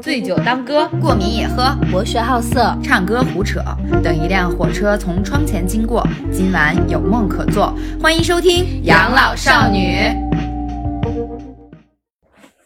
[0.00, 3.60] 醉酒当歌，过敏也喝，博学好色，唱歌胡扯。
[4.02, 7.74] 等一辆火车从窗前经过，今晚有梦可做。
[8.00, 9.96] 欢迎收听《养老少女》。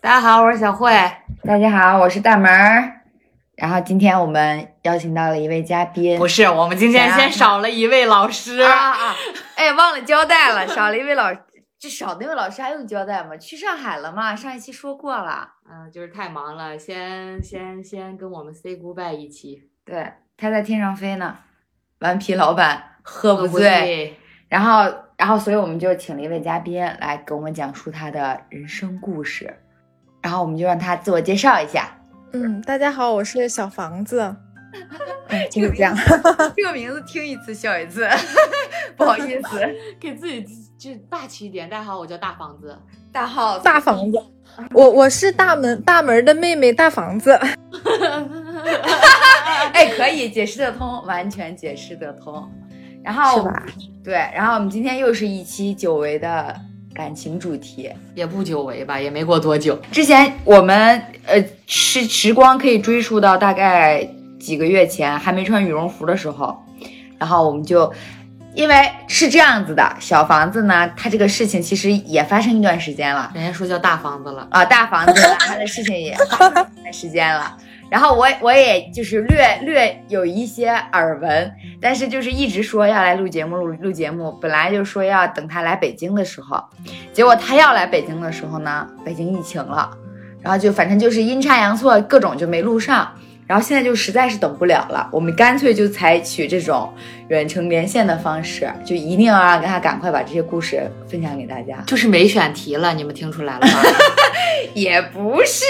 [0.01, 0.92] 大家好，我是小慧。
[1.44, 2.92] 大家好，我是大门儿。
[3.56, 9.17] 然后今天我们邀请到了一位嘉宾，不是，我们今天先少了一位老师啊啊！
[9.56, 11.33] 哎，忘了交代了，少了一位老，
[11.81, 13.37] 这少那位老师还用交代吗？
[13.37, 14.35] 去上海了嘛？
[14.35, 15.49] 上一期说过了。
[15.71, 19.70] 嗯，就是太忙了，先先先跟我们 say goodbye 一期。
[19.84, 21.38] 对，他在天上飞呢。
[22.01, 24.16] 顽皮老板喝不醉，
[24.48, 29.52] 然后然后所以我们就请了一位嘉宾来给我们讲述他的人生故事，
[30.23, 31.96] 然后我们就让他自我介绍一下。
[32.32, 34.37] 嗯，大家好，我是小房子。
[35.29, 35.96] 嗯，就是这样。
[36.56, 38.09] 这个名字听一次笑一次，
[38.96, 39.60] 不好意思，
[39.98, 40.45] 给自己
[40.78, 41.68] 就大气一点。
[41.68, 42.78] 大家好，我叫大房子，
[43.10, 44.23] 大号大房子。
[44.73, 47.32] 我我是大门大门的妹妹大房子。
[49.74, 52.49] 哎，可以解释得通，完全解释得通。
[53.02, 53.66] 然后是吧？
[54.04, 56.54] 对，然后我们今天又是一期久违的。
[56.95, 59.79] 感情主题也不久违吧，也没过多久。
[59.93, 64.05] 之前我们呃时时光可以追溯到大概
[64.41, 66.61] 几个月前，还没穿羽绒服的时候，
[67.17, 67.93] 然后我们就
[68.59, 73.31] 因为是这样子的，小房子呢，他这个事情其实也发生一段时间了。
[73.33, 77.56] 人家说叫大房子了啊，大房子，他的事情也发生一段时间了。
[77.89, 86.61] 然后我我也就是略略有一些耳闻，但是就是一直说要来录节目录录节目，本来就说要等他来北京的时候，
[87.12, 89.89] 结果他要来北京的时候呢，北京疫情了，
[90.43, 93.09] 然后就反正就是阴差阳错各种就没录上，
[93.49, 96.93] 然后现在就实在是等不了了，我们干脆就采取这种
[97.29, 103.83] 远程连线的方式，就一定要让他赶快把这些故事分享给大家，就是没选题了，你们听出来了吗？
[104.75, 105.65] 也不是。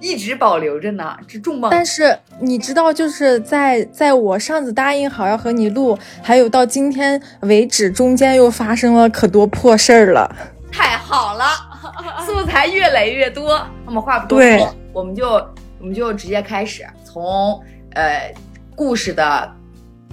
[0.00, 1.70] 一直保留着呢，这重磅。
[1.72, 10.36] 但是你知道，就是在在我上次答应好要和你录，还有到今天为止，中间又发生了可多破事儿了。
[10.70, 11.46] 太好了，
[12.24, 13.60] 素材越来越多。
[13.84, 15.44] 那么话不多说，我们就
[15.80, 17.62] 我们就直接开始，从
[17.94, 18.34] 呃
[18.74, 19.52] 故事的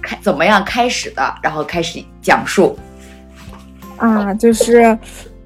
[0.02, 2.78] 开怎么样开始的，然后开始讲述。
[3.96, 4.98] 啊，就是。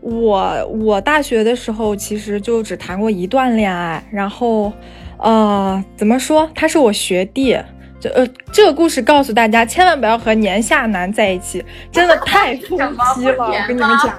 [0.02, 4.72] 我我大学的时候其实就只谈过一段恋爱，然后，
[5.18, 6.50] 呃，怎么说？
[6.54, 7.54] 他是我学弟，
[8.00, 13.44] 这呃，这个故事告诉大家，千万不要和年下男在一起，真的太 疯批了。
[13.44, 14.18] 我跟你们讲，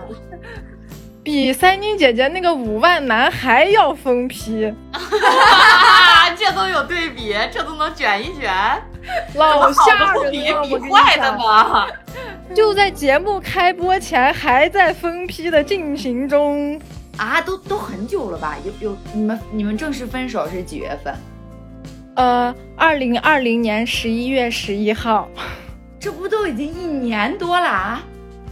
[1.32, 4.70] 比三妮姐姐那个五万男还要疯批，
[6.38, 8.54] 这都有对比，这都能卷一卷，
[9.36, 10.52] 老吓人了，比
[10.92, 11.88] 坏的吗？
[12.54, 16.78] 就在节目开播前，还在分批的进行中
[17.16, 18.58] 啊，都都很久了吧？
[18.66, 21.16] 有有你们你们正式分手是几月份？
[22.18, 25.30] 呃，二零二零年十一月十一号，
[25.98, 28.04] 这不都已经一年多了啊？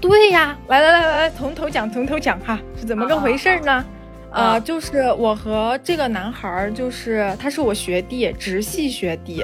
[0.02, 3.86] 对呀，来来来来来，从头讲从头讲哈，是怎么个回事呢？
[4.32, 9.44] 呃，就是我和这个男孩，就是他是我学弟，直系学弟。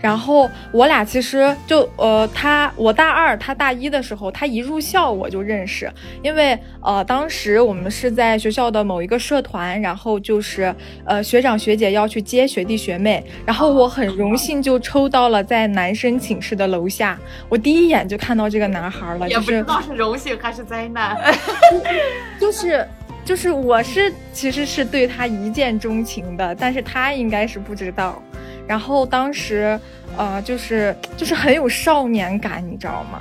[0.00, 5.90] 然后我俩其实就呃，他我大二，他大一的时候，他一入校我就认识，
[6.22, 10.74] 因为呃，当时我们是在学校的某一个社团，然后就是
[11.04, 17.18] 呃，学长学姐要去接学弟学妹，然后我很荣幸就抽到了在男生寝室的楼下，
[17.48, 21.16] 我第一眼就看到这个男孩了，也不知道是荣幸还是灾难，
[22.40, 22.86] 就是
[23.24, 28.22] 就是我是其实是对他一见钟情的，但是他应该是不知道。
[28.70, 29.76] 然后当时，
[30.16, 33.20] 呃，就是就是很有少年感，你知道吗？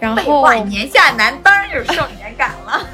[0.00, 2.84] 然后年下男当然有少年感了。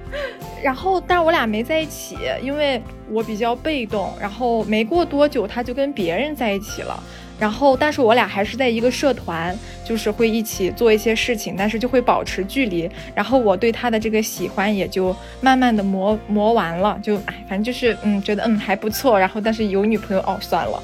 [0.64, 4.14] 然后，但我俩没在一起，因为我比较被动。
[4.18, 6.98] 然后没过多久，他就跟别人在一起了。
[7.38, 9.54] 然后，但是我俩还是在一个社团，
[9.84, 12.90] 就是会一起做一些事情，但是就会保持距离。
[13.14, 19.20] 然后我对他的这个喜欢也就慢慢的磨磨完了，就哎，反正就是嗯，觉得嗯还不错。
[19.20, 20.82] 然后，但是有女朋友哦，算了。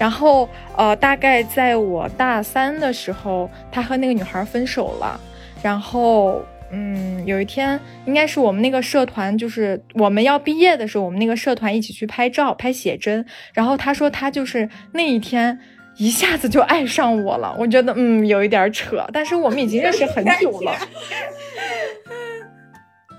[0.00, 0.48] 然后，
[0.78, 5.20] 呃，大概在我大三的时候，他和那个女孩分手了。
[5.62, 6.40] 然后，
[6.72, 13.22] 嗯，有一天，应该是我们那个社团，就是我们要毕业的时候，我们那个社团一起去拍照、拍写真。
[13.52, 15.58] 然后他说他就是那一天
[15.96, 17.54] 一下子就爱上我了。
[17.58, 19.06] 我觉得，嗯，有一点扯。
[19.12, 20.72] 但是我们已经认识很久了。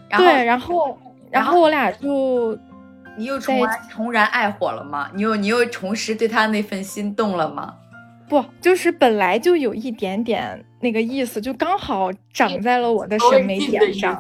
[0.17, 0.97] 对，然后，
[1.29, 2.57] 然后我俩就。
[3.21, 3.55] 你又重
[3.91, 5.11] 重燃爱火了吗？
[5.13, 7.75] 你又你又重拾对他那份心动了吗？
[8.27, 14.19] 不，就是本来就有一点点那个意思，就刚好长在了我的审美点上。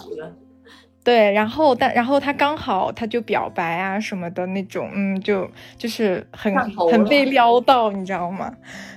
[1.03, 8.53] 对，然后但然后他刚好他就表白啊什么的那种，嗯，就就是很很被撩到，你知道吗？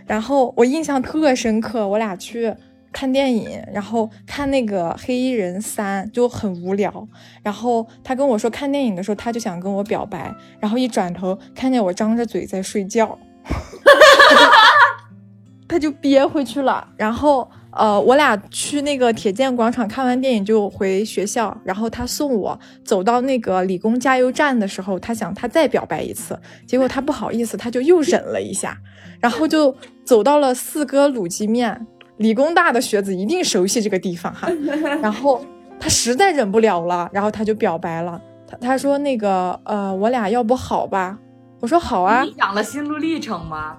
[0.06, 2.54] 然后我印象特深刻，我俩去
[2.94, 7.06] 看电影，然后看那个《黑衣人三》就很无聊，
[7.42, 13.18] 然后他跟我说看电影的时候他就想跟我表白，然后一转头看见我张着嘴在睡觉，
[15.68, 17.50] 他就憋回去了，然后。
[17.76, 26.38] 呃，我俩去那个铁建广场看完电影就回学校，然后他送我走到那个理工加油站的时候，他想他再表白一次，
[26.68, 28.78] 结果他不好意思，他就又忍了一下，
[29.18, 29.74] 然后就
[30.04, 31.84] 走到了四哥卤鸡面。
[32.18, 34.48] 理工大的学子一定熟悉这个地方哈，
[35.02, 35.44] 然后
[35.80, 41.18] 他实在忍不了了，然后他就表白了，他他说那个呃，我俩要不好吧？
[41.60, 42.22] 我说好啊。
[42.22, 43.76] 你讲了心路历程吗？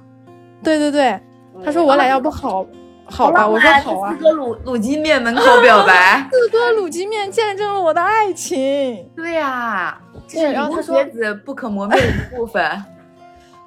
[0.64, 1.20] 对对对，
[1.64, 2.66] 他说我俩要不好。
[3.08, 4.12] 好吧，我说好啊。
[4.12, 9.08] 四哥卤卤鸡面门口表白， 四哥卤鸡面见证了我的爱情。
[9.16, 9.96] 对呀，
[10.28, 10.52] 对。
[10.52, 12.84] 然后他说，子不可磨灭的一部分。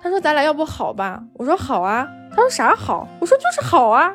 [0.02, 1.22] 他说咱俩要不好吧？
[1.34, 2.04] 我说好啊。
[2.32, 3.06] 他说啥好？
[3.20, 4.12] 我说就是好啊。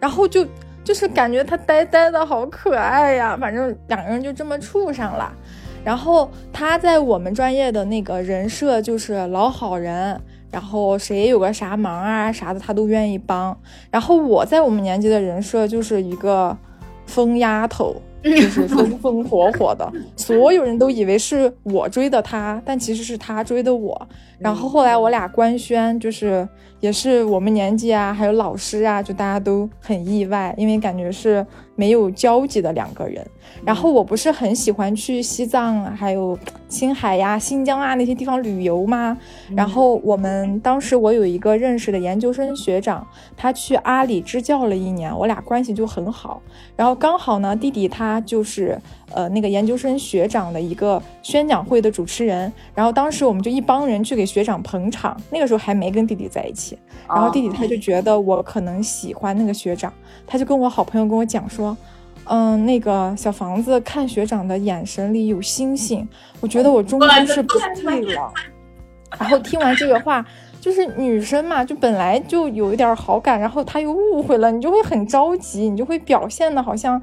[0.00, 0.44] 然后就
[0.82, 3.36] 就是感觉他呆呆的好可爱呀。
[3.40, 5.32] 反正两个人就这么处上了。
[5.84, 10.20] 然后他在我们专业的那个人设就是老好人。
[10.50, 13.56] 然后谁有个啥忙啊啥的，他都愿意帮。
[13.88, 16.56] 然后我在我们年级的人设就是一个
[17.06, 17.94] 疯丫头。
[18.22, 24.08] 就是风风火火的， 所有人都以为是我追的他，但其实是他追的我。
[24.38, 26.46] 然后后来我俩官宣，就是
[26.80, 31.46] 也是我们年纪啊，还有老师啊，就大家都很意外，因为感觉是
[31.80, 33.26] 没有交集的两个人。
[33.64, 36.38] 然后我不是很喜欢去西藏，还有
[36.68, 39.16] 青海呀、新疆啊那些地方旅游吗？
[39.56, 43.06] 然后我们当时我有一个认识的研究生学长，
[43.36, 46.40] 他去阿里支教了一年，我俩关系就很好。
[46.76, 48.78] 然后刚好呢，弟弟他就是
[49.12, 52.50] 呃那个研究生学长的一个宣讲会的主持人。
[52.74, 56.78] 然后当时我们就一帮人去给学长捧场，那个时候还没跟弟弟在一起。
[57.08, 59.92] 然后弟弟他就觉得我可能喜欢那个学长，
[60.26, 61.69] 他就跟我好朋友跟我讲说，
[62.24, 66.08] 嗯，那个小房子看学长的眼神里有星星，
[66.40, 68.32] 我觉得我终究是不对了。
[69.18, 70.24] 然后听完这个话。
[70.60, 77.00] 就是女生嘛，就本来就有一点好感，然后他又误会了，你就会很着急，你就会表现的好像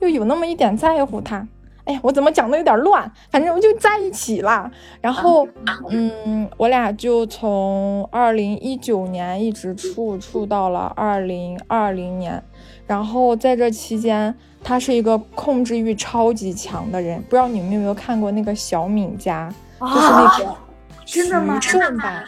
[0.00, 1.46] 又有那么一点在乎他。
[1.84, 4.68] 哎呀，我怎么讲的有点乱，反正我就在一起了。
[5.00, 5.46] 然后，
[5.88, 12.42] 嗯，我俩就从二零一九年一直处处到了二零二零年。
[12.86, 17.20] 然后在这期间，他是一个控制欲超级强的人。
[17.22, 20.56] 不知道你们有没有看过那个小敏家，就是那个
[21.04, 21.58] 真的吗？
[21.60, 22.24] 真的。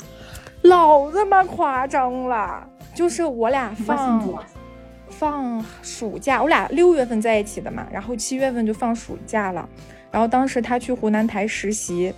[0.62, 4.38] 老他妈夸张了，就是我俩放
[5.08, 9.66] 放暑假，我俩六月份在一起的嘛，然后七月份就放暑假了，
[10.10, 12.12] 然后当时他去湖南台实习，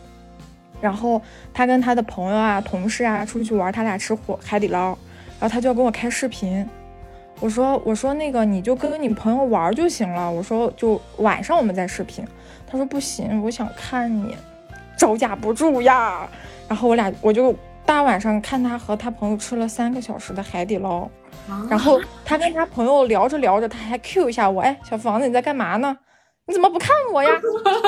[0.81, 1.21] 然后
[1.53, 4.89] 他跟他的朋友啊、同事啊出去玩，他俩吃火海底捞，
[5.39, 6.67] 然后他就要跟我开视频，
[7.41, 12.25] 我说我说那个你就跟你朋友玩就行了，我说就晚上我们再视频，
[12.67, 14.37] 他说不行，我想看你，
[14.97, 16.29] 招架不住呀，
[16.69, 17.55] 然后我俩我就。
[17.87, 21.09] 大晚上看他和他朋友吃了三个小时的海底捞，
[21.69, 25.99] 然后他跟他朋友聊着聊着，他还 Q 一下我，哎，小房子你在干嘛呢？
[26.47, 27.31] 你怎么不看我呀？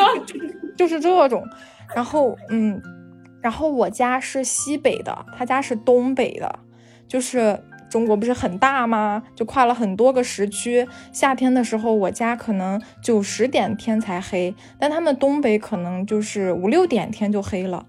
[0.77, 1.47] 就是这种。
[1.95, 2.83] 然后嗯，
[3.41, 6.53] 然后我家是西北的，他家是东北的，
[7.07, 7.57] 就是
[7.93, 9.23] 中国不是很大吗？
[9.35, 10.89] 就跨了很多个时区。
[11.13, 17.85] 夏天的时候，我家可能九十点天才黑，但他们东北可能就是五六点天就黑了。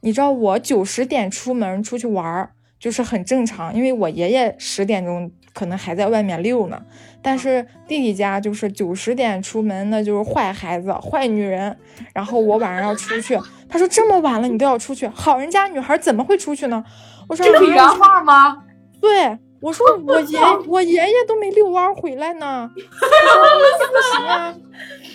[0.00, 6.82] 你知道我九十点出门出去玩儿就是很正常，因为我爷爷十点钟可能还在外面溜呢。
[7.22, 11.74] 但是弟弟家就是九十点出门，那就是坏孩子、坏女人。
[12.12, 16.84] 然后我晚上要出去，他说这么晚了你都要出去，好人家女孩怎么会出去呢？
[17.26, 18.64] 我说这是原话吗？
[19.00, 22.70] 对，我说我爷我爷爷都没遛弯回来呢。
[22.74, 24.54] 不行啊。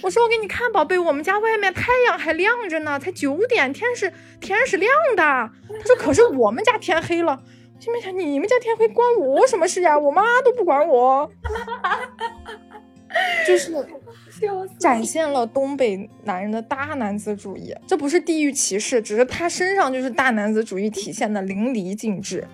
[0.01, 4.11] 我说我给你看，宝贝，我们家外面太阳还亮着呢，才九点，天是
[4.41, 5.23] 天是亮的。
[5.23, 5.49] 他
[5.85, 7.39] 说，可是我们家天黑了。
[7.79, 9.97] 心里想，你们家天黑关我什么事呀？
[9.97, 11.29] 我妈都不管我。
[13.45, 13.71] 就是
[14.79, 22.47] 展现了东北男人的大男子主义，这不是地域歧视，只是他身上就是大男子主义体现的淋漓尽致。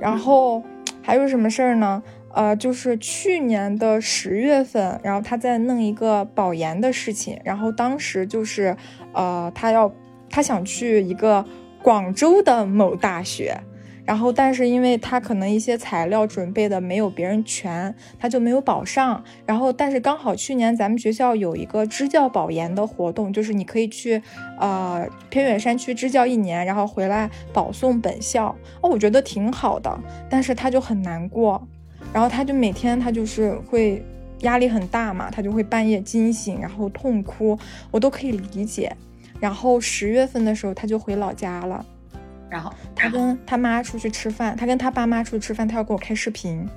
[0.00, 0.62] 然后
[1.02, 2.02] 还有什么事儿呢？
[2.34, 8.76] 呃，就是去年的十月份，然后他在弄一个保研的事情，然后当时就是，
[9.12, 9.90] 呃，他要
[10.30, 11.44] 他想去一个
[11.82, 13.58] 广州的某大学，
[14.08, 19.22] 然后但是因为他可能一些材料准备的没有别人全，他就没有保上。
[19.44, 24.22] 然后但是刚好去年咱们学校有一个支教保研的活动，就是你可以去
[24.58, 28.46] 呃偏远山区支教一年，然后回来保送本校。
[28.80, 30.00] 哦，我觉得挺好的，
[30.30, 31.62] 但是他就很难过，
[32.10, 34.02] 然后他就每天他就是会。
[34.42, 37.58] 压力很大嘛，他就会半夜惊醒，然后痛哭，
[37.90, 38.96] 我都可以理解。
[39.40, 41.84] 然后十月份的时候，他就回老家了。
[42.50, 46.68] 然后他跟他妈出去吃饭，他跟他爸妈出去吃饭，他要给我开视频。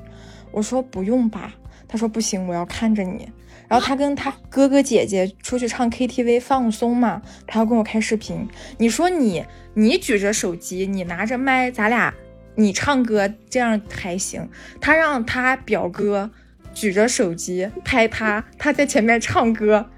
[0.52, 1.54] 我说不用吧，
[1.88, 3.32] 他说不行，我要看着你。
[3.68, 8.48] 然后他跟他哥哥姐姐出去唱 KTV 放松嘛，他要跟我开视频。
[8.78, 12.14] 你说你你举着手机，你拿着麦，咱俩
[12.56, 14.50] 你唱歌这样还行。
[14.80, 16.32] 他让他表哥。
[16.74, 19.90] 举着手机拍他，他在前面唱歌，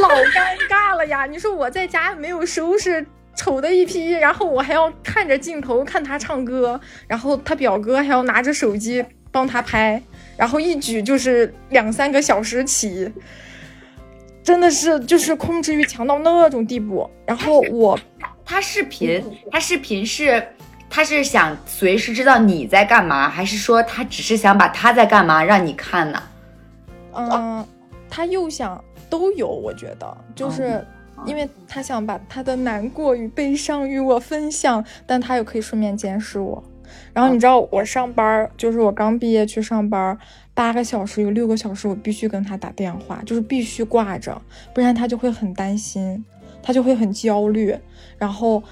[0.00, 1.26] 老尴尬了呀！
[1.26, 10.02] 你说我在家没有收拾，丑的一批，然后我还要看着镜头看他唱歌，然后他表哥还要拿着手机帮他拍，
[10.36, 13.12] 然后一举就是两三个小时起，
[14.42, 17.10] 真的是就是控制欲强到那种地步。
[17.26, 17.98] 然后我
[18.44, 20.46] 他视频，他视频是。
[20.90, 26.22] 他是想随时知道你在干嘛，还是说他只是想把他在干嘛让你看呢？
[27.16, 27.66] 嗯，
[28.08, 30.86] 他又想都有，我觉得就是
[31.26, 36.62] 因为他想把他的难过与悲伤与我分享，但他又可以顺便监视我。
[37.12, 40.16] 然后你知道我上班，就是我刚毕业去上班，
[40.52, 44.40] 八个小时有六个小时我必须跟他打电话，就是必须挂着，
[44.74, 46.24] 不然他就会很担心，
[46.62, 47.76] 他就会很焦虑，
[48.18, 48.62] 然后。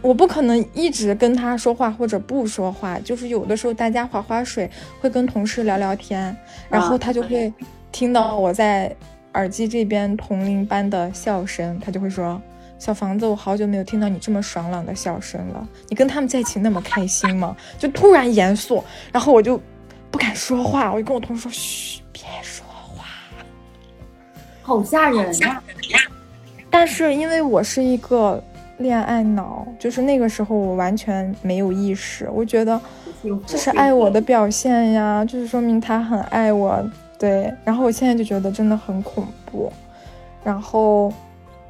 [0.00, 6.36] 我不可能一直跟他说话或者不说话，就是有的时候大家划划水，会跟同事聊聊天，
[6.70, 7.52] 然后他就会
[7.90, 8.94] 听到我在
[9.34, 12.40] 耳机这边同龄般的笑声，他就会说
[12.78, 18.82] ：“小房子，我好久没有听到你这么爽朗的笑声了，你跟他们在一起那么开心吗？”就突然严肃，
[19.12, 19.60] 然后我就
[20.10, 23.04] 不敢说话，我就跟我同事说：“嘘，别说话。”
[24.62, 25.62] 好吓人呀！
[26.70, 28.42] 但是因为我是一个。
[28.78, 32.80] 恋爱脑就是那个时候，我完全没有意识，我觉得
[33.44, 36.88] 这是爱我的表现呀，就是说明他很爱我。
[37.18, 39.72] 对，然后我现在就觉得真的很恐怖。
[40.44, 41.12] 然后，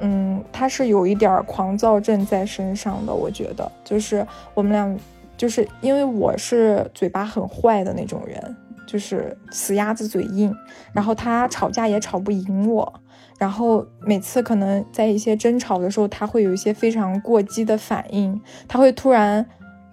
[0.01, 4.25] 嗯，他是有一点狂躁症在身上的，我觉得就是
[4.55, 4.99] 我们俩，
[5.37, 10.55] 就是因为我是嘴巴很坏的那种人，就是死鸭子嘴硬，
[10.93, 12.93] 然后他吵架也吵不赢我。
[13.39, 19.45] 然后每次可能在一些争吵的时候，他会有一些非常过激的反应，他会突然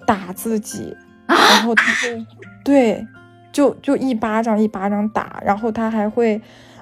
[0.07, 0.95] 打自己，
[1.27, 2.25] 然后他会
[2.65, 3.05] 对，
[3.55, 6.41] 就就一巴掌一巴掌打，然后他还会，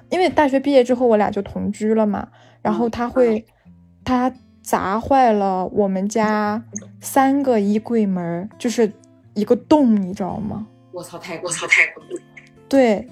[0.10, 2.28] 因为大学毕业之后我俩就同居了嘛，
[2.64, 3.46] 然后他会
[4.04, 6.64] 他砸坏了我们家
[7.00, 8.92] 三个衣柜门，就是
[9.36, 10.66] 一个洞，你知道吗？
[10.92, 11.84] 我操，太我操太
[12.68, 13.08] 对，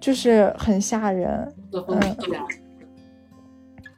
[0.00, 2.16] 就是很吓人，嗯。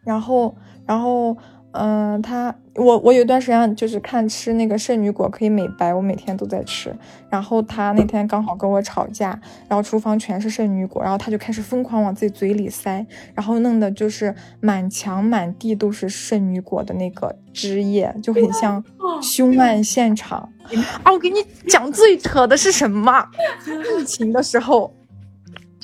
[0.02, 1.36] 然后，然后，
[1.74, 6.94] 嗯，他，我，我有一段时间就是看吃那个圣女果可以美白，我每天都在吃。
[7.28, 9.30] 然后他那天刚好跟我吵架，
[9.68, 13.04] 然后厨房全是圣女果，然后他就开始疯狂往自己嘴里塞，
[13.34, 18.82] 然后弄的就是满墙满地都是圣女果的那个汁液，就很像
[19.20, 20.48] 凶案现场。
[21.02, 23.26] 啊，我给你讲最扯的是什么？
[24.00, 24.94] 疫情的时候。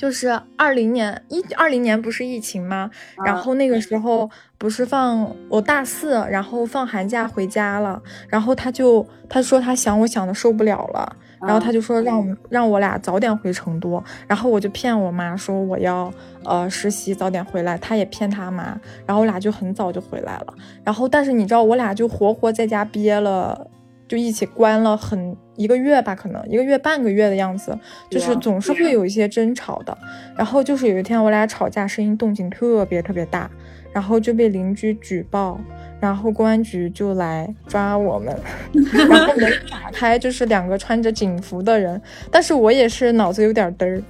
[0.01, 2.89] 就是二零年一二零年不是疫情吗？
[3.23, 4.27] 然后那个时候
[4.57, 16.11] 不是放我大四，然后放寒假回家了，然后他就他说他想我想的受不了了，然后他就说让让我俩早点回成都，然后我就骗我妈说我要
[16.45, 20.53] 呃实习早点回来，他也骗他妈，然后我俩就很早就回来了，
[20.83, 23.67] 然后但是你知道我俩就活活在家憋了。
[24.11, 29.97] 就一起关了很一个月吧，可能一个月半个月的样子，就是总是会有一些争吵的。
[30.35, 33.49] 然后就是有一天我俩吵架，声音动静特别特别大，
[33.93, 35.57] 然后就被邻居举报，
[36.01, 38.37] 然后公安局就来抓我们。
[38.91, 44.03] 然后门打开，就是两个穿着警服的人，但是我也是脑子有点嘚儿。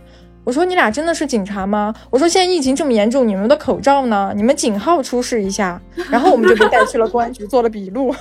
[0.43, 1.93] 我说你俩真的是警察吗？
[2.10, 4.34] 我说现在疫情这么严重，你们的口罩呢？
[4.36, 5.79] 你们警号出示一下。
[6.10, 8.12] 然后我们就被带去了公安局做了笔录。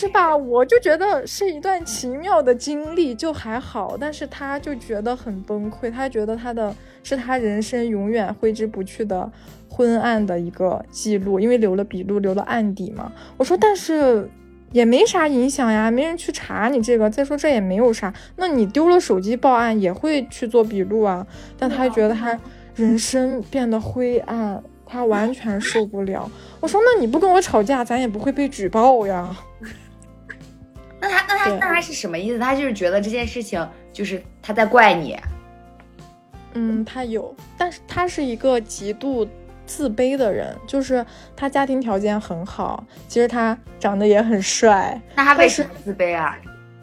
[0.00, 3.98] 是吧，我就觉得是一段奇妙的经历，就还好。
[4.00, 9.30] 但是他就觉得很崩溃，他觉得他的是他人生永远挥之不去的
[9.68, 13.12] 昏暗的一个记录，因为留了笔录，留了案底嘛。
[13.36, 14.26] 我说，但是
[14.72, 17.10] 也没啥影响呀，没人去查你这个。
[17.10, 21.26] 再说这也没有啥，那你丢了手机报案也会去做笔录啊。
[21.58, 22.40] 但他觉得他
[22.74, 24.62] 人生变得灰暗。
[24.92, 26.28] 他完全受不了。
[26.58, 29.30] 我说那你不跟我吵架，咱也不会被举报呀。
[31.00, 32.38] 那他那他那他是什么意思？
[32.38, 35.18] 他就是觉得这件事情就是他在怪你。
[36.54, 39.26] 嗯，他有，但是他是一个极度
[39.66, 41.04] 自卑的人，就是
[41.36, 45.00] 他家庭条件很好，其实他长得也很帅。
[45.14, 46.36] 那他为什么自卑啊？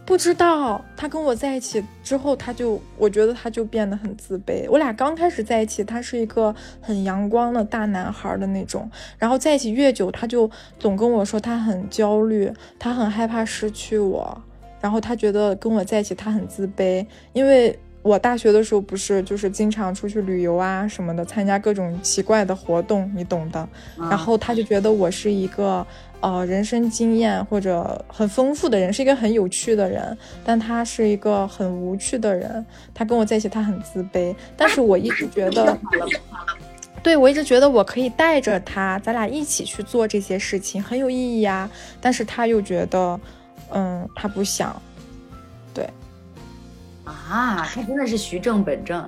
[0.07, 0.83] 不知道。
[0.95, 4.65] 他跟我在一起之后，他就我觉得他就变得很自卑。
[4.69, 10.49] 我俩刚开始在一起，他是一个很阳光的大男孩的那种，然后在一起越久，他就
[10.79, 12.49] 总跟我说他很焦虑，
[12.79, 14.41] 他很害怕失去我，
[14.79, 17.77] 然后他觉得跟我在一起他很自卑，因为。
[18.03, 23.67] 我大学的时候不是就是经常出去旅游啊什么的，参加各种奇怪的活动，你懂的。
[23.97, 25.85] 然后他就觉得我是一个
[26.19, 32.65] 呃人生经验或者很丰富的人，是一个很有趣的人，但他是一个很无趣的人。
[32.93, 34.35] 他跟我在一起，他很自卑。
[34.55, 35.77] 但是我一直觉得，
[37.03, 41.69] 对我一直觉得我可以带着他，咱俩一起去做这些事情，很有意义啊。
[42.01, 43.19] 但是他又觉得，
[43.71, 44.81] 嗯，他不想。
[45.73, 45.87] 对
[47.05, 49.07] 啊，他真的是徐正本正，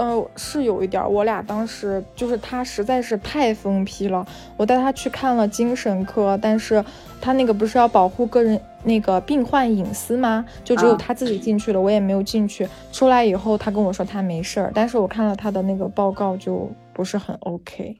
[0.00, 1.02] 呃，是有一点。
[1.12, 4.26] 我俩当时就是他实在是太疯批了，
[4.56, 6.82] 我带他去看了精神科，但是
[7.20, 10.42] 他那个不是要保护个人那个病患隐私吗？
[10.64, 12.66] 就只有他自己进去了，我也没有进去。
[12.90, 17.94] 出来以后，他跟我说他没事儿，但是我看了他的那个报告就不是很 OK。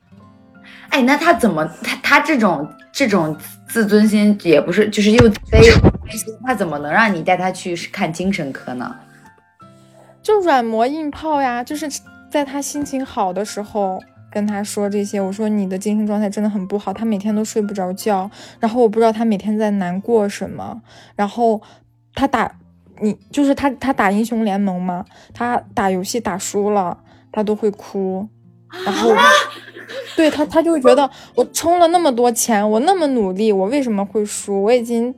[0.88, 3.36] 哎，那他怎么他他这种这种
[3.68, 5.70] 自尊心也不是就是又 卑。
[6.44, 8.96] 他怎么能让你带他去看精神科呢？
[10.22, 11.88] 就软磨硬泡呀，就是
[12.30, 13.98] 在他心情好的时候
[14.30, 15.20] 跟他说这些。
[15.20, 18.30] 我说你的精神状态真的很不好，他每天都睡不着觉。
[18.58, 20.82] 然后我不知道他每天在难过什么。
[21.16, 21.60] 然后
[22.14, 22.54] 他打
[23.00, 26.98] 你，就是他他打英雄联盟嘛，他打游戏打输了，
[27.32, 28.28] 他都会哭。
[28.84, 29.12] 然后
[30.16, 34.62] 对他，他就会觉得我充了那么多钱，我那么努力，我为什么会输？
[34.64, 35.14] 我已经。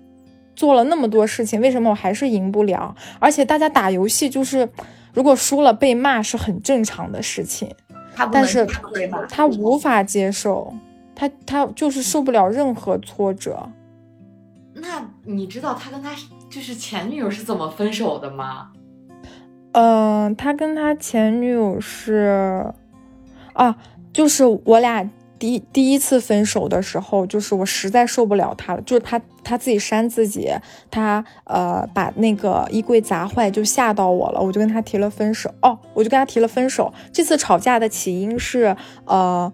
[0.55, 2.95] 做了那么多事情，为什么我还是赢不了？
[3.19, 4.69] 而且大家打游戏就是，
[5.13, 7.69] 如果输了被骂是很正常的事情。
[8.31, 8.67] 但是
[9.29, 10.73] 他无法接受，
[11.15, 13.69] 他他就是受不了任何挫折。
[14.75, 16.11] 那你知道他跟他
[16.51, 18.69] 就是前女友是怎么分手的吗？
[19.73, 22.71] 嗯，他跟他前女友是，
[23.55, 23.77] 啊，
[24.13, 25.09] 就是我俩。
[25.43, 30.49] 第第一次分手的时候，就是我实在受不了他了，就是他他自己扇自己，
[30.89, 35.51] 他呃把那个衣柜砸坏，就吓到我了，我就跟他提了分手。
[35.61, 36.95] 哦，我就跟他提了分手。
[37.13, 39.53] 这次吵架的起因是，呃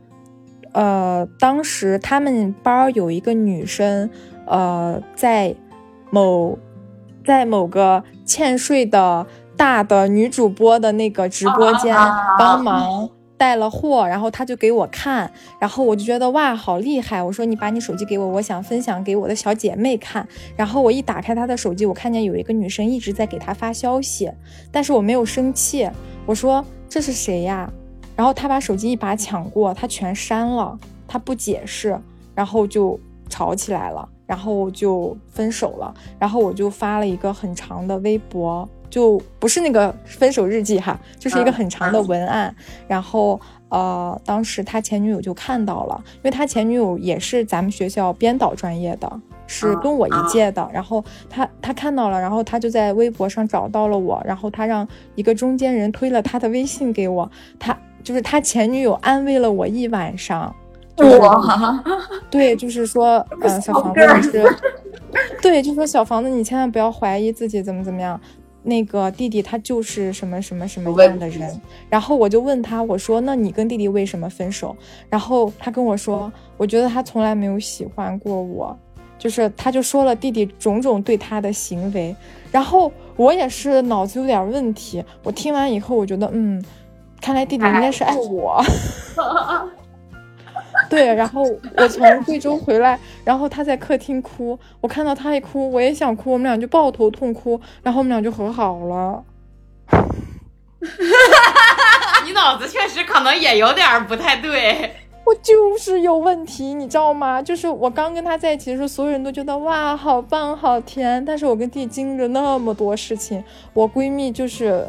[0.72, 4.10] 呃，当时他们班有一个女生，
[4.44, 5.54] 呃，在
[6.10, 6.58] 某
[7.24, 11.96] 在某个欠税的大的女主播的那个直播间
[12.38, 13.08] 帮忙。
[13.38, 17.22] 带了货，然后他就给我看，然后我就觉得哇，好厉害！
[17.22, 20.26] 我说你把你手机给我，我想分享给我的小姐妹看。
[20.56, 24.30] 然后我一打开他的手机，我看见有一个女生一直在给他发消息，
[24.72, 25.88] 但是我没有生气。
[26.26, 27.72] 我说这是谁呀？
[28.16, 31.96] 然后他把手机一把抢过，他全删了，他不解释，
[32.34, 32.98] 然后就
[33.28, 35.94] 吵起来了，然后就分手了。
[36.18, 38.68] 然后我就发了一个很长的微博。
[38.90, 42.54] 就不是那个分手日记哈，就是一个很长的文案。
[42.86, 50.66] 然后呃，当时他前女友就看到了，因为他前女友也是咱们学校编导专业的，是跟我一届的。
[50.72, 57.30] 然后他他看到了，然后他就在微博上找到了我，然后他让一个中间人推了他的微信给我。
[57.58, 60.54] 他就是他前女友安慰了我一晚上。
[61.20, 61.84] 哇，
[62.28, 64.56] 对，就是说，嗯，小房子你是，
[65.40, 68.20] 对，就说小房子你千万不要怀疑自己怎么怎么样。
[68.68, 74.76] 那个弟弟他就是什么什么什么样的人，然后我就问他，我说那你跟弟弟为什么分手？
[75.08, 78.78] 然后他跟我说，我觉得他从来没有喜欢过我，
[79.18, 82.14] 就是他就说了弟弟种种对他的行为，
[82.52, 86.62] 然后我也是脑子有点问题，我听完以后我觉得嗯，
[87.20, 88.62] 看来弟弟应该是爱我。
[90.88, 91.42] 对，然后
[91.76, 99.22] 我从贵州回来，然后他在客厅哭，我看到他一哭，我也想哭，我们俩就抱头痛哭，然后我们俩就和好了。
[102.24, 107.42] 你脑子确实可能也有点不太对，我就是有问题，你知道吗？
[107.42, 114.86] 就是我刚跟他在一起的时候，所有人都觉得哇，好棒，好甜，但是我跟弟经历了那么多事情，我闺蜜就是。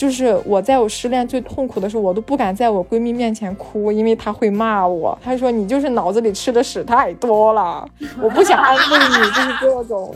[0.00, 5.16] 就是我在我失恋最痛苦的时候，我都不敢在我闺蜜面前哭，因为她会骂我。
[5.22, 7.86] 她说你就是脑子里吃的屎太多了，
[8.22, 10.14] 我不想安慰你，就是这种。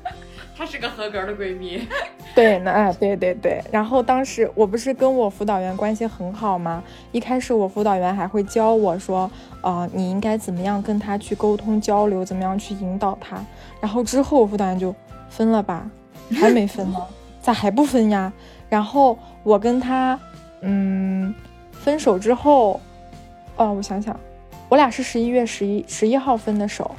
[0.56, 1.86] 她是个合格的闺蜜。
[2.34, 3.62] 对，那哎，对对对。
[3.70, 6.82] 然后当时我不是跟我辅导员关系很好吗？
[7.12, 13.44] 一开始我辅导员还会教我说，呃，你应该怎么样跟他去沟通交流，怎么样去引导他。
[13.78, 14.94] 然后之后辅导员就
[15.28, 15.86] 分了吧，
[16.32, 16.98] 还没分呢，
[17.42, 18.32] 咋还不分呀？
[18.68, 20.18] 然后我跟他，
[20.60, 21.34] 嗯，
[21.72, 22.80] 分手之后，
[23.56, 24.18] 哦，我想想，
[24.68, 26.90] 我俩是十一月十一十一号分的手，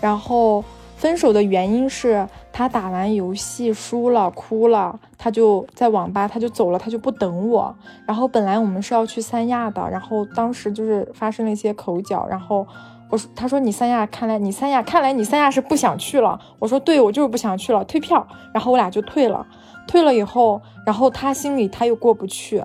[0.00, 0.64] 然后。
[0.98, 7.72] 分手的原因是他打完游戏输了，哭了，他就在网吧，他就走了，他就不等我。
[8.04, 12.66] 然后本来我们是要去三亚的，然后当时就是发生了一些口角，然后
[13.10, 16.36] 我说，他说你三亚，看来你三亚，看来你三亚是不想去了。
[16.58, 18.26] 我说对，我就是不想去了，退票。
[18.52, 19.46] 然后我俩就退了，
[19.88, 22.62] 退了以后，然后他心里他又过不去，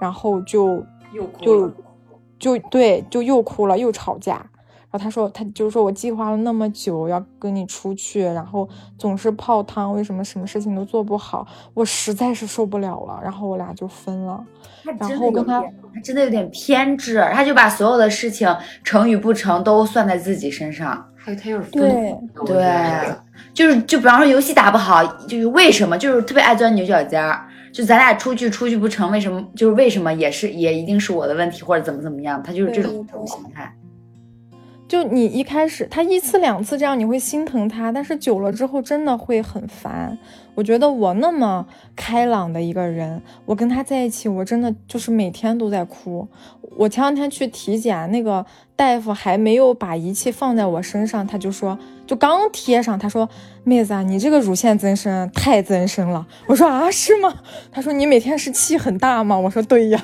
[0.00, 1.70] 然后就又就
[2.38, 4.44] 就对，就又哭了，又吵架。
[4.90, 11.44] 然后他说，他就是说我计划了那么久要跟你出去，然后总是泡汤，为什么什么事情都做不好？
[11.74, 13.20] 我实在是受不了了。
[13.20, 14.44] 然后我俩就分了。
[14.84, 15.60] 然后跟他，
[15.92, 18.48] 他真的有点偏执，他就把所有的事情
[18.84, 21.04] 成与不成都算在自己身上。
[21.24, 23.14] 还有他又是对对，
[23.54, 25.96] 就是就比方说游戏打不好，就是为什么？
[25.96, 27.46] 就是特别爱钻牛角尖儿。
[27.72, 29.42] 就咱俩出去出去不成，为什么？
[29.56, 32.40] 就是为什么也是也一定是我的问题，或者怎么怎么样？
[32.42, 33.74] 他就是这种这种心态。
[34.94, 40.16] 就你一开始他一次两次这样你会心疼他，但是久了之后真的会很烦。
[40.54, 46.28] 我觉得我那么开朗的一个人，我跟他在一起，我真的就是每天都在哭。
[46.76, 51.76] 我前两天去体检，那个大夫还没有把仪器放在我身上，他就说，
[52.06, 53.28] 就刚贴上，他说
[53.64, 57.34] ：“妹子啊，你这个乳腺增生太增生了。”我说：“啊，是吗？”
[57.72, 60.00] 他说：“你每天是气很大吗？”我说：“对呀，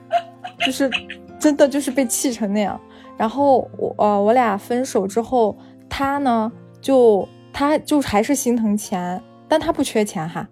[0.64, 0.90] 就是
[1.38, 2.80] 真的就是被气成那样。”
[3.16, 5.56] 然后我呃，我俩分手之后，
[5.88, 10.46] 他呢就他就还是心疼钱，但他不缺钱哈，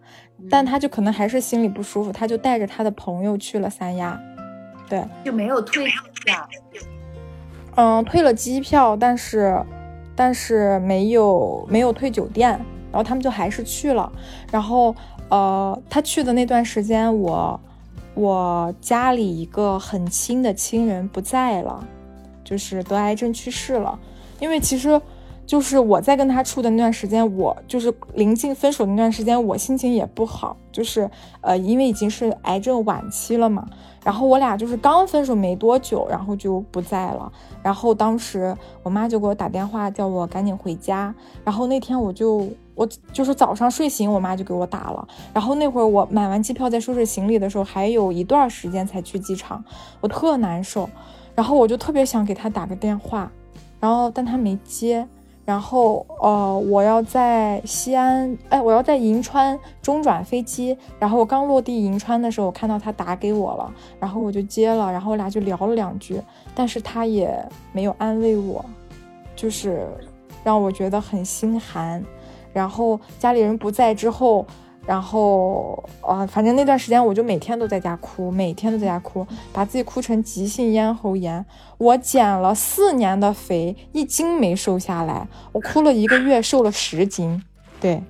[0.51, 4.19] 但他就可能还是心里不舒服，他就带着他的朋友去了三亚，
[4.89, 5.85] 对，就没有退
[6.25, 6.49] 票，
[7.77, 9.61] 嗯，退了机票，但是
[10.17, 12.51] 但是没有没有退酒店，
[12.91, 14.11] 然后他们就还是去了，
[14.51, 14.95] 然后
[15.29, 17.61] 呃，他去的那段时间，我
[18.15, 21.87] 我家里一个很亲的亲人不在了。
[22.45, 23.99] 就是得癌症去世了，
[24.39, 25.01] 因为其实，
[25.47, 33.67] 就是我在跟他处的那段时间，我就是临近分手那段时间，我心情也不好，就是呃，因为已经是癌症晚期了嘛。
[34.05, 37.33] 然后我俩就是刚分手没多久，然后就不在了。
[37.63, 41.15] 然后当时我妈就给我打电话，叫我赶紧回家。
[41.43, 45.09] 然后那天我就我就是早上睡醒，我妈就给我打了。
[45.33, 49.65] 然后那会儿我买完机票在收拾行李的时候，还有一段时间才去机场，
[50.03, 50.89] 我特难受。
[51.35, 53.31] 然后我就特别想给他打个电话，
[53.81, 55.07] 然后但他没接。
[55.45, 60.75] 然后呃，我要在西安，哎，我要在银川中转飞机。
[60.99, 63.71] 然后我刚落地银川的时候，我看到他打给我了，
[64.01, 66.19] 然后我就接了，然后我俩就聊了两句，
[66.55, 68.65] 但是他也没有安慰我，
[69.37, 69.87] 就是
[70.43, 72.03] 让我觉得很心寒。
[72.53, 74.47] 然后家里人不在之后。
[74.87, 81.45] 然后，啊，反正那段时间我就每天都在家哭，每天都在家哭，把自己哭成急性咽喉炎。
[81.79, 85.27] 我减了四年的肥，一斤没瘦下来。
[85.53, 87.43] 我哭了一个月，瘦了十斤。
[87.81, 88.03] 对，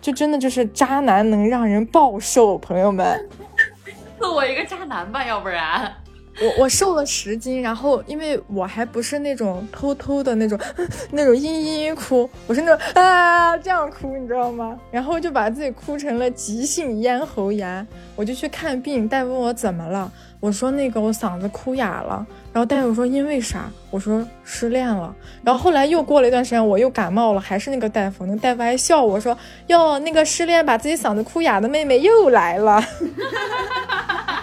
[0.00, 3.28] 就真的就是渣男能让人暴瘦，朋友们，
[4.20, 5.92] 赐我一个渣男吧，要不然。
[6.40, 10.58] 我我瘦了十斤，然后因为我还不是那种偷偷的那种
[11.10, 14.78] 那种嘤嘤嘤哭，我是那种啊这样哭，你知道吗？
[14.90, 23.68] 然后就把自己哭成了急性咽喉炎，我就去看病，大夫问我怎么了，我说那个我嗓子哭哑了，然后大夫说因为啥？
[23.90, 32.80] 我说失恋了，然后后来又过了一段时间，我又感冒了，还是那个大夫，那个大夫还笑我说哟，那个失恋把自己嗓子哭哑的妹妹又来了。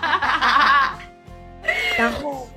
[1.98, 2.48] 然后，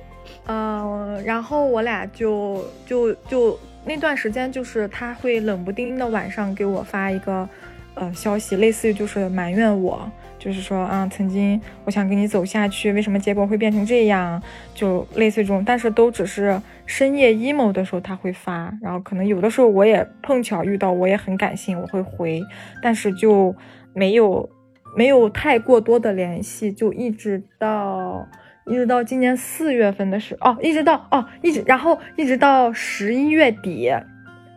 [0.47, 7.47] 嗯，然后我俩就就就那段时间，就是他会冷不丁的晚上给我发一个，
[7.95, 14.41] 呃，消息，类似于就是埋怨我，就是说啊，曾经我想跟你走下去，为什么结果会变成这样？
[14.73, 22.41] 就类似于这种，但是都只是深夜 emo 的时候他会发，然后可能有的时候我也碰巧遇到，我也很感性，我会回，
[22.81, 23.55] 但是就
[23.93, 24.49] 没有
[24.97, 28.27] 没有太过多的联系，就一直到。
[28.69, 33.91] 一直到今年四月份的时哦，一直到哦，一直然后一直到十一月底，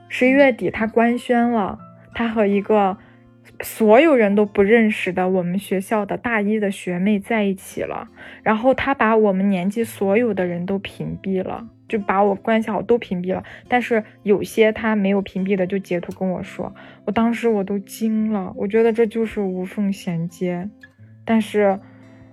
[0.09, 1.79] 十一月底他官宣了，
[2.15, 2.99] 他和一个
[3.63, 8.09] 所有人都不认识的我们学校的大一的学妹在一起了，
[8.43, 16.75] 然后他把我们年级所有的人都屏蔽了，就把我关系好都屏蔽了，但是有些他没有屏蔽的就截图跟我说，
[17.07, 20.69] 我当时我都惊了，我觉得这就是无缝衔接，
[21.25, 21.81] 但是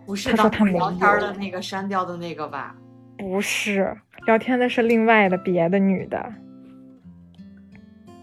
[0.09, 2.75] 不是他说他没聊天的，那个删掉的那个吧？
[3.15, 3.95] 不是
[4.25, 6.17] 聊天的是另外的别的女的。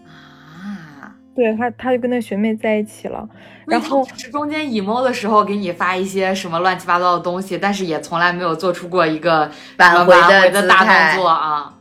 [0.05, 3.29] 啊，对他，他就跟那学妹在一起了，
[3.65, 11.73] 然后是中间 emo 的时候给你发一些什么乱七八糟的东西，但是也从来没有做出过一个挽回的挽回的大动作啊。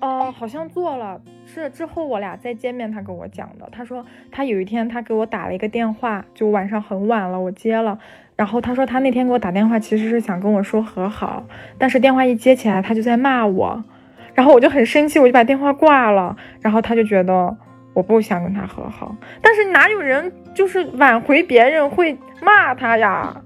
[0.00, 3.68] 哦，好像做了，是之后我俩再见面，他跟我讲的。
[3.72, 7.98] 他说他有一天他给我打了一个电话，就晚上很晚了，我接了，
[8.36, 11.44] 然后他说他那天给我打电话其实是想跟我说和好，
[11.78, 13.82] 但是电话一接起来他就在骂我，
[14.34, 17.56] 然后我就很生气，我就把电话挂了，然后他就觉得
[17.94, 23.34] 我不想跟他和好，但是哪有人就是挽回别人会骂他呀？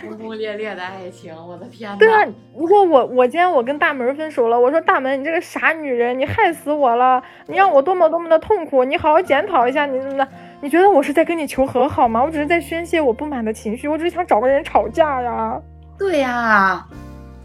[0.00, 1.96] 轰轰烈烈的爱情，我的天呐！
[1.98, 10.28] 对啊，如果我我今天我跟大门分手了，我说大门你这个傻女人，你害死我了，你让我多么多么的痛苦，你好好检讨一下你怎么的？
[10.60, 12.22] 你觉得我是在跟你求和好吗？
[12.22, 15.60] 我只是在宣泄我不满的情绪，我只是想找个人吵架呀。
[15.98, 16.86] 对呀、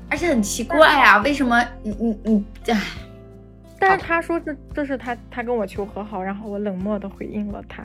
[0.09, 2.79] 而且很奇怪啊，为什么你你你，哎，
[3.79, 7.81] 但是他说这这是他他跟我求和好，然后我冷漠的回应了他，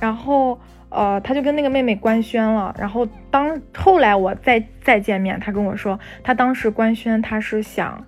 [0.00, 0.58] 然后
[0.90, 8.04] 呃他就跟那个妹妹官宣了，然后当后来我再再见面，他跟我说他当时官宣他是想，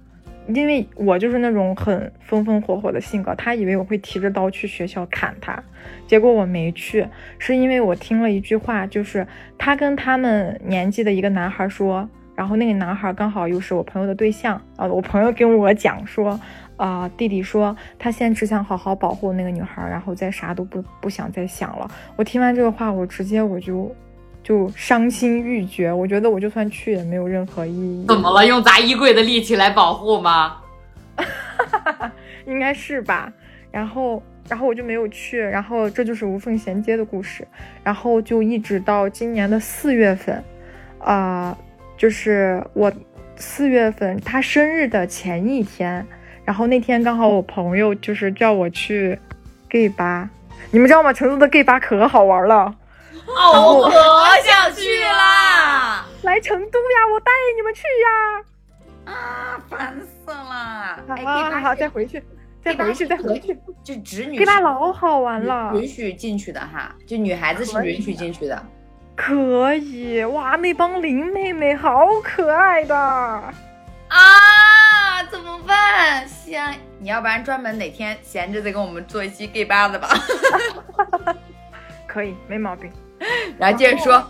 [0.55, 5.63] 因为我就是那种很风风火火的性格，他以为我会提着刀去学校砍他，
[6.07, 7.07] 结果我没去，
[7.39, 12.09] 是因为我听了一句话，就是他跟他们年纪的一个男孩说。
[12.35, 16.39] 然后那个男孩刚好又是我朋友的对象啊，我朋友跟我讲说，
[16.77, 21.91] 啊、弟弟说他现在只想好好保护那个女孩，然后再啥都不不想再想了。
[22.15, 23.93] 我听完这个话，我直接我就
[24.49, 28.07] 就伤心欲绝，我觉得我就算去也没有任何意义。
[28.09, 28.47] 怎么了？
[28.47, 30.57] 用砸衣柜的力气来保护吗？
[32.47, 33.31] 应该是吧。
[33.71, 37.47] 然后，然后我就没有去，然后这就是无缝衔接的故事。
[37.85, 40.43] 然后就一直到今年的四月份，
[41.01, 41.55] 啊、
[41.99, 42.91] 就是我
[43.37, 46.07] 四月份他生日的前一天，
[46.47, 49.19] 然后那天刚好我朋友就是叫我去
[49.69, 50.31] gay 吧，
[50.71, 51.13] 你们知道吗？
[51.13, 52.75] 成都的 gay 吧可好玩了。
[53.37, 56.07] 哦，我可想去啦！
[56.23, 59.13] 来成都呀，我带你们去呀！
[59.13, 61.05] 啊，烦死了！
[61.09, 62.23] 哎，好好好好，再回去，
[62.65, 63.59] 再回去，再回去。
[63.85, 68.67] 就直女 gay 吧是老好玩了，允许进去的哈，就女孩子是允许进去的。
[69.15, 70.57] 可以哇！
[70.57, 73.53] 那帮林妹妹好可爱的，啊，
[75.31, 76.27] 怎么办？
[76.27, 80.09] 先，你要不然专门哪天闲着再跟我们做一期 gay 吧的吧。
[82.07, 82.91] 可以没毛病。
[83.59, 84.25] 然后接着说，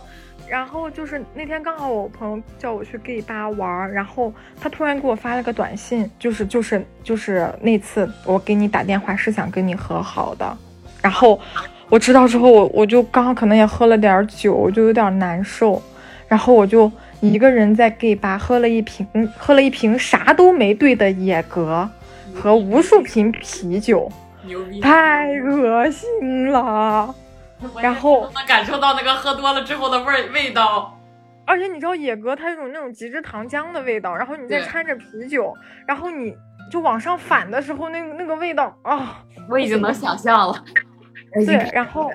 [0.48, 10.56] 然后就是那天刚好我朋友叫我去 gay 吧玩儿，然后他突然给我发了个短信，就是就是就是那次我给你打电话是想跟你和好的，
[11.02, 11.38] 然后
[11.90, 15.82] 我知道之后我我就刚好可能也喝了点儿酒，我就有点难受，
[16.26, 21.88] 然后我就一个人在 gay 吧喝了一瓶喝了一瓶啥都没兑的野格
[22.34, 24.10] 和无数瓶啤酒，
[24.46, 24.80] 牛逼！
[24.80, 27.14] 太恶心了。
[27.80, 30.94] 然后能感受到那个喝多了之后的味儿味道。
[31.46, 35.54] 而且你知道野格它有种那种极致糖浆的味道，然后你再掺着啤酒，
[35.86, 36.36] 然后你
[36.70, 40.62] 就往上反的时候，那那个味道啊，我已经能想象了。
[41.46, 42.10] 对，然后，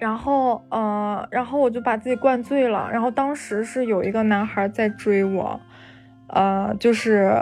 [0.00, 5.60] 然后呃，然后我就把自己灌醉了，然后当时是有一个男孩在追我，
[6.30, 7.32] 呃，就是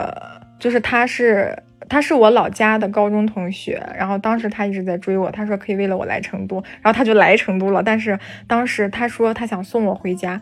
[0.59, 1.57] 就是他是
[1.89, 10.41] 他是我老家的高中同学，然后当时他一直在追我，他说可以为了我来成都，然后他就来成都了，但是当时他说他想送我回家，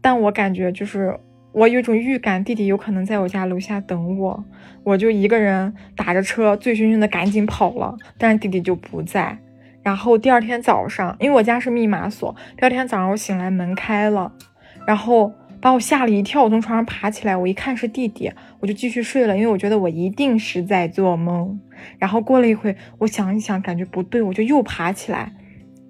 [0.00, 1.18] 但我感觉就是
[1.52, 4.44] 我有一种预感，弟弟有可能在我家楼下等我，
[4.84, 9.38] 我就一个人打着车醉醺醺的赶紧跑了，但是弟弟就不在。
[9.82, 14.30] 然后第二天早上，因为我家是密码锁，第二天早上我醒来门开了，
[14.86, 21.60] 然后把我吓了一跳，我从床上爬起来，我一看是弟弟，我就继续睡了，因为我觉得我一定是在做梦。
[21.98, 25.32] 然后过了一会，我想一想，感觉不对，我就又爬起来，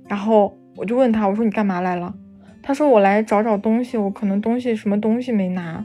[0.08, 2.14] 然后我就问他，我说你干嘛来了？
[2.62, 5.84] 他说我来找找东西，我可能东西什么东西没拿。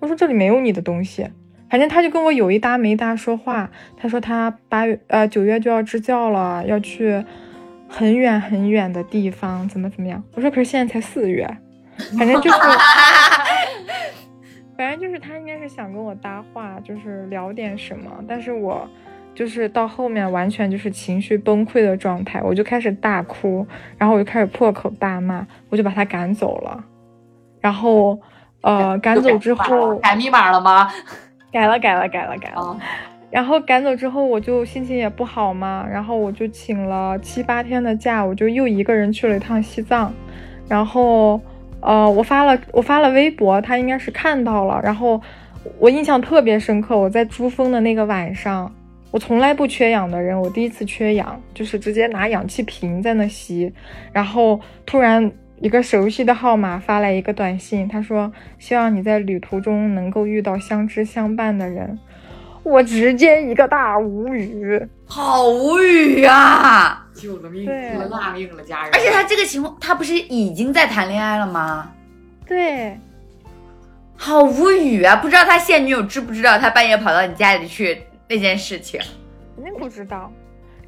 [0.00, 1.26] 我说这里没有你的东西，
[1.70, 3.70] 反正他就跟我有一搭没一搭说话。
[3.96, 7.24] 他说他八月呃九月就要支教了，要去
[7.88, 10.22] 很远很远的地方，怎么怎么样。
[10.34, 11.48] 我说可是现在才四月，
[12.18, 12.58] 反正就是，
[14.76, 18.88] 反正就是他应该是想跟我搭话，就是聊点什么，但是我
[19.34, 23.66] 就是到后面完全就是情绪崩溃的状态，我就开始大哭，
[23.98, 26.84] 然后我就开始破口大骂，我就把他赶走了。
[27.60, 28.18] 然后，
[28.62, 30.90] 呃， 赶走之后改密码了吗？
[31.50, 32.78] 改了，改了，改了，改了。
[33.30, 40.12] 然后赶走之后，我就心情也不好嘛，然后我就请了七八天的假，我就又一个人去了一趟西藏。
[40.68, 41.40] 然后，
[41.84, 44.80] 呃，我发了我发了微博，他应该是看到了。
[44.82, 45.20] 然后
[45.78, 48.74] 我印象特别深刻，我在珠峰的那个晚上。
[49.10, 53.72] 我从来不缺氧的人，我第一次缺氧，就是直接拿氧气瓶在那吸，
[54.12, 61.96] 然后突然一个熟悉的号码发来一个短信，他说希望你在旅途中能够遇到相知相伴的人，
[62.64, 67.06] 我直接一个大无语，好无语啊！
[67.14, 68.90] 救了命，救了大命了，家人。
[68.94, 71.92] 而且他这个情况，他不是已经在谈恋爱了吗？
[72.46, 72.98] 对，
[74.16, 75.14] 好无语啊！
[75.16, 78.02] 不知道他现女友知不知道他半夜跑到你家里去。
[78.26, 78.98] 那件事情
[79.54, 80.32] 肯定不知道，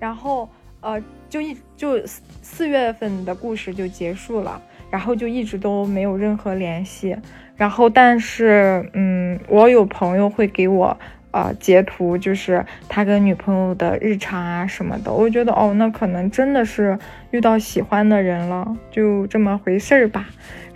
[0.00, 0.48] 然后
[0.80, 2.00] 呃，就一就
[2.40, 4.60] 四月份的故事就结束了，
[4.90, 7.14] 然后就一直都没有任何联系。
[7.54, 10.98] 然后但是嗯，我有朋友会给我
[11.36, 15.12] 呃截图，就是他跟女朋友的日常啊什么的。
[15.12, 16.98] 我觉得哦，那可能真的是
[17.30, 20.26] 遇到喜欢的人了，就这么回事儿吧。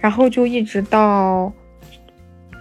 [0.00, 1.50] 然后就一直到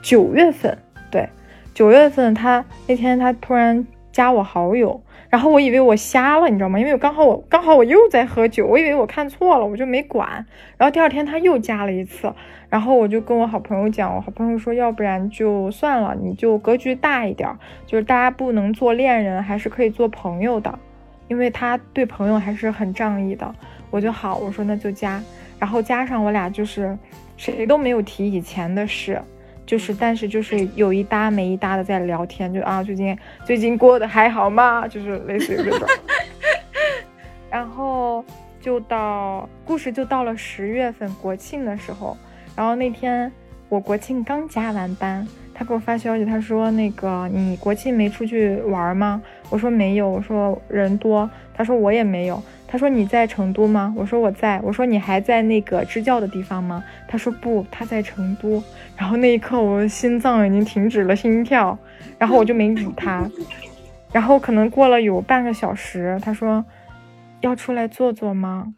[0.02, 0.78] 九月份，
[1.12, 1.28] 对。
[1.74, 6.80] 九月份，他那天他突然加我好友，然后我以为我瞎了，你知道吗？
[6.80, 10.46] 因为刚好我刚好我又在喝酒，我以为我看错了，我就没管。
[10.78, 12.34] 然后第二天他又加了一次，
[12.68, 17.48] 然后我就跟我好朋友讲，我好朋友说，要不然就算了，你就格局大一点，
[17.86, 20.80] 就是大家不能做恋人，还是可以做朋友的，
[21.28, 23.54] 因为他对朋友还是很仗义的。
[23.92, 25.22] 我就好，我说那就加，
[25.60, 26.98] 然后加上我俩就是
[27.38, 29.22] 谁都没有提以前的事。
[29.70, 34.88] 就是，但是就是有一搭没一搭的在聊天，就啊，最近最近过得还好吗？
[34.88, 35.88] 就是类似于这种。
[37.52, 38.26] 然后
[38.60, 42.18] 就到故事就到了十月份国庆的时候，
[42.56, 43.32] 然后那天
[43.70, 49.22] 我国庆刚加完班，他给我发消息，他说那个你国庆没出去玩吗？
[49.52, 52.42] 我说没有，我说人多，他说我也没有。
[52.72, 53.92] 他说你在成都吗？
[53.98, 54.62] 我说我在。
[54.64, 56.84] 我说你还在那个支教的地方吗？
[57.08, 58.64] 他说不，他在成都。
[58.96, 61.76] 然后那一刻，我的心脏已经停止了心跳，
[62.20, 63.28] 然后我就没理他。
[64.12, 66.64] 然后可能过了有半个小时，他说
[67.42, 68.72] 要出来坐坐吗？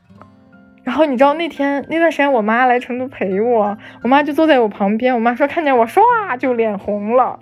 [0.84, 5.14] 然后你知道那天那段时间，我妈来成都陪我，我妈就坐在我旁边。
[5.14, 6.02] 我妈说看见我唰
[6.38, 7.38] 就脸红了，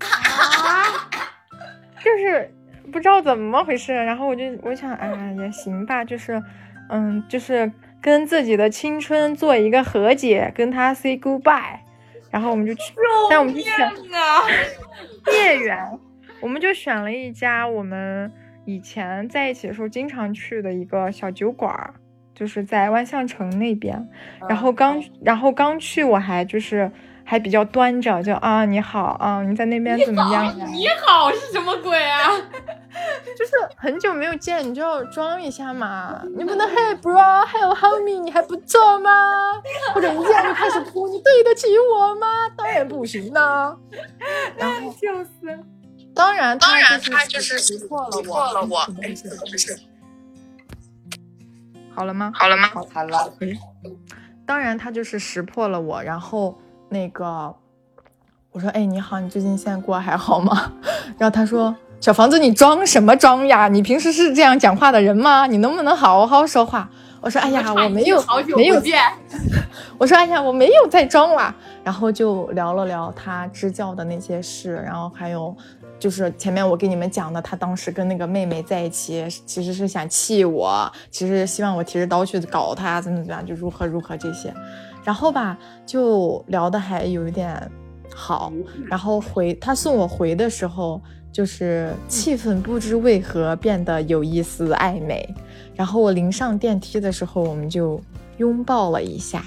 [2.02, 2.50] 就是。
[2.94, 6.40] 不知道怎么回事，然后我就我想，哎，也行吧，就是，
[6.88, 11.80] 嗯，就是跟自己的青春做一个和解，跟他 say goodbye，
[12.30, 12.94] 然后我们就去，
[13.28, 13.90] 但我们就选
[15.26, 15.98] 孽缘，
[16.40, 18.30] 我们就选了一家我们
[18.64, 21.74] 以前在一起的时候经常去的一个小酒馆，
[22.32, 24.08] 就是在万象城那边，
[24.48, 26.88] 然后刚然后刚去我还就是。
[27.24, 30.44] 还比较端着，就啊你好啊，你在那边怎么样？
[30.72, 32.28] 你好 是什么鬼啊？
[33.36, 36.22] 就是很久没有见，你就要装一下嘛。
[36.36, 39.10] 你不能 Hey bro，Hello homie，你还不错吗？
[39.94, 42.26] 或者一见就开始哭，你对得起我吗？
[42.56, 43.76] 当然不行啦。
[44.56, 45.58] 然后就是，
[46.14, 48.22] 当然当然他就是识破了我。
[48.22, 48.78] 破了我。
[51.94, 52.30] 好了吗？
[52.34, 52.68] 好了吗？
[52.92, 53.32] 好了。
[54.46, 56.56] 当然他就是识破了我，然后。
[56.94, 57.52] 那个，
[58.52, 60.70] 我说，哎，你好，你最近现在过还好吗？
[61.18, 63.66] 然后他说，小房子，你装什么装呀？
[63.66, 65.44] 你平时是这样讲话的人吗？
[65.48, 66.88] 你能不能好好说话？
[67.20, 68.22] 我说，哎呀，我没有，
[68.56, 69.02] 没有见。
[69.98, 71.52] 我说，哎呀，我没有在装啦。
[71.82, 75.54] 然后就聊了聊他支教的那些事，然后还有
[75.98, 84.54] 就是前面我给你们讲的，他当时跟那个妹妹在一起，其实是想气我，其实希望我提着刀去搞他，怎么怎么样，就如何如何这些。
[85.04, 87.70] 然后吧，就聊的还有一点
[88.12, 88.52] 好。
[88.86, 95.28] 然后回他送我回的时候，就是气氛不知为何变得有一丝暧昧。
[95.74, 98.00] 然后我临上电梯的时候，我们就
[98.38, 99.44] 拥抱了一下。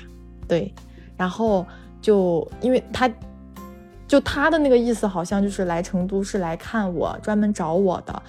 [0.47, 0.73] 对，
[1.15, 1.65] 然后
[2.01, 3.09] 就因为他，
[4.07, 8.21] 就他的那个意思好像就是来成都是来看我，专门找我的。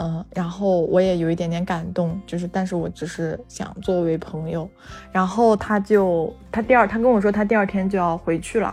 [0.00, 4.70] 嗯，然后我也有一点点感动，就是，但是我只是想作为朋友，
[5.10, 8.72] 然后他就他第二他跟我说他第二天就要回去了，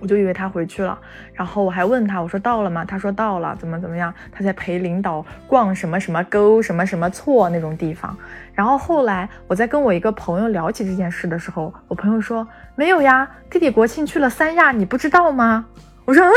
[0.00, 0.98] 我就以为他回去了，
[1.32, 2.84] 然后我还问他我说到了吗？
[2.84, 4.12] 他说到了，怎么怎么样？
[4.30, 8.14] 他在陪领导逛什么什么沟什么什么错那种地方，
[8.52, 15.64] 然后后来我在跟我一个朋友聊起这件事的时候，我朋友说没有呀，弟弟国庆去了三亚，你不知道吗？
[16.04, 16.32] 我说嗯，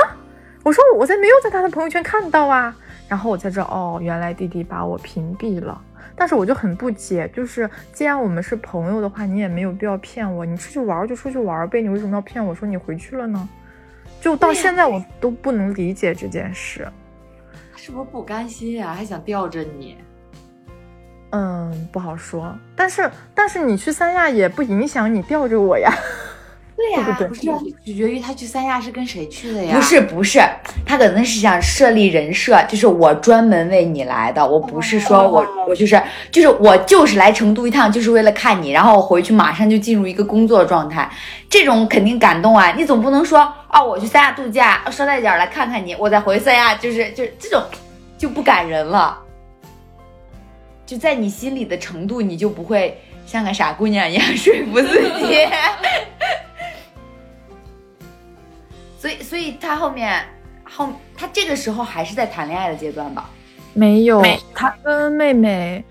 [0.63, 2.73] 我说我在没有在他的朋友圈看到啊。
[3.11, 5.81] 然后我才知道，哦，原来弟弟把我屏蔽了。
[6.15, 10.45] 但是我就很不解，就是既然我们是朋友的话，你也没有必要骗我。
[10.45, 13.49] 你出去玩就出去玩呗，你为什么要骗我说你回去了呢？
[14.21, 16.87] 就到现在我都不能理解这件事。
[17.75, 18.93] 是不是不甘心呀？
[18.93, 19.97] 还想吊着你？
[21.31, 22.57] 嗯，不好说。
[22.77, 25.91] 但是但是你去三亚也不影响你吊着我呀。
[26.81, 27.41] 对呀，对不是
[27.85, 29.75] 取决于他去三亚是跟谁去的呀？
[29.75, 30.39] 不是不是，
[30.83, 36.01] 他可能是想设立人设，就是我专门为你来的，我不是说我我就是
[36.31, 41.07] 就是我就是来成都一趟，就是为了看你，然后我回去马上就进入一个工作状态，
[41.47, 42.73] 这种肯定感动啊！
[42.75, 43.39] 你总不能说
[43.71, 47.61] 哦，我去三亚度假，捎带脚来看看你，我再回三亚，就是就这种
[48.17, 49.19] 就不感人了，
[50.85, 55.37] 就在你心里的程度，你就不会像个傻姑娘一样 说服自己。
[59.01, 60.23] 所以，所以他后面
[60.63, 63.27] 后，他这个时候还是在谈恋爱的阶段吧？
[63.73, 64.21] 没有，
[64.53, 65.83] 他跟妹妹，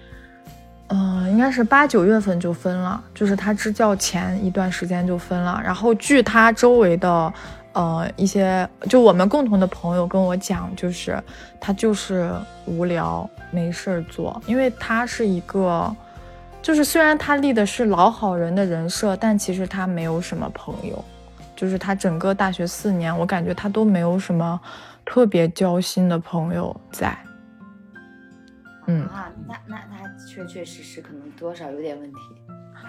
[0.90, 5.60] 嗯、应该是八九月份就分了，就是他支教前一段时间就分了。
[5.64, 7.34] 然后据他周围的，
[7.72, 11.20] 呃，一些就我们共同的朋友跟我讲，就是
[11.58, 12.32] 他就是
[12.64, 15.92] 无聊没事儿做，因为他是一个，
[16.62, 21.04] 就是虽然他立的是老好人的人设，但其实他没有什么朋友。
[21.60, 24.58] 就是他整个大学四年，我感觉他都没有什么
[25.04, 27.14] 特别交心的朋友在。
[28.86, 32.18] 嗯，啊，那那那确确实实可能多少有点问题。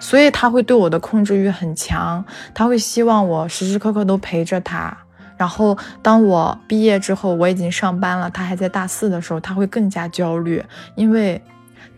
[0.00, 4.96] 所以他会对我的控制欲很强，他会希望我时时刻刻都陪着他。
[5.36, 10.64] 然后当我毕业之后，我已经上班了，他还在大四的时候，他会更加焦虑，
[10.94, 11.38] 因为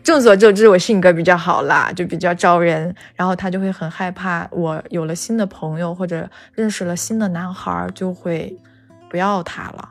[0.05, 8.55] 众所周知我性格比较好啦，就比较招人，然后他就会很害怕我有了新的朋友或者认识了新的男孩，就会
[9.09, 9.89] 不要他了。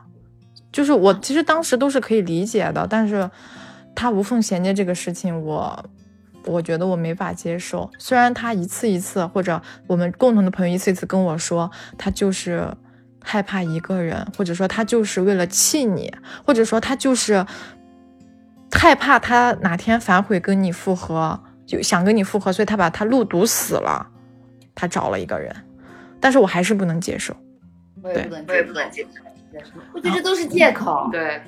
[0.71, 3.29] 就是我其实当时都是可以理解的，但是
[3.93, 5.85] 他无缝衔接这个事情，我
[6.45, 7.91] 我觉得我没法接受。
[7.99, 12.65] 虽然他一次一次，或者我们共同的朋友一次一次跟我说，他就是
[13.21, 16.13] 害怕一个人，或者说他就是为了气你，
[16.45, 17.45] 或者说他就是
[18.75, 24.05] 害怕他哪天反悔跟你复合，就想跟你复合，所以他把他路堵死了，
[24.75, 25.55] 他找了一个人，
[26.19, 27.35] 但是我还是不能接受。
[28.03, 29.21] 我也不能，我也不能接受。
[29.93, 31.09] 我觉得这都是借口。
[31.11, 31.41] 对，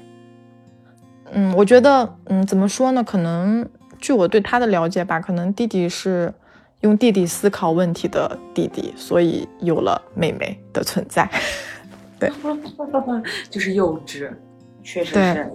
[1.31, 3.03] 嗯，我觉得，嗯，怎么说呢？
[3.03, 3.67] 可能
[3.99, 6.33] 据我对他的了解吧，可能弟弟是
[6.79, 11.29] 用弟弟思考问题的弟弟，所以有了妹妹的存在。
[12.17, 12.31] 对
[13.51, 14.31] 就是幼稚。
[14.83, 15.51] 确实是。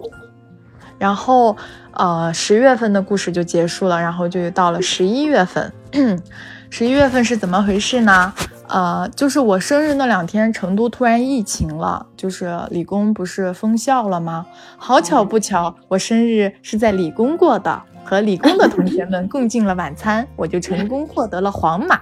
[0.97, 1.55] 然后，
[1.91, 5.71] 呃，十月份的故事就结束了，然后就到了十一月份。
[6.69, 8.33] 十一月份是怎么回事呢？
[8.67, 14.45] 呃，就是我生日那两天，成都突然疫情了，就是理工不是封校了吗？
[14.77, 21.99] 好巧不巧，我生日是在理工过的，和理工的同学们共进了晚餐，我就成功获得了黄马。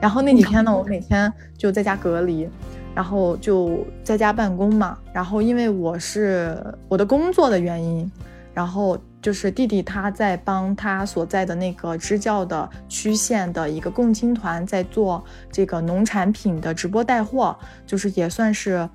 [0.00, 2.48] 然后那几天呢，我每天就在家隔离。
[2.94, 6.56] 然后就在家办公嘛，然后因为我是
[6.88, 8.10] 我的工作的原因，
[8.52, 15.22] 然后就是弟弟他在帮他所在的那个支教的区县的一个共青团在做
[15.52, 18.88] 这个农产品的直播带货，就是也算是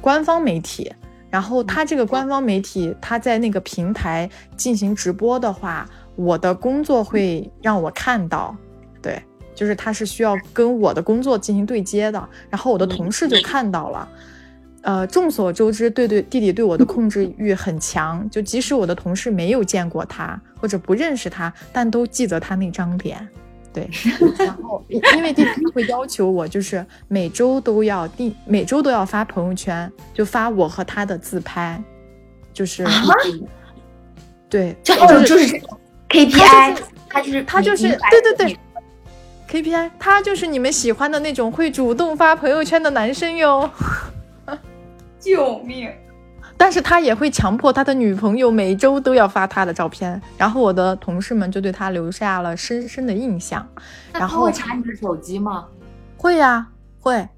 [0.00, 0.92] 官方媒体。
[1.28, 8.54] 然后他这个官方媒体，他在那个平台进行直播的话，我的工作会让我看到，
[9.00, 9.22] 对。
[9.54, 14.08] 就是他是需要跟我的工作进行对接的，然后我的同事就看到了，
[14.80, 23.28] 呃，众所周知，对对弟弟对我的控制欲很强，就即使我的同事没有见过他或者不认识他，但都记得他那张脸，
[23.72, 23.88] 对，
[24.38, 31.82] 然后因为弟弟会要求我，就是每周都要第每周都要发朋友圈，就发我和他的自拍，
[32.52, 32.86] 就是、
[34.48, 35.60] 对，就是就是
[36.08, 36.78] KPI，
[37.08, 38.58] 他就是他就是对对对。
[39.52, 43.70] KPI，他就是你们喜欢的那种会主动发朋友圈的男生哟。
[45.20, 45.90] 救命！
[46.56, 53.68] 但是他也会强迫他的女朋友每周都要发他的照片，然后我的同事们就对他留下了深深的印象。
[54.14, 55.66] 然后会查你的手机吗？
[56.16, 56.66] 会呀、
[56.98, 57.28] 会。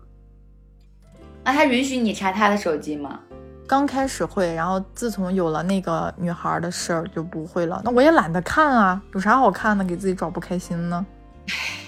[1.43, 3.19] 那他允许你查他的手机吗？
[3.67, 7.83] 刚开始会，然后自从有了那个女孩的事儿就不会了。
[7.85, 9.83] 那我也懒得看啊，有啥好看的？
[9.85, 11.05] 给自己找不开心呢？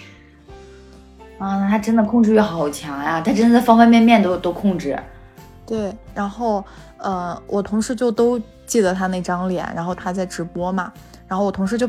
[1.39, 3.21] 啊，那他真的控制欲好强呀！
[3.21, 4.99] 他真的方方面面都都控制。
[5.67, 6.65] 对，然后
[6.99, 10.93] 呃，我同事就都记得他那张脸，然后他在直播嘛，
[11.27, 11.89] 然后我同事就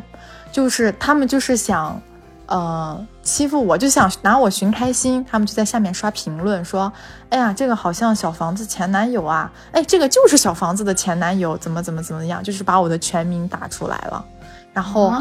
[0.51, 1.99] 就是他们就是想
[2.47, 5.25] 呃，欺负我，就想拿我寻开心。
[5.29, 6.91] 他们就在下面刷评论说
[7.29, 9.51] ：“哎呀，这个好像小房子前男友啊！
[9.71, 12.41] 哎，这个就是小房子的前男友，怎么怎么怎么样？
[12.41, 14.25] 就是把我的全名打出来了。
[14.71, 15.13] 然后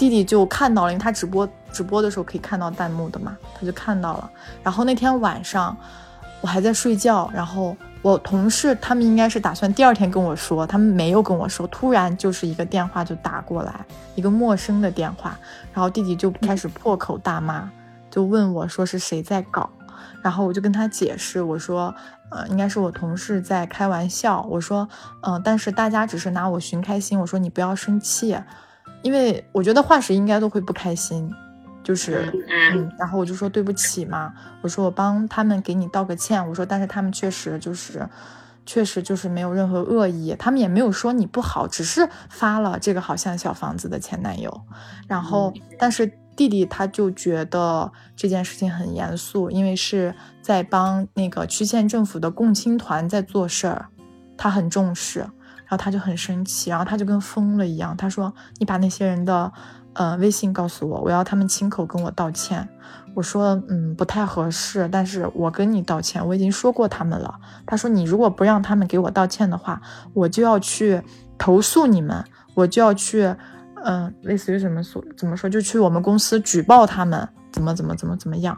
[0.00, 4.30] 弟弟就看到了，因为他直播直播的时候可以看到弹幕的嘛，他就看到了。
[4.62, 5.76] 然后那天晚上
[6.40, 7.76] 我还在睡觉，然后。
[8.02, 13.84] 我同事他们应该是打算第二天跟我说，他们没有跟我说，突然就是一个电话就打过来，
[14.14, 15.38] 一个陌生的电话，
[15.74, 17.70] 然后弟弟就开始破口大骂，
[18.10, 19.68] 就问我说是谁在搞，
[20.22, 21.94] 然后我就跟他解释，我说，
[22.30, 24.88] 呃，应该是我同事在开玩笑，我说，
[25.20, 28.34] 嗯，但是大家只是拿我寻开心，我说你不要生气，
[29.02, 31.30] 因为我觉得化石应该都会不开心。
[31.82, 32.30] 就是，
[32.74, 38.06] 嗯，然后我就说对不起嘛，我说我帮他们给你道个歉，我说但是他们确实就是，
[38.66, 44.60] 确实就是没有任何恶意，他们也没有说你不好，只是发了这个好像小房子的前男友，
[45.08, 53.86] 然后但是弟弟他就觉得这件事情很严肃，因为是在帮那个区县政府的共青团在做事儿，
[54.36, 55.26] 他很重视，
[55.70, 59.52] 然后他就很生气，然后他就跟疯了一样，他说你把那些人的。
[59.92, 62.66] 呃，微信告诉我，我要他们亲口跟我道歉。
[63.12, 67.34] 我说，嗯，不太合适，但是我跟你道歉，我已经说过他们了。
[67.66, 69.82] 他说，你如果不让他们给我道歉的话，
[70.14, 71.02] 我就要去
[71.36, 73.34] 投诉你们，我就要去，
[73.84, 78.56] 嗯，类似于什么说怎么说，就去我们公司举报他们，怎么怎么怎么怎么样。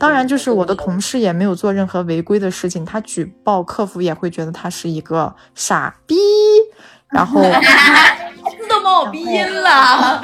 [0.00, 6.16] 当然，就是我的同事也没有做任何违规的事情，他举报客服也会觉得他是一个傻逼，
[7.12, 7.42] 然后。
[8.68, 10.22] 都冒逼音了，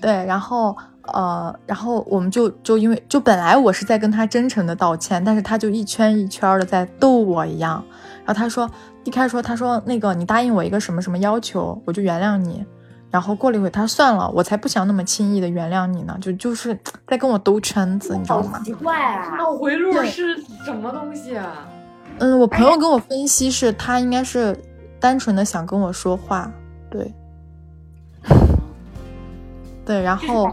[0.00, 0.76] 对，然后
[1.12, 7.82] 呃，然后我们就就因为就本来我是在跟他真诚的道歉，但是他就一圈一圈的在逗我一样。
[8.24, 8.70] 然后他说
[9.04, 12.64] 一开始说他说那个你答应我一个什么什么要求，我就原谅你。
[13.14, 18.60] 然后过了一会，他算了，我才不想那么轻易的原谅你呢，就就是在跟我兜圈子，你知道吗？
[18.64, 21.64] 奇怪啊，脑回路是什么东西啊？
[22.18, 24.60] 嗯，我朋友跟我分析是他应该是
[24.98, 26.50] 单纯的想跟我说话。
[26.90, 27.14] 对，
[29.86, 30.50] 对，然后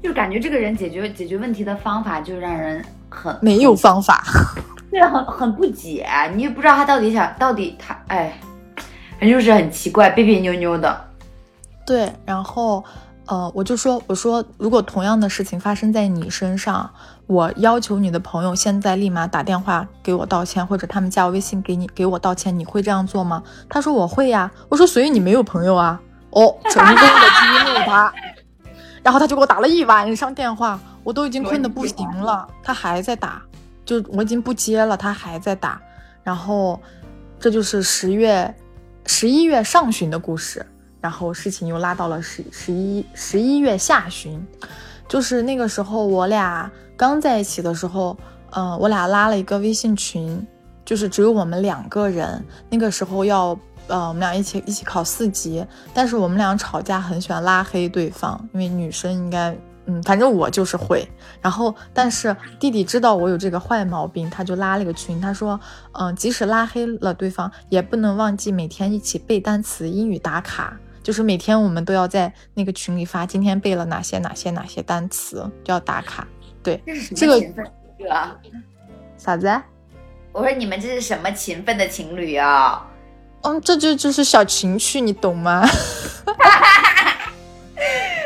[0.00, 4.22] 就感觉这个人解决解决问题的方法就让人很没有方法，
[4.88, 6.06] 对，很很不解，
[6.36, 8.38] 你也不知道他到底想到底他哎，
[9.18, 11.08] 反正就是很奇怪，别别扭扭的。
[11.86, 12.82] 对，然后
[13.26, 16.90] 呃，我就说我说如果同样的事情发生在你身上，
[17.26, 23.42] 我要求你的朋友现在立马打电话给我道歉，或者他们加我微信给你给我道歉，你会这样做吗？
[23.68, 24.50] 他说我会呀。
[24.68, 26.00] 我说所以你没有朋友啊？
[26.30, 28.12] 哦，成功的激怒他，
[29.02, 33.40] 然后他就给我打了一晚上电话，我都已经困得不行了，他还在打，
[33.84, 35.80] 就我已经不接了，他还在打。
[36.22, 36.80] 然后
[37.38, 38.52] 这就是十月
[39.06, 40.66] 十一月上旬的故事，
[41.04, 44.42] 然后事情又拉到了十十一十一月下旬，
[45.06, 46.70] 就是那个时候我俩。
[46.96, 48.16] 刚在一起的时候，
[48.52, 50.46] 嗯，我俩拉了一个微信群，
[50.84, 52.42] 就是只有我们两个人。
[52.70, 53.48] 那个时候要，
[53.88, 59.54] 呃，我们俩一起一起考四级，但是我们俩吵架很喜欢拉黑对方，因为女生应该，
[59.86, 61.04] 嗯，反正我就是会。
[61.42, 65.58] 然后，但是弟弟知道我有这个坏毛病，他就拉了个群，他说，
[65.94, 76.26] 嗯，即使拉黑了对方，也不能忘记每天一起背单词、英语打卡，就是每天我们都要在那个群里发今天背了哪些哪些哪些单词，就要打卡。
[76.62, 76.82] 对，
[77.14, 77.40] 这个
[79.16, 79.62] 啥子？
[80.32, 82.84] 我说你们这是什么勤奋的情侣啊？
[83.42, 85.62] 嗯，这就就是小情趣，你懂吗？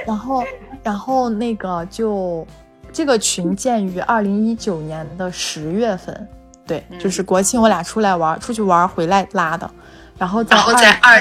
[0.07, 0.45] 然后，
[0.85, 2.47] 然后那个就
[2.93, 6.29] 这个群建于二零一九年的十月份，
[6.65, 9.69] 对，就是国庆我俩出来玩，出去玩回来拉的。
[10.17, 10.57] 然后在
[11.03, 11.21] 二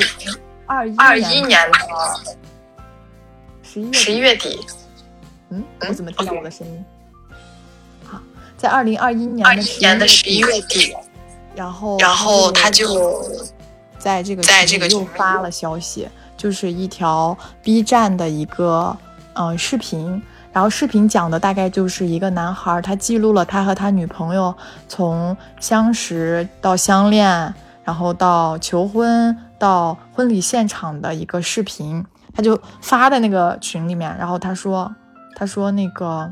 [0.68, 1.78] 二二一年的
[3.64, 4.60] 十一十一月底，
[5.50, 6.86] 嗯，我怎么听到我的声音？
[8.58, 10.94] 在二零二一年的十一月底，
[11.56, 13.24] 然后然后他就
[14.00, 18.98] 在这个在这个又发了消息，就是一条 B 站的一个
[19.36, 24.54] 嗯视频，然后视频讲的大概就是一个男孩，他记录了他和他女朋友
[24.88, 27.54] 从相识到相恋，
[27.84, 34.96] 然后到求婚到婚礼现场的一个视频，他就发在那个群里面，然后他说
[35.36, 36.32] 他说那个。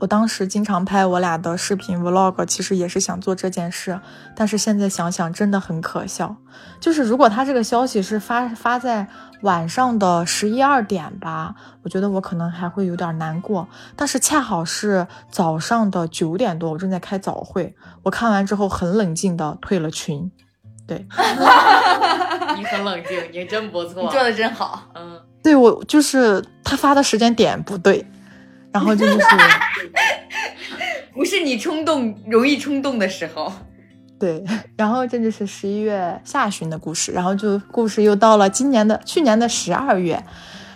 [0.00, 4.00] 我当时经常拍我俩的视频 vlog，其实也是想做这件事，
[4.36, 6.36] 但是现在想想真的很可笑。
[6.78, 9.08] 就是如果他这个消息是发发在
[9.42, 13.66] 晚上的十一二点吧，我觉得我可能还会有点难过。
[13.96, 17.74] 但是恰好是早上的九点多，我正在开早会，
[18.04, 20.30] 我看完之后很冷静的退了群。
[20.88, 20.96] 对，
[22.56, 24.90] 你很冷静，你真不错，你做的真好。
[24.94, 28.04] 嗯，对我就是他发的时间点不对，
[28.72, 29.26] 然后这就是
[31.12, 33.52] 不是你冲动容易冲动的时候。
[34.18, 34.42] 对，
[34.76, 40.20] 然后这就是十一月下旬的故事，然后就故事又到了今年的去年的十二月，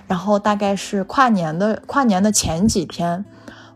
[0.07, 3.25] 然后大概是跨年的跨年的前几天，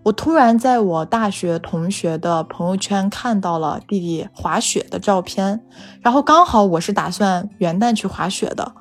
[0.06, 5.60] 我突然在我大学同学的朋友圈看到了弟弟滑雪的照片，
[6.00, 8.72] 然后刚好我是打算元旦去滑雪的，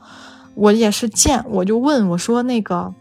[0.54, 2.94] 我也是见我就问我说那个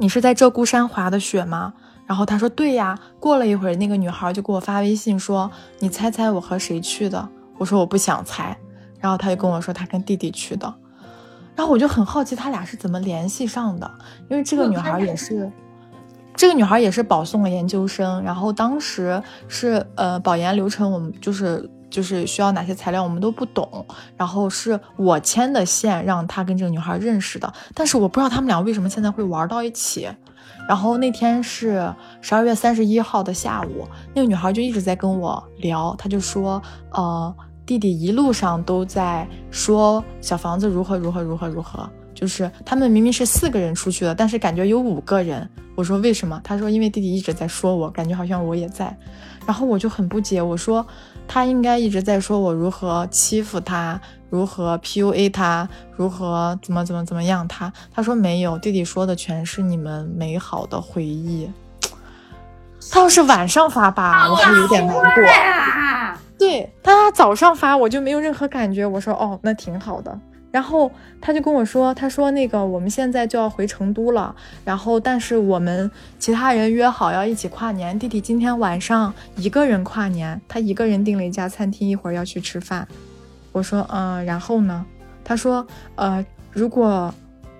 [0.00, 1.72] 你是在鹧鸪山滑的雪吗？
[2.06, 2.98] 然后他说对呀。
[3.20, 5.48] 过了一会儿，那个女孩就给我发微信说
[5.78, 8.58] ：“你猜猜我和谁去的？”我说我不想猜。
[8.98, 10.74] 然后他就跟我说他跟弟弟去的。
[11.54, 13.88] 然后我就很好奇他俩是怎么联系上的，
[14.28, 15.48] 因为这个女孩也是，
[16.34, 18.22] 这个女孩也是保送了研究生。
[18.22, 23.86] 然后当时是呃保研流程，我们就是就是需要哪些材料我们都不懂。
[24.16, 30.08] 然后是我牵的线让他跟这个女孩认识的，但是我不知道他们俩为什么现在会玩到一起。
[30.66, 36.60] 然后那天是十二月三十一号的下午，那个女孩就一直在跟我聊，她就说，
[36.90, 37.34] 呃，
[37.66, 45.48] 弟弟一路上都在说小房子如何如何如何如何，就是他们明明是四个人出去的，但是感觉有五个人。
[45.74, 46.40] 我说为什么？
[46.44, 48.96] 他说因为弟弟一直在说我，感觉好像我也在。
[49.44, 50.86] 然后我就很不解，我说
[51.26, 54.00] 他应该一直在说我如何欺负他，
[54.30, 57.70] 如何 PUA 他，如何怎么怎么怎么样他。
[57.92, 61.50] 他说没有，弟弟说的全是你们美好的回忆。
[62.90, 65.02] 他要是晚上发吧，我还有点难过。
[66.38, 68.86] 对，他早上发我就没有任何感觉。
[68.86, 70.18] 我说哦，那挺好的。
[70.54, 70.88] 然后
[71.20, 74.32] 他就跟我说，他说那个我们现在就要回成都了，
[74.64, 75.90] 然后但是我们
[76.20, 82.86] 其他人约好要一起跨年，弟弟今天晚上一个人跨年，他一个人订了一家餐厅，一会儿要去吃饭。
[83.50, 84.86] 我说嗯，然后呢？
[85.24, 87.12] 他说呃，如果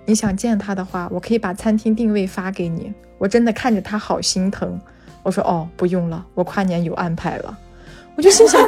[0.05, 2.93] 你想见他的话，我可以把餐厅定位发给你。
[3.17, 4.79] 我真的看着他好心疼。
[5.21, 7.57] 我说哦，不用了，我跨年有安排了。
[8.15, 8.61] 我就心想。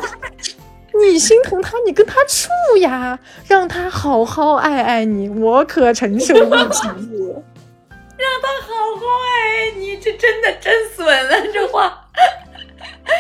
[1.06, 2.50] 你心疼他，你跟他处
[2.82, 3.18] 呀，
[3.48, 6.88] 让他好好爱爱你，我可承受不起。
[8.18, 12.02] 让他好好爱爱你，这真的真损了，这话。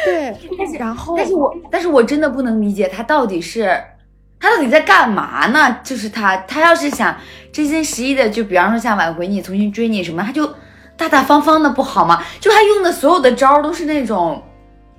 [0.03, 0.35] 对，
[0.79, 3.79] 然后，但是我，但是我真的不能理解他到底是，
[4.39, 5.79] 他到底在干嘛呢？
[5.83, 7.15] 就是他，他要是想
[7.51, 10.51] 真心实意的，就比方说想挽回你、重新追你什么，他就
[10.97, 12.23] 大大方方的不好吗？
[12.39, 14.43] 就他用的所有的招都是那种。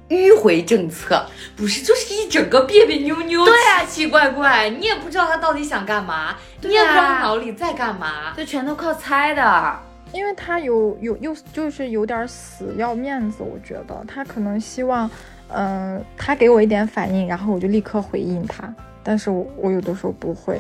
[0.08, 9.78] 迂回政策不是，就是一整个别别扭扭，对啊，奇奇怪怪，你也不知道他到底想干嘛，你也不知道他脑里在干嘛，就全都靠猜的。
[10.12, 15.10] 因为他有有又就是有点死要面子，我觉得他可能希望，
[15.48, 20.58] 嗯，他给我一点反应，然后我就立刻回应他，但是我我有的时候不会。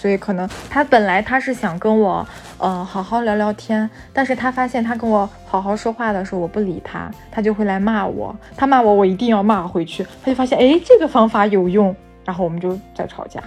[0.00, 2.26] 所以可能他本来他是想跟我，
[2.56, 8.34] 呃，好好聊聊天，但是他发现他跟我好好说话的时候，我不理他，他就会来骂我。
[8.56, 10.02] 他骂我，我一定要骂回去。
[10.24, 11.94] 他就发现，哎，这个方法有用，
[12.24, 13.42] 然后我们就在吵架。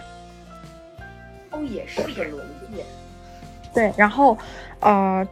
[1.50, 2.38] 哦，也是个逻
[2.70, 2.84] 辑。
[3.74, 4.38] 对，然后，
[4.80, 5.28] 呃。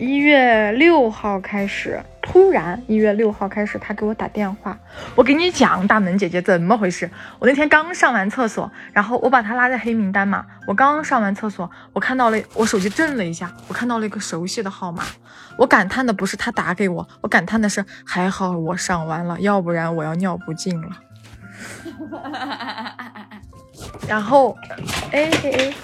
[0.00, 4.78] 一月六号开始，突然一月六号开始，他给我打电话。
[5.14, 7.10] 我给你讲，大门姐姐怎么回事？
[7.38, 10.46] 我那天刚上完厕所，然后我把他拉在黑名单嘛。
[10.66, 15.04] 我刚上完厕所，我看到了，我手机震了一下，我看到了一个熟悉的号码。
[15.58, 20.88] 我感叹的不是他打给我，我感叹的是还好我上完了，要不然我要尿不尽了。
[24.08, 24.56] 然后，
[25.12, 25.74] 哎哎哎。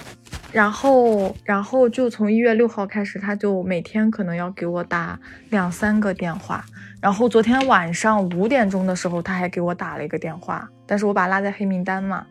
[0.57, 6.64] 然后，然后就从一月六号开始，他就每天可能要给我打两三个电话。
[6.98, 12.26] 然后昨天晚上五点钟的时候，他还给我打了一个电话，但是我把他拉在黑名单嘛，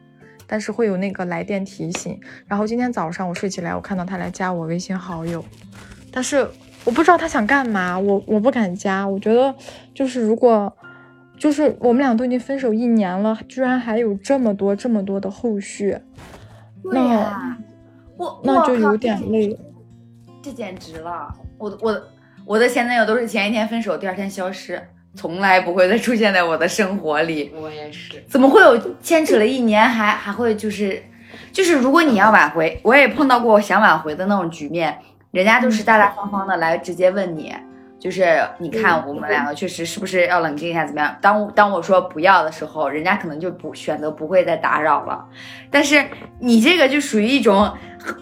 [0.47, 2.19] 但是会有那个来电提醒。
[2.47, 5.45] 然后今天早上我睡起来，我看到他来加我微信好友，
[6.11, 6.49] 但是
[6.83, 9.07] 我不知道他想干嘛，我我不敢加。
[9.07, 9.53] 我觉得
[9.93, 10.75] 就是如果
[11.37, 15.99] 就是我们俩都已经分手一年了，居然还有这么多这么多的后续，
[16.91, 17.55] 那。
[18.17, 19.57] 我那就有点累，
[20.41, 21.27] 这简直了！
[21.57, 22.01] 我我
[22.45, 24.81] 我的前男友都是前一天分手，第二天消失，
[25.15, 27.53] 从来不会再出现在我的生活里。
[27.55, 31.03] 我也是，怎么会有牵扯了一年还还会就是
[31.51, 34.97] 就是，如果你要挽回，我也碰到过想挽回的那种局面，
[35.31, 37.53] 人家就是大大方方的来直接问你。
[37.97, 41.15] 就是你看我们两个确实是不是要冷静一下怎么样？
[41.21, 45.25] 当当我说不要的时候，人家可能就不选择不会再打扰了。
[45.71, 46.05] 但是
[46.39, 47.71] 你这个就属于一种，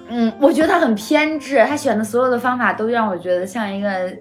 [0.07, 4.11] 嗯，我觉得他很偏执，他选的所有的方法都让我觉得像一个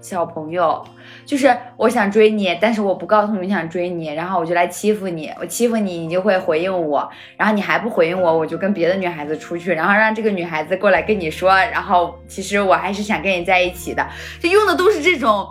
[0.00, 0.84] 小朋友，
[1.24, 14.06] 就是我想追你，但是我不告诉你想追你，然后我就来欺负你，我欺负你，你就会回应我，然后你还不回应我，我就跟别的女孩子出去，然后让这个女孩子过来跟你说，然后其实我还是想跟你在一起的，
[14.40, 15.48] 就用的都是这种。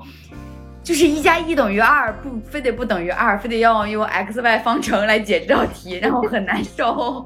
[0.83, 7.25] 就是一加一等于二，不非得不等于二，非得要用 x y 方程来解这道题，让我很难受。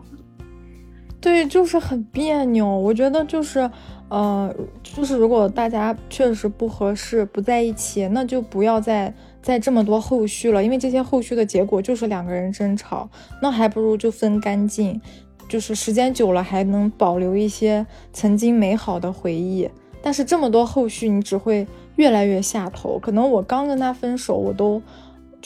[1.20, 2.66] 对，就是很别扭。
[2.68, 3.70] 我觉得就是，
[4.08, 4.54] 呃，
[4.84, 13.10] 就是如果大家确实不合适，不在一起，那就不要再再这么多后续了，因为这些后续的结果就是两个人争吵，
[13.42, 15.02] 那还不如就分干净，
[15.50, 19.68] 就是时间久了还能保留一些曾经美好的回忆。
[20.04, 23.00] 但是这么多后续，你只会越来越下头。
[23.00, 24.82] 可能我刚跟他分手，我都。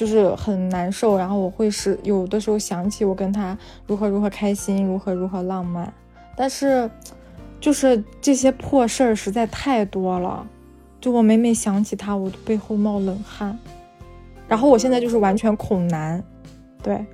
[0.02, 5.94] 就是很难受，然后我会是有的时候想起我跟他如何如何开心，如何如何浪漫，
[6.36, 6.90] 但是
[7.60, 10.44] 就是这些破事儿实在太多了，
[11.00, 13.56] 就我每每想起他，我的背后冒冷汗，
[14.48, 16.24] 然后我现在就是完全恐男，
[16.82, 17.06] 对，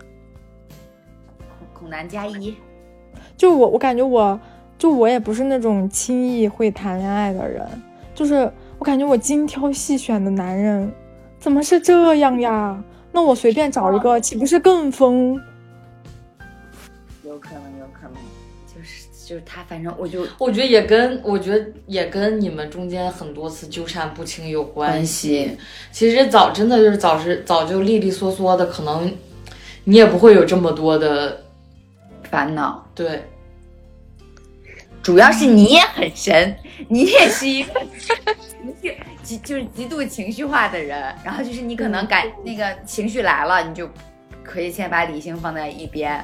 [1.74, 2.56] 恐男加一，
[3.36, 4.40] 就我我感觉我
[4.78, 7.68] 就我也不是那种轻易会谈恋爱的人，
[8.16, 10.90] 就是我感觉我精挑细选的男人。
[11.40, 12.84] 怎么是这样呀？
[13.12, 15.42] 那我随便找一个，岂不是更疯？
[17.24, 18.14] 有可能，有可能，
[18.68, 25.58] 就是就是他，反正我就我觉得也跟我觉得也跟你们中间很多次纠缠不清有关系。
[25.92, 29.12] 其实早真的就是早是早就利利索索的，可能
[29.84, 31.44] 你也不会有这么多的
[32.30, 32.88] 烦恼。
[32.94, 33.24] 对，
[35.02, 36.56] 主要是你也很神，
[36.88, 38.98] 你也是一个情绪
[39.28, 43.90] 极就是极度情绪化的人，然后就是你可能感那个情绪来了，你就
[44.42, 46.24] 可以先把理性放在一边。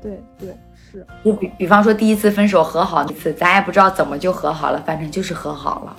[0.00, 0.56] 对对
[0.90, 5.94] 是，就比比方说第一次分手和好那次，咱也不知道怎么就和好了，反正就是和好了。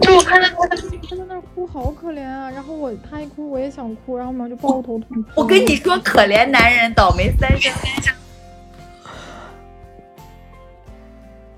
[0.00, 2.50] 就我看到他他在那哭，好可怜啊！
[2.50, 5.22] 然后我他一哭我也想哭，然后我们就抱头痛哭。
[5.34, 7.70] 我跟你说，可怜男人倒霉三生。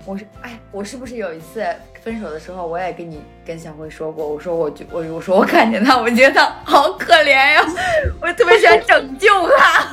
[0.05, 1.63] 我是哎，我是不是有一次
[2.01, 7.61] 分手的时候，我也跟你跟小辉说过，我说我就我我说我看见他，我觉得他好可怜呀，
[8.21, 9.87] 我特别想拯救他，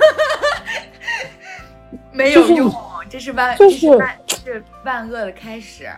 [2.13, 2.73] 没有用，
[3.11, 5.89] 这是万这是万是万恶的开始。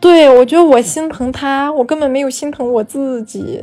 [0.00, 3.62] 对，我觉得我心疼他，我根本没有心疼我自己。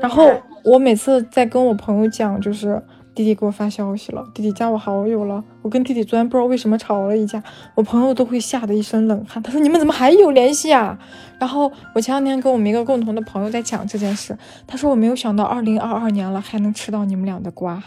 [0.00, 0.32] 然后
[0.62, 2.82] 我每次在跟我朋友讲，就是。
[3.14, 5.42] 弟弟给我发消息了，弟弟加我好友了。
[5.62, 7.40] 我跟弟弟昨天不知道为什么吵了一架，
[7.76, 9.40] 我朋友都会吓得一身冷汗。
[9.42, 10.98] 他说：“你们怎么还有联系啊？”
[11.38, 14.36] 然后我前两天跟我们一个共同的朋友在讲这件事，
[14.66, 17.76] 他说：“我没有想到二零二二年了还能吃到你们俩的瓜。”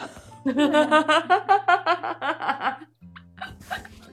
[0.47, 2.77] 哈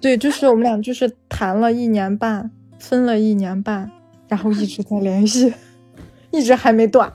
[0.00, 3.90] 对，就是我们俩就是谈了一年半，分了一年半，
[4.28, 5.54] 然后一直在联系，
[6.32, 7.10] 一直还没断。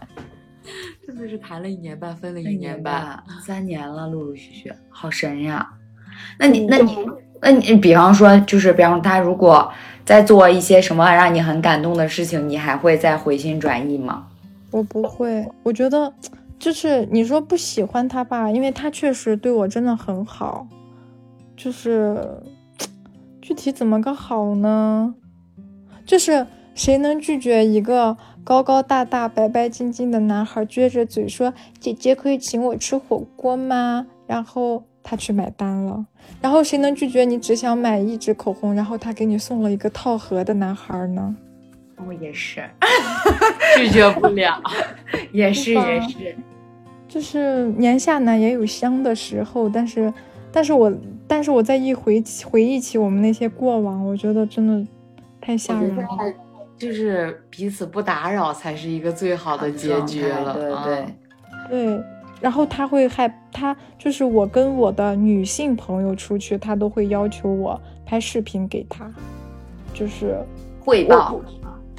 [1.19, 5.69] 真的是谈了一年半，分了一年半，三年了，陆陆续续，好神呀！
[6.39, 6.95] 那你，那你，
[7.41, 9.69] 那你，比方说，就是比方他如果
[10.05, 14.27] 在做一些什么让你很感动的事情，你还会再回心转意吗？
[14.71, 16.13] 我不会，我觉得
[16.57, 20.65] 就是你说不喜欢他吧，因为他确实对我真的很好，
[21.57, 22.25] 就是
[23.41, 25.13] 具体怎么个好呢？
[26.05, 28.15] 就是谁能拒绝一个？
[28.49, 36.03] 高高大大、白白净净的男孩撅着嘴说：“姐姐可以请我吃火锅吗？”然后他去买单了。
[36.41, 41.35] 然后谁能拒绝你只想买一支口红，然后他给你送了一个套盒的男孩呢？
[42.07, 42.67] 我也是，
[43.77, 44.59] 拒绝不了，
[45.31, 46.35] 也是也是。
[47.07, 50.11] 就是年下呢也有香的时候，但是，
[50.51, 50.91] 但是我，
[51.27, 54.87] 但是我在一回回忆起我们那些过往，我觉得真的
[55.39, 56.03] 太吓人了。
[56.79, 61.05] 就是彼此不打扰才是一个最好的结局了，对对
[61.69, 62.03] 对。
[62.39, 69.11] 然后他会害他，就是我跟我的女性朋友出去，他都会要求我拍视频给他，
[69.93, 70.37] 就是
[70.79, 71.41] 汇报。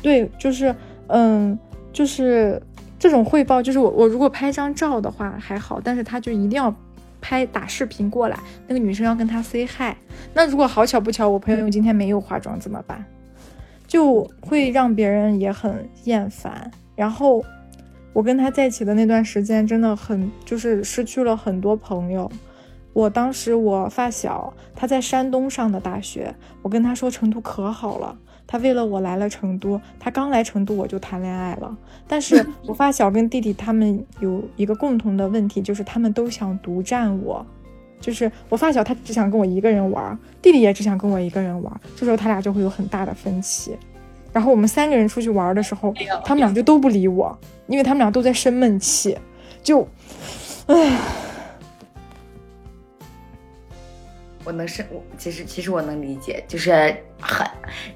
[0.00, 0.74] 对，就是
[1.08, 1.58] 嗯，
[1.92, 2.58] 就是
[2.98, 6.74] 这种汇报，就是我我如果拍张照的话还好，但是他就一定要
[7.20, 9.94] 拍打视频过来，那个女生要跟他 say hi。
[10.32, 13.04] 那如果好巧不巧，我朋友今天没有化妆怎么办？
[13.90, 16.70] 就会让别人也很厌烦。
[16.94, 17.44] 然后
[18.12, 22.30] 我跟他在一起的那段时间，真的很就是失去了很多朋友。
[22.92, 26.32] 我当时我发小他在山东上的大学，
[26.62, 28.16] 我跟他说成都可好了，
[28.46, 29.80] 他为了我来了成都。
[29.98, 31.76] 他刚来成都我就谈恋爱了。
[32.06, 37.44] 但是 我发小跟弟弟他们有一个共同的问题，就是他们都想独占我。
[38.00, 43.76] 就是我发小他只想跟我一个人玩，弟弟也只想跟我一个人玩，这时候他俩就会有很大的分歧。
[44.32, 45.92] 然后我们三个人出去玩的时候，
[46.24, 47.36] 他们俩就都不理我，
[47.66, 49.18] 因为他们俩都在生闷气，
[49.62, 49.86] 就，
[50.66, 50.96] 唉，
[54.44, 57.46] 我能是，我其实其实我能理解，就是很，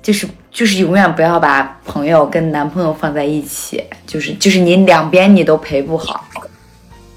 [0.02, 6.26] 就是就是永远不要把朋友跟男朋友放在一起，就是就是你两边你都陪不好。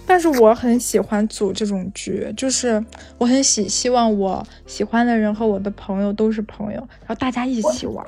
[0.07, 2.83] 但是我很喜欢组这种局，就是
[3.17, 8.03] 我很喜希望我喜欢的人和我的朋友都是朋友，然后大家一起玩。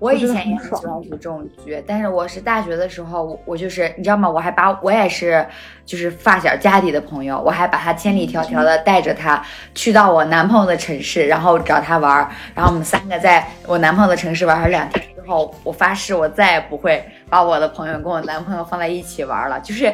[0.00, 4.28] 我以前也很喜欢组这种局，但是我是大学的时候，我我就是你知道吗？
[4.28, 5.46] 我还把我也是
[5.86, 9.42] 就是发小家里的朋友，我还把他千里迢迢的带着他
[9.74, 19.90] 去到我男朋友的城市，然后找他玩，然后我们三个在我男朋友的城市玩了两天之后，我发誓我再也不会把我的朋友跟我男朋友放在一起玩了，就是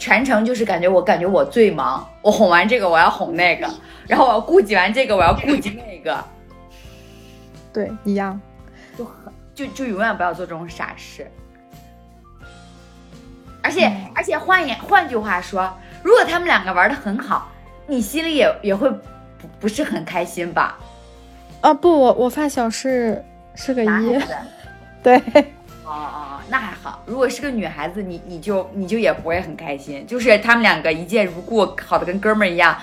[0.00, 3.68] 全程就是感觉我感觉我最忙，我哄完这个我要哄那个，
[4.08, 6.24] 然后我要顾及完这个我要顾及那个，
[7.72, 8.40] 对，一样。
[8.96, 11.30] 就很就就永远不要做这种傻事。
[13.62, 15.70] 而且、而且换言换句话说，
[16.02, 17.50] 如果他们两个玩的很好，
[17.86, 18.98] 你心里也也会不
[19.60, 20.78] 不是很开心吧？
[21.60, 23.22] 啊不，我我发小是
[23.54, 24.34] 是个一，男孩子，
[25.04, 25.22] 对，
[25.90, 27.02] 哦哦，那还好。
[27.04, 32.76] 如果是个女孩子，你你就你就也不会很开心，就是他们两个一见如故，好的跟哥们儿一样，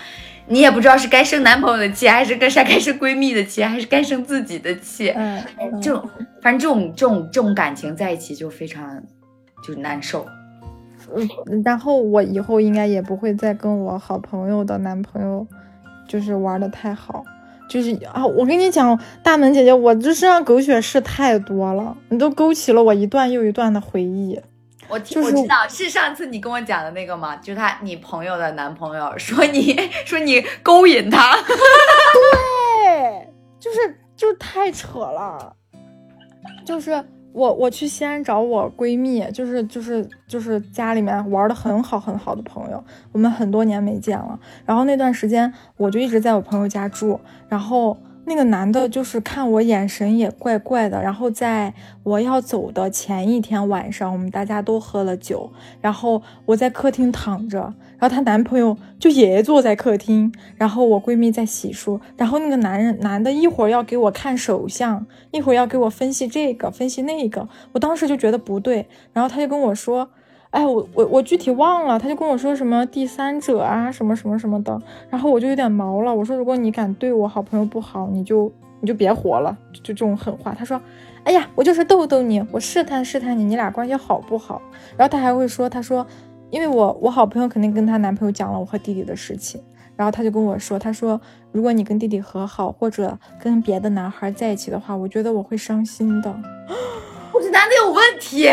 [0.47, 5.09] 你也不知道是该生男朋友的气，还是该是该生闺蜜的气，还是该生自己的气。
[5.15, 5.41] 嗯，
[5.81, 6.09] 这种
[6.41, 9.01] 反正这种这种这种感情在一起就非常
[9.63, 10.27] 就难受。
[11.15, 15.47] 嗯，然后我以后应该也不会再跟我好朋友的男朋友，
[16.09, 17.23] 就是玩的太好。
[17.69, 24.39] 就是啊，我跟你讲，大门姐姐，我这身上狗血事太多了，你都勾起了我一段又一段的回忆。
[24.89, 27.35] 我听、就是我知道是上次你跟我讲的那个吗？
[27.37, 33.27] 就是他你朋友的男朋友说你说你勾引他， 对，
[33.59, 35.53] 就是就是太扯了，
[36.65, 37.03] 就是
[37.37, 44.39] 我我去西安找我闺蜜，就是就是就是家里面玩的很好很好的朋友，我们很多年没见了。
[44.65, 51.71] 然后那段时间我就一直在我朋友家住，然后那个男的就是看我眼神也怪怪的，然后在
[52.01, 70.09] 我要走的前一天晚上，我们大家都喝了酒，然后我在客厅躺着，然后她男朋友就也坐在客厅，然后我闺蜜在洗漱，然后那个男人男的一会儿要给我看手相，一会儿要给我分析这个分析那个，我当时就觉得不对，然后他就跟我说。
[70.49, 76.15] 哎，我我我具体忘了，他就跟我说什么第三者啊，什么什么什么的，然后我就有点毛了。
[76.15, 80.55] 我说，如果你敢对我好朋友不好，你就你就别活了，就就这种狠话。
[80.57, 80.81] 他说，
[81.25, 84.61] 哎呀，我就是逗逗你，我试探试探你，你俩关系好不好？
[84.95, 86.07] 然后他还会说，他说，
[86.49, 89.61] 因为我我好朋友肯定跟她男朋友讲了我和弟弟的事情，
[89.95, 91.19] 然后她就跟我说，她说，
[91.51, 96.29] 如果你跟弟弟和好，或者跟别的男孩在一起的话，我觉得我会伤心的。
[97.33, 98.49] 我这男的有问题。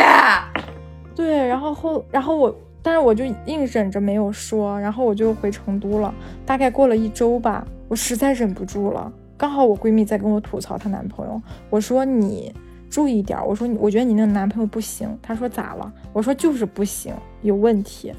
[1.15, 6.13] 对，然后后，然后我，但是我就硬忍着没有说，然后我就回成都了。
[6.45, 9.13] 大概过了一周吧，我实在忍不住了。
[9.37, 11.41] 刚好我闺蜜在跟我吐槽她男朋友，
[11.71, 12.53] 我说你
[12.95, 15.09] 注意点，我说你，我觉得你那个男朋友不行。
[15.21, 15.93] 她说咋了？
[16.13, 18.13] 我说就是不行，有问题。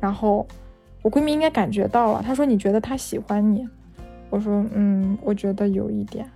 [0.00, 0.44] 然后
[1.00, 3.64] 我闺蜜应该感觉到了，她说你觉得他喜欢你？
[4.28, 6.28] 我说嗯，我觉得有一点。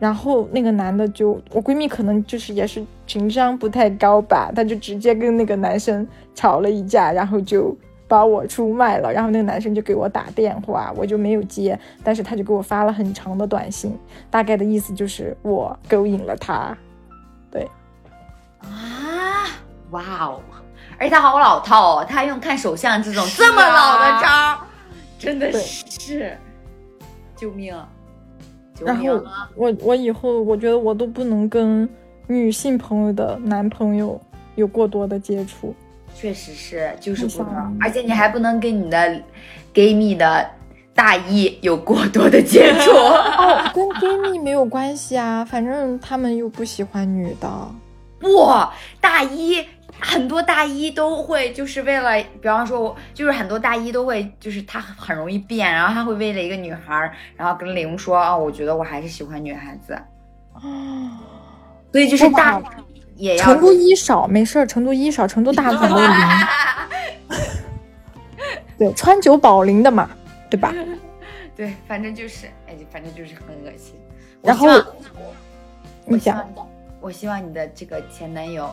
[0.00, 7.76] 然后那个男的就，我闺蜜可能就是也是情商不太高吧，她就直接跟那个男生吵了一架，然后就
[8.08, 9.12] 把我出卖了。
[9.12, 13.94] 然后那个男生就给我打电话，我就没有接，但是他就给我发了很长的短信，
[14.30, 16.74] 大概的意思就是我勾引了他。
[18.68, 19.46] 对，啊，
[19.90, 20.40] 哇哦！
[20.98, 24.58] 而且他好老套哦，他还用看手相这种这么老的招儿，
[25.18, 26.36] 真的是，
[27.36, 27.74] 救命！
[28.74, 29.48] 救然后命啊！
[29.54, 31.88] 我我以后我觉得我都不能跟
[32.26, 34.20] 女性朋友的男朋友
[34.56, 35.74] 有过多的接触。
[36.14, 39.22] 确实是，就是不能，而且你还不能跟你的
[39.72, 40.50] gay 蜜的
[40.94, 42.90] 大一有过多的接触。
[42.92, 47.48] 哦，跟 gay 蜜没有关系啊，反正他们又不喜欢女的。
[48.18, 48.50] 不，
[49.00, 49.64] 大一
[50.00, 60.00] 很多大一都会就是为了，比方说我，就是很多大一都会，就是他很容易变，然后他会为了一个女孩儿，然后跟玲说啊、我觉得我还是喜欢女孩子，
[60.54, 61.10] 哦，
[61.92, 62.60] 所以就是大
[63.16, 66.08] 也要成都一少没事儿，成都一少，成都大部分都零。
[68.78, 70.08] 对，川久保玲的嘛，
[70.48, 70.72] 对吧？
[71.56, 73.96] 对，反正就是，哎，反正就是很恶心。
[74.40, 74.86] 然后希望
[76.04, 76.48] 你讲
[77.08, 78.68] 我希望，你的这个前男友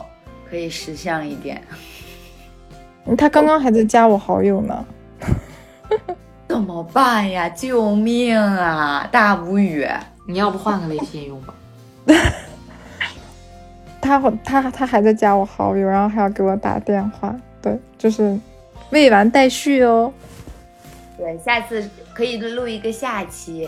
[0.50, 1.62] 可以识相一点。
[3.16, 4.86] 他刚刚还在加我好友呢。
[6.46, 7.48] 怎么办呀？
[7.48, 9.08] 救命啊！
[9.10, 9.88] 大无语。
[10.28, 11.54] 你要不换个微信用吧？
[14.02, 18.38] 他他他还在加我好友，然后还要给我打电话，对，就是
[18.90, 20.12] 未完待续哦。
[21.16, 23.66] 对，下次可以录一个下期。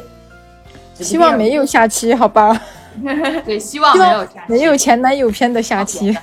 [0.93, 2.61] 希望没有下期，好吧？
[3.45, 6.17] 对，希望没有下期没有前男友篇的下期。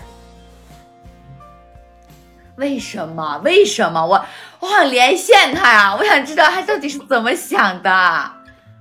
[2.58, 3.38] 为什么？
[3.44, 4.06] 为什么？
[4.06, 4.26] 我
[4.62, 5.96] 我想连线他呀！
[5.96, 7.92] 我想知道他到底是怎么想的。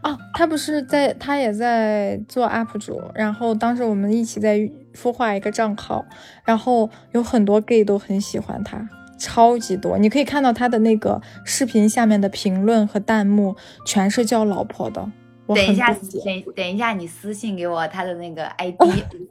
[0.02, 3.00] 哦，他不是在，他也在做 UP 主。
[3.14, 4.58] 然后当时我们一起在
[4.94, 6.04] 孵化一个账号，
[6.44, 8.86] 然后有很多 gay 都很喜欢他，
[9.18, 9.98] 超级多。
[9.98, 15.10] 你可以看到他的那个视频下面的评论和弹幕，全是叫老婆的。
[15.46, 18.76] 我等一下，等等一下，你私信给我他的那个 ID，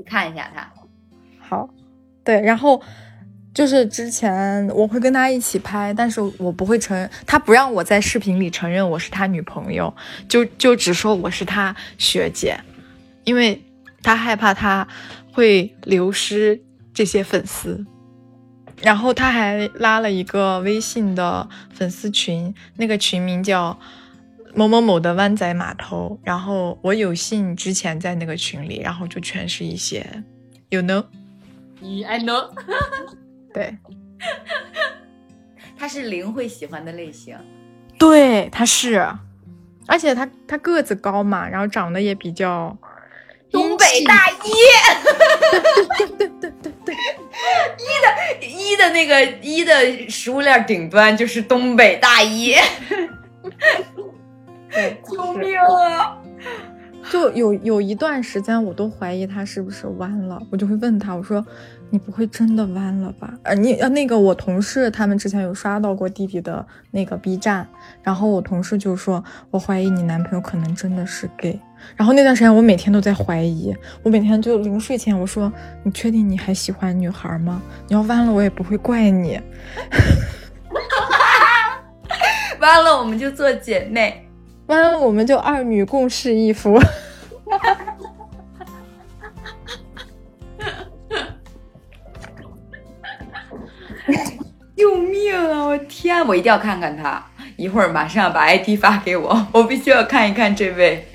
[0.05, 0.71] 看一下他。
[1.39, 1.69] 好，
[2.23, 2.81] 对，然后
[3.53, 9.93] 就是之前我会跟他一起拍，但是我不会承认，他不让我在视频里承认我是他女朋友，
[10.27, 12.59] 就就只说我是他学姐，
[13.23, 13.61] 因为
[14.01, 14.87] 他害怕他
[15.31, 16.61] 会流失
[16.93, 17.85] 这些粉丝。
[18.81, 23.79] 然后他还拉了一个微信的粉丝群，那个群名叫
[24.55, 26.19] 某某某的湾仔码头。
[26.23, 30.05] 然后我有幸之前在那个群里，然后就全是一些
[30.69, 31.05] ，you know。
[32.07, 32.49] I know。
[33.53, 33.77] 对
[35.77, 37.37] 他是零会喜欢的类型。
[37.99, 39.05] 对，他是，
[39.85, 42.75] 而且他他个子高嘛，然后长得也比较
[43.51, 44.51] 东北大一，
[45.97, 46.95] 对对对对对，
[48.47, 52.55] 一的那个一的食物链顶端就是东北大一。
[54.73, 56.17] 对， 救命啊！
[57.11, 61.45] 就有有一段时间，我都怀疑他是不是弯了，我就会问他，我说
[61.89, 63.33] 你不会真的弯了吧？
[63.43, 67.67] 呃，你呃那个我同事他们之前有刷到过弟弟的那个 B 站，
[68.01, 69.21] 然后我同事就说，
[69.51, 71.59] 我怀疑你男朋友可能真的是 gay。
[71.97, 75.51] 然后那段时间我每天都在怀疑，我每天就临睡前我说，
[75.83, 77.61] 你确定你还喜欢女孩吗？
[77.89, 79.37] 你要弯了我也不会怪你。
[82.61, 84.25] 弯了，我们就做姐妹。
[84.67, 86.79] 弯了我们就二女共侍一夫。
[94.75, 95.63] 救命啊！
[95.65, 97.23] 我天，我一定要看看他。
[97.55, 101.05] 一会儿马上把 ID 发给我， 我必须要看一看这位。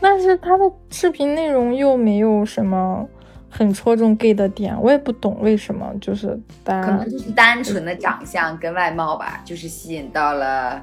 [0.00, 3.06] 但是他的视频内容又没有什么
[3.50, 10.82] 很戳中 gay 的点，我也不懂为什么，就是大家可能，就是单纯的长相跟外貌吧，就是吸引到了。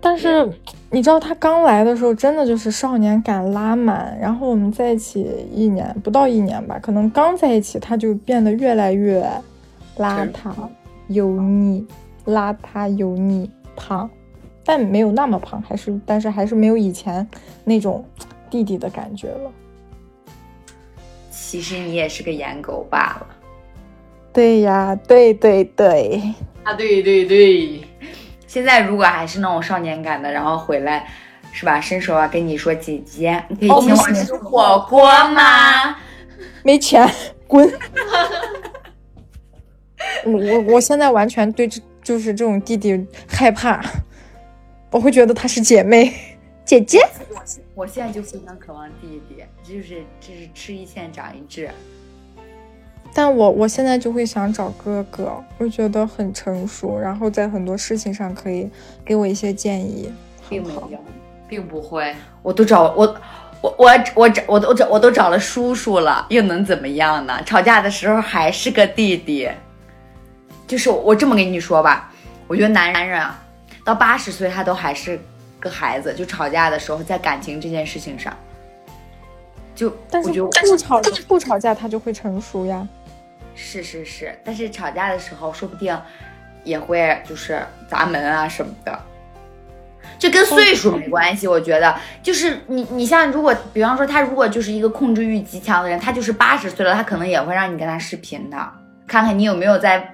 [0.00, 0.48] 但是
[0.90, 9.28] 你知道他刚来的时候真的就是少年感拉满，然后我们在一起一年不到一年吧，可能刚在一起他就变得越来越
[9.96, 10.52] 邋遢、
[11.08, 11.84] 油腻、
[12.26, 14.08] 邋遢、油腻、胖，
[14.64, 17.28] 但没有那么胖，还是但是还是没有以前
[17.64, 18.04] 那种
[18.48, 19.50] 弟弟的感觉了。
[21.30, 23.26] 其实你也是个颜狗罢了。
[24.32, 26.22] 对呀，对对对，
[26.62, 27.80] 啊，对对对，
[28.48, 31.06] 现在如果还是那种少年感的，然后回来，
[31.52, 31.80] 是吧？
[31.80, 35.96] 伸手啊，跟你说姐姐，你可以哦请我吃火锅吗？
[36.64, 37.08] 没钱，
[37.46, 37.70] 滚！
[40.24, 43.84] 我我我现在完全对这就是这种弟弟害怕，
[44.90, 46.12] 我会觉得她是姐妹，
[46.64, 47.00] 姐姐。
[47.30, 51.68] 我现我现在就非常渴望弟弟，就是就是吃一堑长一智。
[53.14, 58.70] 但我我现在就会想找哥哥，我觉得很成熟，然后在很多事情上可以
[59.04, 60.12] 给我一些建议。
[60.48, 60.98] 并没有，
[61.48, 62.14] 并不会。
[62.42, 63.16] 我都找我
[63.60, 67.42] 我我我找我都找我都找了叔叔了，又能怎么样呢？
[67.44, 69.50] 吵架的时候还是个弟弟。
[70.66, 72.12] 就是我这么跟你说吧，
[72.46, 73.42] 我觉得男男人啊，
[73.84, 75.18] 到八十岁他都还是
[75.58, 78.34] 个孩子，就吵架的时候，在感情这件事情上，
[79.74, 82.86] 就但是我觉得不吵不吵架，他就会成熟呀。
[83.60, 86.00] 是是是，但是吵架的时候，说不定
[86.62, 88.96] 也会就是砸门啊什么的。
[90.16, 91.92] 这跟岁数没关系，我觉得
[92.22, 98.56] 就是你你像如果比方说他如果就是一个控制欲极强的人，他就是八十岁了，他可能也会让你跟他视频的，
[99.08, 100.08] 看看你有没有在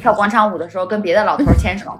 [0.00, 1.98] 跳广场舞的时候跟别的老头牵手。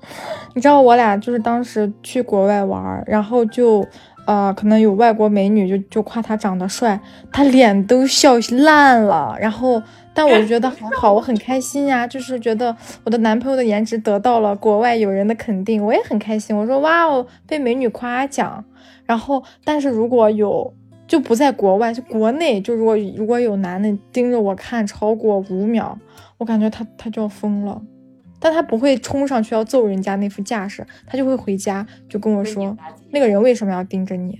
[0.54, 3.86] 你知道我俩就是当时去国外玩，然后就，
[4.26, 7.00] 呃，可能有外国美女就就夸他长得帅，
[7.32, 9.36] 他脸都笑烂了。
[9.40, 16.56] 然后，但我就觉得还好，我很开心呀，就是觉得我的男朋友的颜值得到了国外友人的肯定，我也很开心。
[16.56, 18.64] 我说哇哦，被美女夸奖。
[19.04, 20.74] 然后，但是如果有
[21.06, 25.96] 就不在国外，就国内，就如果如果有男的盯着我看超过五秒，
[26.38, 27.80] 我感觉他他就要疯了。
[28.46, 32.76] 但他不会冲上去要揍人家那副架势，他就会回家就跟我说，
[33.10, 34.38] 那个人为什么要盯着你？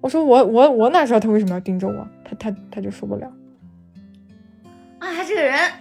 [0.00, 2.08] 我说我我我哪知道他为什么要盯着我？
[2.24, 3.30] 他他他就受不了。
[4.98, 5.74] 啊，他这个人，唉，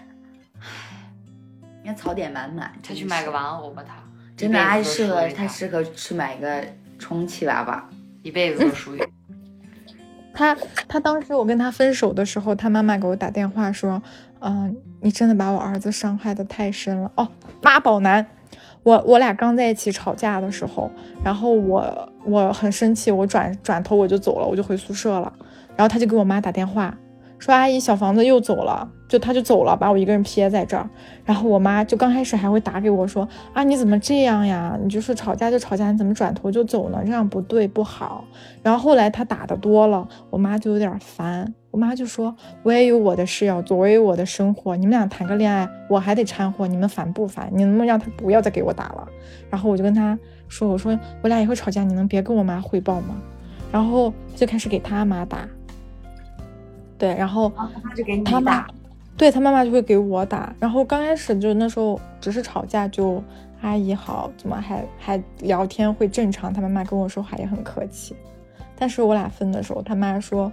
[1.81, 2.69] 你看槽点满满。
[2.83, 3.93] 他去买个玩偶吧，他
[4.35, 6.61] 真的还适合他他适合去买个
[6.99, 7.89] 充气娃娃。
[8.23, 8.99] 一辈子都属于。
[10.35, 10.53] 他
[10.89, 14.03] 他当时我跟他分手的时候，他妈妈给我打电话说，
[14.43, 17.27] 嗯、你真的把我儿子伤害的太深了哦，
[17.61, 18.25] 妈宝男。
[18.83, 20.91] 我我俩刚在一起吵架的时候，
[21.23, 25.31] 然后我我很生气，我转转头我就走了，我就回宿舍了。
[25.77, 26.93] 然后他就给我妈打电话，
[27.39, 30.89] 说阿姨小房子又走了，就他就走了，把我一个人撇在这儿。
[31.23, 34.77] 然后我妈就刚开始还会打给我说啊你怎么这样呀？
[34.83, 37.01] 你就是吵架就吵架，你怎么转头就走呢？
[37.05, 38.25] 这样不对不好。
[38.61, 41.53] 然后后来他打的多了，我妈就有点烦。
[41.73, 44.75] 我妈就说：“我也有我的事要做，我也有我的生活。
[44.75, 47.49] 你们俩谈个恋爱，我还得掺和，你们烦不烦？
[47.51, 49.07] 你能不能让他不要再给我打了？”
[49.49, 50.17] 然后我就跟他
[50.47, 53.15] 说：“我说我俩以后吵架，你能别跟我妈汇报吗？”
[53.73, 55.49] 然后就开始给他妈打。
[56.95, 57.51] 对，然后
[57.83, 58.67] 他就给你他打，
[59.17, 63.21] 对他妈妈就会给我打，然后刚开始就那时候只是吵架就
[63.61, 68.15] 阿姨好，怎么还还聊天会正常，他妈妈跟我说话也很客气，
[68.77, 70.51] 但是我俩分的时候，他妈说，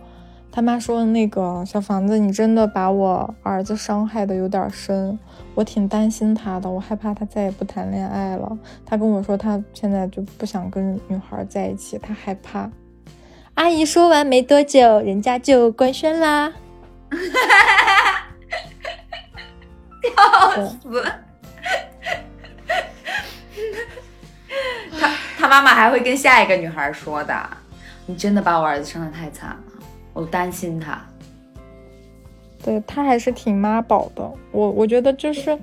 [0.53, 5.19] 他妈说那个小房子，你真的把我儿子伤害的有点深，
[5.55, 8.59] 我挺担心他的，我害怕他再也不谈恋爱了。
[8.85, 12.69] 他跟我说他现在就不想跟女孩在一起，他害怕。
[13.55, 16.53] 阿姨说完没多久，人家就官宣啦。
[20.03, 21.05] 笑死！
[24.99, 27.35] 他他妈妈还会跟下一个女孩说的
[28.07, 29.70] ：“你真的把我儿子伤的太惨了，
[30.13, 31.01] 我担心他。
[32.63, 34.31] 对他还是挺妈宝的。
[34.53, 35.59] 我我觉得就是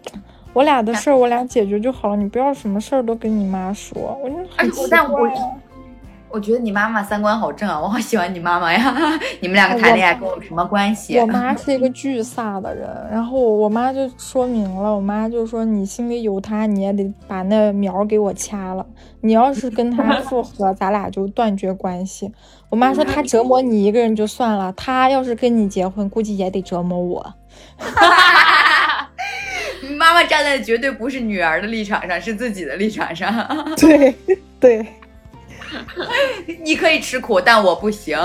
[0.54, 4.18] 我俩的事儿，我俩解决就好了，你不要什么事儿都跟你妈说。
[4.24, 5.57] 我就哎很奇我但我怪啊
[6.38, 8.96] 我觉得你妈妈三观好正啊，我好喜欢你妈妈呀！
[9.42, 11.18] 你们两个谈恋爱跟我有什么关系？
[11.18, 18.86] 我妈是一个巨飒的人，然后我我妈就说明了，我妈就说你心里有他，你也得把那苗儿给我掐了。
[19.22, 22.32] 你要是跟他复合，咱俩就断绝关系。
[22.70, 27.34] 我妈说他折磨你一个人就算了，他要是跟你结婚，估计也得折磨我。
[29.82, 33.34] 你妈妈站在的绝对不是女儿的立场上，是自己的立场上。
[33.78, 34.14] 对
[34.60, 34.86] 对
[36.64, 38.18] 你可以吃苦，但我不行，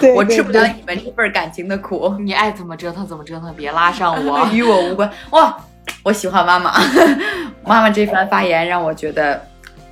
[0.00, 4.48] 对，我吃不了你们这份感情的苦，你爱怎么折腾怎么折腾，别拉上我。
[4.52, 5.10] 与我无关。
[5.30, 5.56] 哇，
[6.02, 6.72] 我喜欢妈妈，
[7.64, 9.40] 妈妈这番发言让我觉得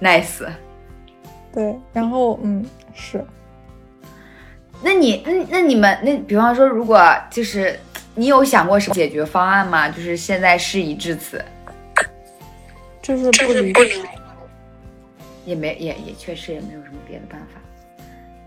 [0.01, 0.47] nice。
[1.53, 2.64] 对，然后嗯
[2.95, 3.24] 是。
[4.84, 7.78] 那你，那那你们，那比方说，如果就是
[8.14, 9.88] 你有想过什么解决方案吗？
[9.88, 11.45] 就是现在事已至此，
[13.01, 13.93] 就是不离不理
[15.45, 17.61] 也没也也确实也没有什么别的办法。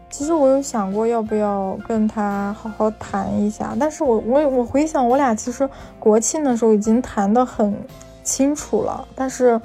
[0.09, 5.69] 其实我有想过要不要跟他好好谈一下，但是我我我回想我俩其实
[5.99, 7.75] 国庆的时候已经谈得很
[8.23, 9.59] 清楚了，但是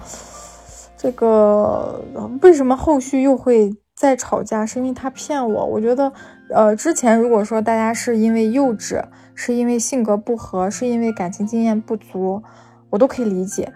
[0.96, 2.02] 这个
[2.42, 4.66] 为什么后续又会再吵架？
[4.66, 5.64] 是因为他骗我。
[5.64, 6.12] 我觉得，
[6.52, 9.00] 呃，之前如果说大家是因为幼稚，
[9.36, 12.42] 是因为性格不合，是因为感情经验不足，
[12.90, 13.72] 我都可以理解。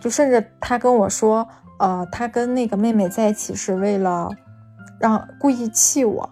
[0.00, 1.46] 就甚至他跟我说，
[1.80, 4.28] 呃，他跟那个妹妹在一起是为了
[5.00, 6.28] 让故意气我，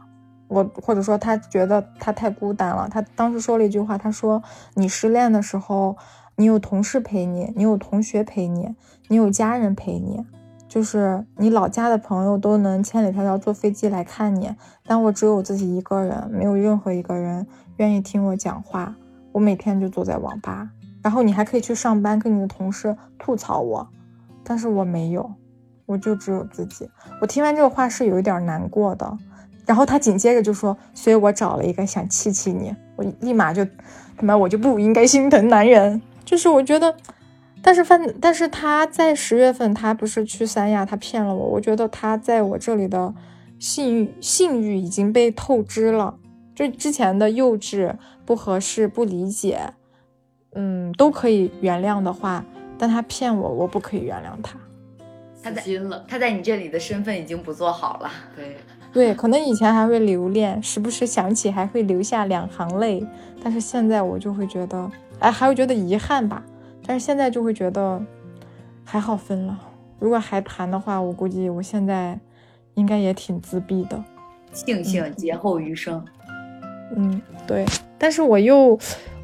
[0.46, 2.86] 我或者说他觉得他太孤单了。
[2.90, 4.42] 他当时说了一句话，他说
[4.76, 5.96] ：“你失恋的时候，
[6.36, 8.76] 你有同事陪你，你有同学陪你，
[9.08, 10.22] 你有家人陪你，
[10.68, 14.54] 就是你老家的朋友都能千里迢迢坐飞机来看你，
[14.86, 17.46] 但我只有自己一个人，没有任何一个人
[17.78, 18.94] 愿意听我讲话。
[19.32, 20.68] 我每天就坐在网吧，
[21.02, 23.88] 然后你还可以去上班，跟你的同事吐槽我，
[24.48, 25.30] 但是我没有。”
[25.86, 26.86] 我就只有自己。
[27.18, 29.10] 我听完这个话是有一点难过的，
[29.64, 33.64] 然后他紧接着就说：“所以我找了一个想气气你。”我立马就
[34.14, 36.02] 他妈我就不应该心疼男人。
[36.26, 36.94] 就是我觉得，
[37.62, 41.46] 但是反但是他在十月份他不是去三亚，他骗了我。
[41.52, 43.14] 我觉得他在我这里的
[43.58, 46.18] 信誉信誉已经被透支了，
[46.54, 47.94] 就之前的幼稚、
[48.26, 49.72] 不合适、不理解，
[50.52, 52.44] 嗯，都可以原谅的话，
[52.78, 54.58] 但他骗我，我不可以原谅他。
[55.42, 58.10] 他在死心了，他在你这里的身份已经不做好了。
[58.34, 58.56] 对，
[58.92, 63.06] 对，可能以前还会留恋，时不时想起还会流下两行泪，
[63.42, 64.90] 但是现在我就会觉得，
[65.20, 66.42] 哎，还会觉得遗憾吧。
[66.84, 68.02] 但是现在就会觉得，
[68.84, 69.58] 还好分了。
[69.98, 72.18] 如果还谈的话，我估计我现在
[72.74, 74.02] 应该也挺自闭的。
[74.52, 76.04] 庆幸劫后余生。
[76.96, 77.64] 嗯，对。
[77.98, 78.78] 但是我又，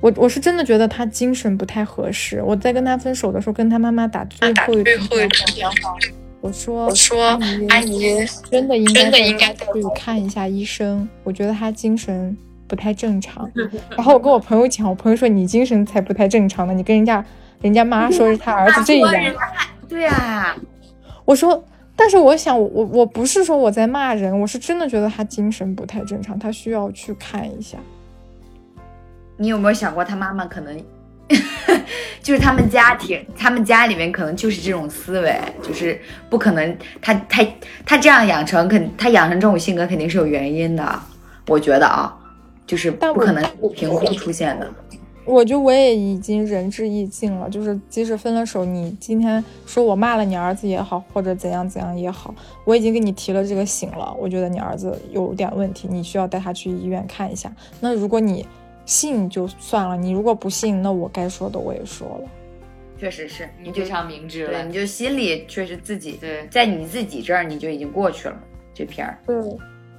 [0.05, 2.43] 我我是真的觉得他精神不太合适。
[2.43, 5.97] 我在跟他分手的时候，跟他妈妈打最后一最后一通电话，
[6.43, 7.40] 我说，我说
[7.70, 8.14] 阿姨
[8.51, 9.62] 真的应该真的应该去
[9.97, 11.09] 看一下医生。
[11.22, 12.36] 我觉得他精神
[12.68, 13.48] 不不太正常。
[13.90, 17.24] 然后我跟我朋友讲，我朋友说你精神才不太正常呢，你跟人家
[17.62, 19.14] 人家妈说是他儿子这样。
[19.89, 20.56] 对啊，
[21.24, 21.64] 我说，
[21.94, 27.78] 但是我想，我我不是说我在骂人，我是真的觉得他精神不太正常，他需要去看一下。
[29.36, 30.77] 你有没有想过，他妈妈可能
[32.23, 36.01] 就是他们家庭，他们家里面可能就是这种思维，就是
[36.31, 37.44] 不可能，他他
[37.85, 41.01] 他这样养成，肯他养成这种性格肯定是有原因的。
[41.48, 42.16] 我觉得啊，
[42.66, 43.44] 就是不可能
[43.74, 44.70] 凭空出现的。
[45.27, 52.35] 我就我也已经仁至义尽了，就是即使分了手，你今天说我骂了你儿子也好，或者怎样怎样也好，
[52.66, 54.15] 我已经给你提了这个醒了。
[54.20, 57.51] 我觉得你儿子有点问题，你需要带他去医院看一下。
[57.81, 58.47] 那如果你
[58.86, 62.28] 信就算了，你如果不信，那我该说的我也说了。
[62.97, 64.73] 确实是你非常明智对，了你。
[64.73, 68.36] 就心里确实自己对，在你自己这儿，你就已经过去了
[68.73, 69.19] 这片儿。
[69.27, 69.36] 对，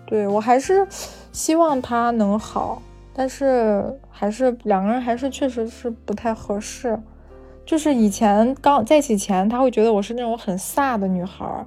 [0.08, 0.88] 对我还是
[1.32, 2.82] 希望他能好，
[3.14, 6.98] 但是还是两个人还是确实是不太合适。
[7.66, 11.66] 就是以前刚在一起前，他会觉得我是那种很飒的女孩儿，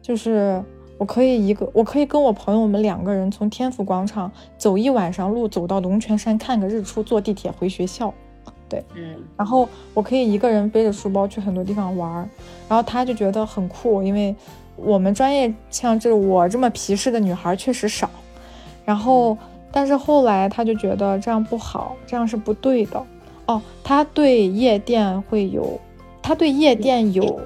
[0.00, 0.62] 就是
[1.02, 8.14] 我可以一个，我可以跟我朋友我们两个人从天府广场走一晚上路，走到龙泉山看个日出，坐地铁回学校。
[8.94, 12.28] 嗯，然后我可以一个人背着书包去很多地方玩儿，
[12.68, 14.32] 然后他就觉得很酷，因为
[14.76, 18.08] 我们专业像这我这么皮实的女孩确实少，
[18.84, 19.36] 然后
[19.72, 23.04] 但是后来他就觉得这样不好，这样是不对的。
[23.46, 25.80] 哦，他对夜店会有，
[26.22, 27.40] 他对夜店有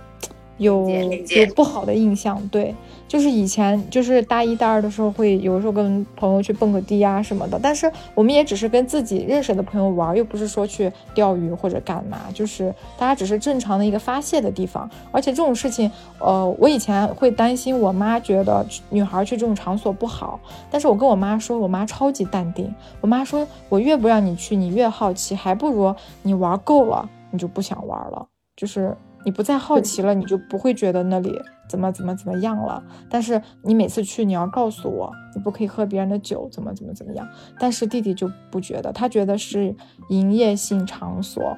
[0.59, 2.73] 有有不好的印象，对，
[3.09, 14.91] 就是以前就是大一大二的时候会有时候跟朋友去蹦个迪啊什么的，但是我们也只是跟自己认识的朋友玩，又不是说去钓鱼或者干嘛，就是大家只是正常的一个发泄的地方。
[15.13, 28.27] 而且这种事情，呃，我以前会担心我妈觉得女孩去这种场所不好，但是我跟我妈说，我妈超级淡定，我妈说我越不让你去，你越好奇，还不如你玩够了，你就不想玩了，
[28.57, 28.97] 就是。
[29.27, 31.37] 你不再好奇了，你就不会觉得那里
[31.69, 32.81] 怎么怎么怎么样了。
[33.11, 37.27] 但是你每次去，你要告诉我，你不可以喝别人的酒，怎么怎么怎么样。
[37.59, 39.75] 但是弟弟就不觉得，他觉得是
[40.11, 41.57] 营业性场所。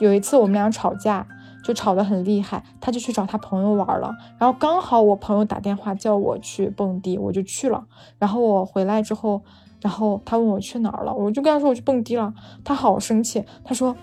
[0.00, 1.24] 有一次我们俩吵架，
[1.62, 4.12] 就吵得很厉害，他就去找他朋友玩了。
[4.36, 7.86] 然后刚好我朋友打电话叫我去蹦迪，我就去了。
[8.18, 9.40] 然后我回来之后，
[9.80, 12.34] 然后他问我去哪儿了，我就跟他说我去蹦迪了。
[12.64, 13.94] 他好生气，他说。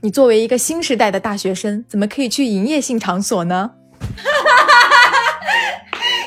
[0.00, 3.72] 你作为一个新时代的大学生，怎么可以去营业性场所呢？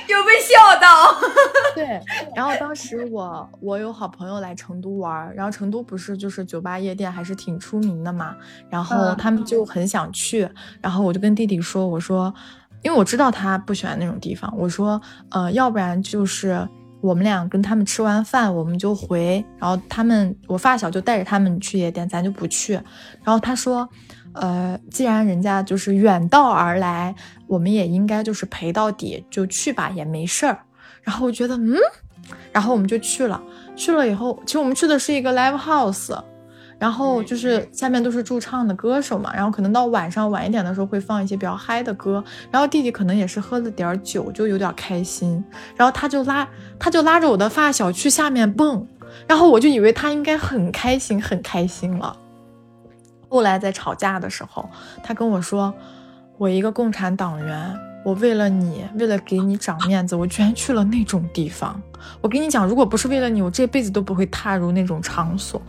[0.08, 1.16] 有被笑到。
[1.74, 2.00] 对，
[2.36, 8.36] 然后当时我我有好朋友来成都玩儿，然后成都不是就是酒吧夜店还是挺出名的嘛，
[8.70, 10.48] 然后嗯他们就很想去，
[10.82, 12.34] 然后我就跟弟弟说，我说，
[12.82, 16.68] 因为我知道他不喜欢那种地方，我说，呃，要不然就是
[17.02, 22.74] 我们俩跟他们吃完饭我们就回，然后他们我发小就带着他们去夜店，咱就不去，
[23.24, 23.90] 然后他说。
[24.34, 27.14] 呃，既然人家就是远道而来，
[27.48, 30.58] 我们也应该就是陪到底，就去吧，也没事儿。
[31.02, 31.76] 然后我觉得，嗯，
[32.54, 33.44] 然后我们就去了。
[33.76, 36.18] 去了以后，其实我们去的是一个 live house，
[36.82, 39.32] 然后就是下面都是驻唱的歌手嘛。
[39.36, 42.24] 然后可能到晚上晚一点的时候会放一些比较嗨的歌。
[42.50, 45.44] 然后弟弟可能也是喝了点儿酒，就有点开心。
[45.76, 46.48] 然后他就拉，
[46.80, 48.88] 他就拉着我的发小去下面蹦。
[49.28, 52.18] 然后我就以为他应该很开心，很开心了。
[53.30, 54.68] 后来在吵架的时候，
[55.04, 55.72] 他跟我说
[56.40, 61.80] ：“我一个共产党员，我为了你，为了给你长面子，我居然去了那种地方。
[62.20, 65.62] 我跟你讲，如果不是为了你，我这辈子都不会踏入那种场所。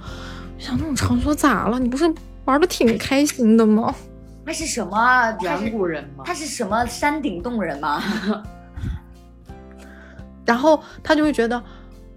[0.62, 1.76] 我想那种场所咋了？
[1.80, 2.05] 你不是
[2.44, 3.93] 玩的挺开心的吗？
[4.47, 5.32] 他是什么？
[5.32, 8.01] 他远古人吗他，是什么山顶洞人吗？
[10.47, 11.60] 然后他就会觉得，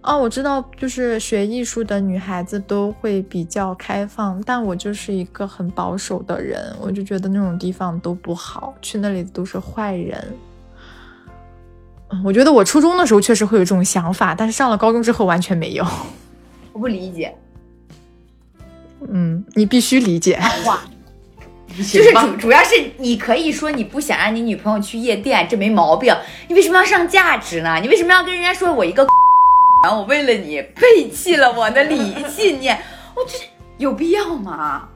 [0.03, 10.23] 哦，我知道，就是学艺术的女孩子都会比较开放，但我就是一个很保守的人，我就觉得那种地方都不好，去那里都是坏人。
[12.09, 15.83] 嗯，我觉得我初中的时候确实会有这种想法，但是上了高中之后完全没有。
[16.73, 17.35] 我不理解。
[19.11, 20.39] 嗯，你必须理解。
[20.65, 20.79] 哇，
[21.77, 26.15] 就是主主要是你可以说你不想让你女朋友去夜店，这没毛病。
[26.47, 27.79] 你为什么要上价值呢？
[27.81, 29.05] 你为什么要跟人家说我一个，
[29.83, 32.77] 然后我为了你背弃了我的理 信念？
[33.15, 33.37] 我这
[33.77, 34.87] 有必要吗？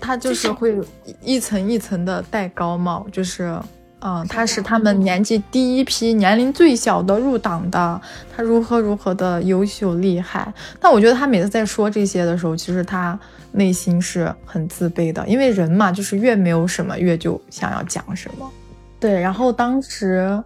[0.00, 0.74] 他就是会
[1.22, 3.58] 一层一层的戴高帽，就是，
[4.06, 7.98] 嗯，他是他们年纪第一批年龄最小的入党的，
[8.36, 10.52] 他如何如何的优秀厉害。
[10.78, 13.18] 但我觉得他每次在说这些的时候，其实他
[13.52, 18.46] 内心是很自卑的，因为人嘛，就是越没有什么越就想要讲什么。
[19.00, 20.38] 对，然后当时，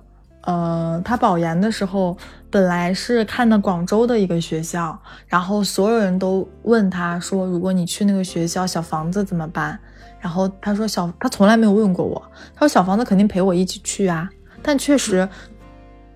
[0.43, 2.17] 呃，他保研的时候
[2.49, 9.77] 本来是看的广州的一个学校，然后所有人都问他说，如果你去那个学校，小房子怎么办？
[10.21, 12.21] 然后他说小，他从来没有问过我，
[12.55, 14.29] 他说小房子肯定陪我一起去啊。
[14.63, 15.29] 但确实，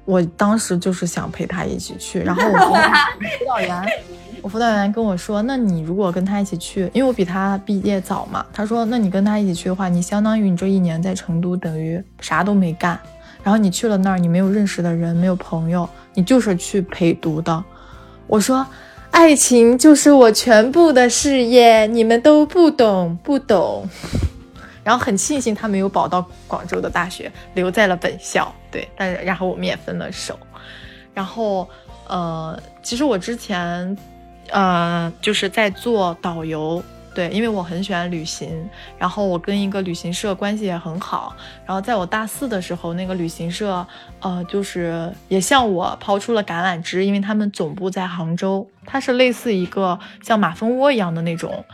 [0.04, 2.74] 我当时就是想陪他一起去，然后我辅
[3.46, 3.86] 导员，
[4.42, 12.98] 我辅导员跟我说，那你如果跟他一起去，因为我比他毕业早嘛，他说，那你跟他一起去的话，你相当于你这一年在成都等于啥都没干，
[13.44, 17.64] 然后你去了那儿，你没有认识的人，没有朋友，你就是去陪读的。
[18.26, 18.66] 我说，
[19.12, 23.88] 爱情就是我全部的事业，你们都不懂，不懂。
[24.82, 28.52] 然后很庆幸他没有保到广州的大学，留在了本校。
[28.70, 30.36] 对，但是然后我们也分了手。
[31.14, 31.68] 然后，
[32.08, 33.96] 呃，其实我之前，
[34.50, 36.82] 呃，就是在做导游。
[37.14, 38.68] 对，因为我很喜欢旅行，
[38.98, 41.34] 然后我跟一个旅行社关系也很好。
[41.66, 43.86] 然后在我大四的时候，那个旅行社，
[44.20, 51.64] 呃，就是也向我抛出了橄榄枝，因为他们总部在杭州，它是类似一个像马蜂窝一样的那种，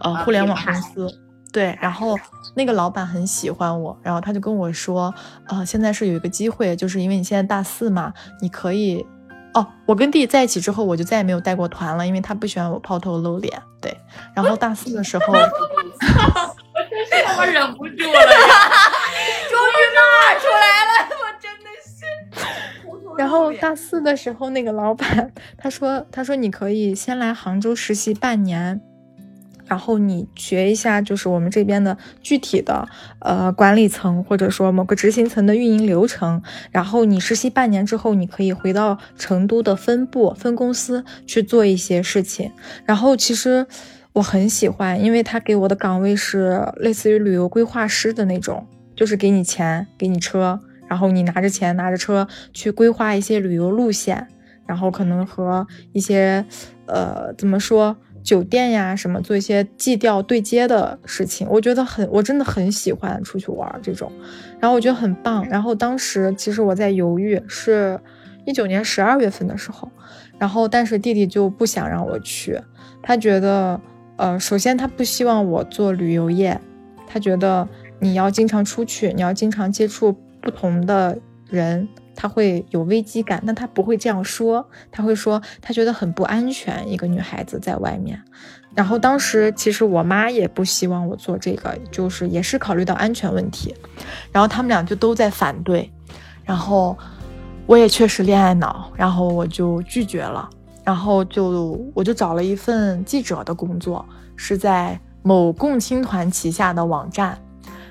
[0.00, 1.20] 呃，互联网公司。
[1.52, 2.14] 对，然后
[2.54, 5.14] 那个老板很喜欢我，然后他就跟我说，
[5.46, 8.12] 呃，现在是有一个机会，就是因为你现在大四嘛，
[8.42, 9.06] 你可以，
[9.56, 13.60] 哦，我跟弟弟在一起之后，我就再也没有带过团了，因为他不喜欢我抛头露脸。
[13.80, 13.96] 对，
[14.34, 15.38] 然后大四的时候， 我
[16.90, 18.20] 真是他妈忍不住了呀！
[19.48, 23.16] 终于骂出来了，我真的是。
[23.16, 28.78] 然后大四的时候，那个老板他说，他说你可以先来杭州实习半年。
[29.66, 32.88] 然后你学一下，就是我们这边的具体的
[33.18, 36.40] 呃管理层，或者说某个执行层的运营流程。
[36.70, 42.52] 然后你实习半年之后，你可以回到成都的分部分公司去做一些事情。
[42.84, 43.66] 然后其实
[44.12, 54.28] 我很喜欢，因为他给我的岗位是类似于旅游规划师的那种，就是给你钱，给你车，然后你拿着钱拿着车去规划一些旅游路线，
[54.64, 56.46] 然后可能和一些
[56.86, 57.96] 呃怎么说？
[58.26, 64.10] 酒店呀，什么做一些季调对接的事情，我觉得很，我真的很喜欢出去玩这种，
[64.58, 65.48] 然后我觉得很棒。
[65.48, 67.96] 然后当时其实我在犹豫，是
[68.44, 69.88] 一九年十二月份的时候，
[70.38, 72.60] 然后但是弟弟就不想让我去，
[73.00, 73.80] 他觉得，
[74.16, 76.60] 呃，首先他不希望我做旅游业，
[77.06, 77.68] 他觉得
[78.00, 80.12] 你要经常出去，你要经常接触
[80.42, 81.16] 不同的
[81.48, 81.88] 人。
[82.16, 88.20] 他会有危机感，但他不会这样说，他会说他觉得很不安全，一个女孩子在外面。
[88.74, 93.74] 然后当时其实我妈也不希望我做这个，就是也是考虑到安全问题。
[94.32, 95.92] 然后他们俩就都在反对，
[96.42, 96.96] 然后
[97.66, 100.48] 我也确实恋爱脑，然后我就拒绝了。
[100.84, 104.04] 然后就我就找了一份记者的工作，
[104.36, 107.38] 是在某共青团旗下的网站，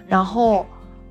[0.08, 0.66] 然后。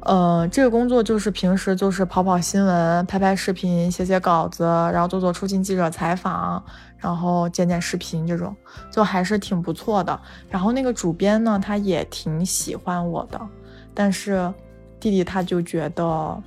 [0.04, 4.62] 呃，这个工作就是平时就是跑跑新闻、拍拍视频、写写稿子，
[4.92, 6.62] 然后做做出镜记者采访，
[6.98, 8.54] 然后剪剪视频，这种
[8.90, 10.20] 就还是挺不错的。
[10.50, 13.40] 然后那个主编呢，他也挺喜欢我的，
[13.94, 14.52] 但是
[15.00, 16.42] 弟弟他就觉得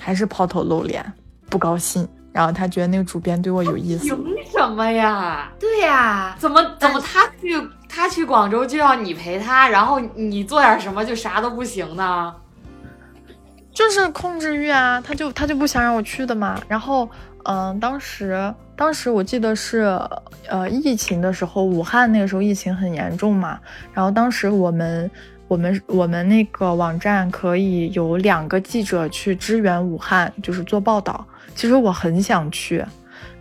[0.00, 1.04] 还是抛头露脸
[1.50, 4.04] 不高兴，然后他觉得那个主编对我有意思。
[4.04, 5.52] 凭什么呀？
[5.60, 12.34] 对呀，怎么怎么他去他去广州就要你陪他，然后你做点什么就啥都不行呢？
[13.74, 16.58] 就是控制欲啊，他就他就不想让我去的嘛。
[16.68, 17.10] 然后，
[17.44, 20.00] 嗯，当时当时我记得是，
[20.48, 23.58] 呃，疫情的时候，武汉那个时候疫情很严重嘛。
[23.92, 25.10] 然后当时我们
[25.48, 31.26] 我们我们那个网站可以有两个记者去支援武汉，就是做报道。
[31.56, 32.84] 其实我很想去。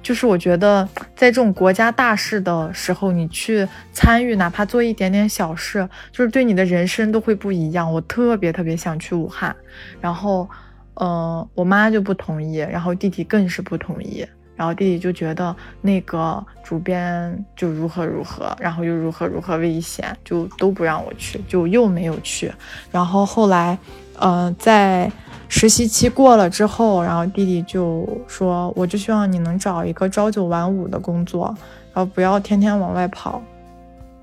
[0.03, 7.91] 就是我觉得，在这种国家大事的时候，你去参与，哪怕做一点点小事，就是对你的人生都会不一样。
[7.91, 9.55] 我特别特别想去武汉，
[10.01, 10.47] 然后，
[10.95, 14.27] 呃，我妈就不同意，然后弟弟更是不同意，
[14.57, 22.51] 然后弟弟就觉得那个主编就如何如何，然后又如何如何危险，就都不让我去，就又没有去。
[22.91, 23.77] 然后后来，
[24.19, 25.09] 呃，在。
[25.55, 31.55] 实习期过了之后，然后弟弟就说：“我就希望你能找一个朝九晚五的工作，
[31.93, 33.39] 然后不要天天往外跑。”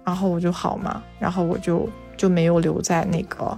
[0.05, 3.57] 然后我就好嘛，然后我就就没有留在那个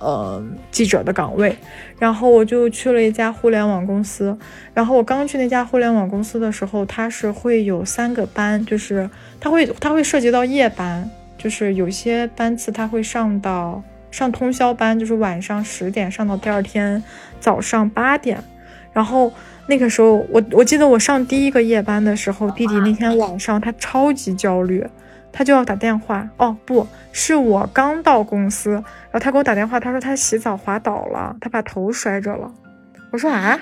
[0.00, 0.42] 呃
[0.72, 1.56] 记者的岗位，
[1.96, 4.36] 然后我就去了一家互联网公司。
[4.74, 9.08] 然后我刚去那家互联网公司的时候，它是会有三个班，就是
[9.38, 11.08] 它会它会涉及到夜班，
[11.38, 13.80] 就是有些班次它会上到。
[14.12, 17.02] 上通宵班就是晚上十点上到第二天
[17.40, 18.40] 早上八点，
[18.92, 19.32] 然后
[19.66, 24.86] 那个时候我我记得我上第一个夜班的时候，弟弟那天晚上他超级焦虑，
[25.32, 26.28] 他就要打电话。
[26.36, 32.52] 哦，不是我刚到公司，然后他给我打电话，他说他洗澡滑倒了，他把头摔着了。
[33.10, 33.58] 我说啊，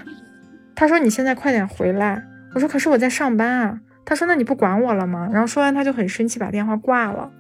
[0.75, 2.23] 他说你现在快点回来。
[2.55, 3.81] 我说可是我在上班啊。
[4.05, 5.29] 他说那你不管我了吗？
[5.33, 7.31] 然后说完他就很生气，把电话挂了。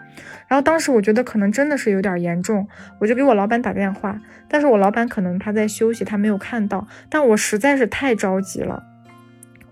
[0.49, 2.67] 然后当时我觉得可能真的是有点严重，
[2.99, 6.87] 我就给我老板打电话，但是我老板可能他在休息，他没有看到。
[7.09, 8.83] 但我实在是太着急了，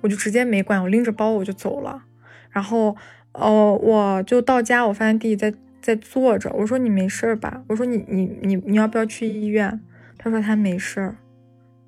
[0.00, 2.02] 我就直接没管，我拎着包我就走了。
[2.50, 2.96] 然后，
[3.32, 6.50] 哦，我就到家，我发现弟弟在在坐着。
[6.54, 7.62] 我说你没事吧？
[7.68, 9.80] 我说你你你你要不要去医院？
[10.16, 11.16] 他说他没事儿。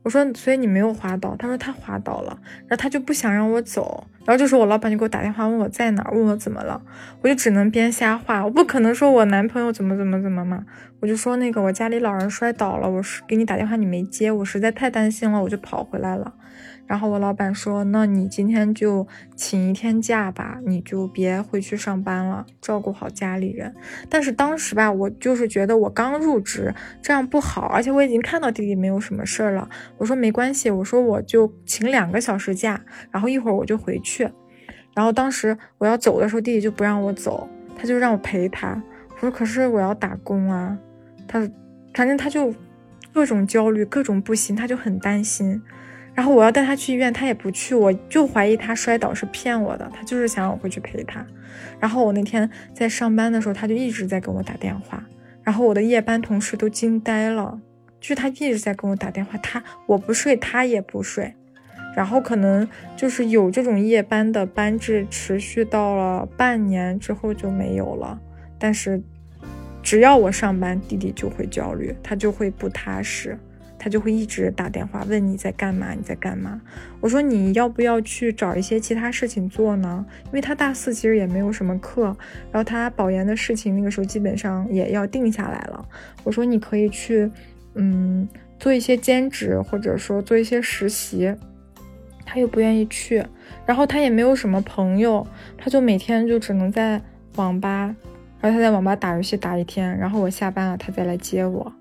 [0.03, 1.37] 我说所以你没有滑倒？
[1.37, 4.07] 他说他滑倒了，然后他就不想让我走。
[4.31, 6.81] 然后这时候我老板就给我打电话问我在哪儿，问我怎么了，
[7.21, 10.65] 我就只能编瞎话，我不可能说我男朋友怎么怎么怎么嘛，
[11.01, 16.33] 我就说那个我家里老人摔倒了，我是给你打电话你没接，我实在太担心了，我就跑回来了。
[16.91, 19.07] 然后我老板说：“那你今天就
[19.37, 23.73] 请一天假吧，你就别回去上班了，照顾好家里人。”
[24.11, 29.69] 但是当时吧，我就是觉得我刚入职，这样不好，而且我已经看到弟弟没有什么事儿了。
[29.99, 34.29] 我说没关系，我说我就请两个小时假，然后一会儿我就回去。
[34.93, 38.83] 然后当时我要走的时候，弟弟就不让我走，他就让我陪他。
[39.11, 40.77] 我说可是我要打工啊，
[41.29, 41.39] 他
[41.95, 42.53] 反正他就
[43.13, 45.63] 各种焦虑，各种不行，他就很担心。
[46.15, 51.25] 然后我要带他去医院，他也不去，我就怀疑他摔倒是骗我的，他就是想让我回去陪他。
[51.79, 55.03] 然后我那天在上班的时候，他就一直在给我打电话，
[55.43, 57.59] 然后我的夜班同事都惊呆了，
[58.01, 61.35] 就是他一直在跟我打电话，他我不睡，他也不睡，
[61.97, 68.21] 然后可能就是有这种夜班的班制，持续到了半年之后就没有了。
[68.59, 69.01] 但是
[69.83, 73.39] 只要我上班，弟弟就会焦虑，他就会不踏实。
[73.83, 76.61] 他就会一直打电话问你在干嘛，你在干嘛？
[77.01, 80.05] 我说你要不要去找一些其他事情做呢？
[80.27, 82.15] 因为他大四其实也没有什么课，
[82.53, 85.89] 然后他保研的事情那个时候基本上也要定下来了。
[86.23, 87.31] 我说你可以去，
[87.73, 88.29] 嗯，
[88.59, 91.35] 做一些兼职，或者说做一些实习。
[92.33, 93.25] 他又不愿意去，
[93.67, 95.27] 然后他也没有什么朋友，
[95.59, 97.03] 他就每天就只能在
[97.35, 97.97] 网吧，
[98.41, 101.73] 然后他在网吧打游戏打一天，然后我下班了他再来接我。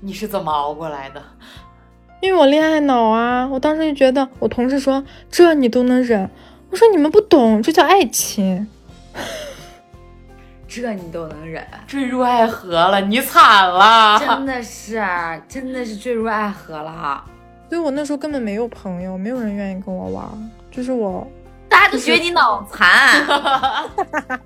[0.00, 1.22] 你是怎么熬过来的？
[2.20, 3.46] 因为我恋爱脑啊！
[3.46, 6.28] 我当时就觉得，我同事说这你都能忍，
[6.70, 8.68] 我说你们不懂，这叫爱情。
[10.68, 14.18] 这你都能忍，坠入爱河了，你惨了！
[14.20, 15.02] 真的是，
[15.48, 17.24] 真的是坠入爱河了。
[17.68, 20.24] 所以我那时候根本没有朋友，没有人愿意跟我玩，
[20.70, 21.26] 就是我，
[21.68, 23.26] 大家都觉得你脑残。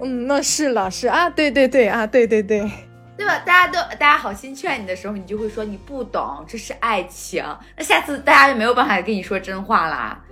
[0.00, 2.70] 嗯，那是了，是啊，对对对啊，对对对。
[3.16, 3.38] 对吧？
[3.46, 7.42] 大家都大家好心劝你的时候，你就会说你不懂，这是爱情。
[7.76, 10.22] 那下次大家就没有办法跟你说真话啦。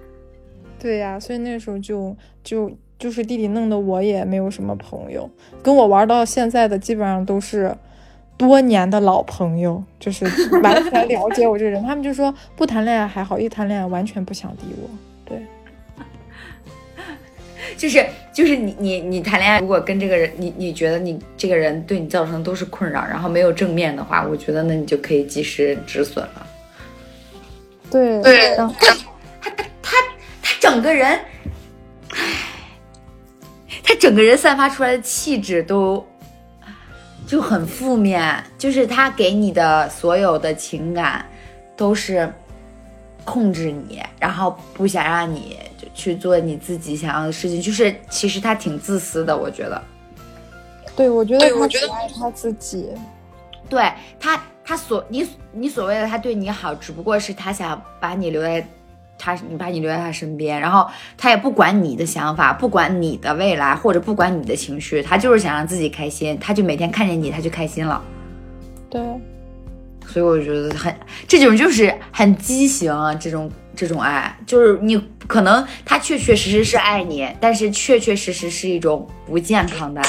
[0.79, 5.29] 对呀，所以那时候就就就是弟弟弄得我也没有什么朋友，
[5.63, 7.75] 跟我玩到现在的基本上都是
[8.37, 10.27] 多年的老朋友，就是
[10.63, 11.83] 完全了解我这个人。
[11.83, 14.91] 他们就说不谈恋爱还好，一谈恋爱完全不想理我。
[17.75, 17.79] 对。
[17.79, 26.47] 就是就是你你你谈恋爱，如果跟这个人，你你觉得你这个人对你造成都是困扰，然后没有正面的话，我觉得那你就可以及时止损了。
[27.91, 28.97] 对对，他他
[29.41, 29.51] 他
[29.83, 29.97] 他
[30.43, 31.21] 他整个人，
[32.11, 32.19] 唉，
[33.83, 36.05] 他整个人散发出来的气质都
[37.27, 41.25] 就很负面，就是他给你的所有的情感
[41.77, 42.29] 都是
[43.25, 45.57] 控制你，然后不想让你。
[45.95, 49.81] 去做你自己想要的事情，就是其实他挺自私的，我觉得。
[50.97, 52.89] 对，我觉得他只爱他自己。
[53.69, 53.91] 对
[54.21, 58.65] 他，他所你你所谓的他对你好，只不过是他想把你留在
[59.19, 68.03] 他，你把你留在他身边，然后他也不管你的想法，不管你的未来，或者不管你的情绪，他就是想让自己开心，他就每天看见你，他就开心了。
[68.91, 69.01] 对。
[70.07, 70.95] 所以我觉得很
[71.27, 80.09] 这种就是很畸形啊，这种这种爱，就是你可能他确确实实是爱你，但是确确实实是一种不健康的爱。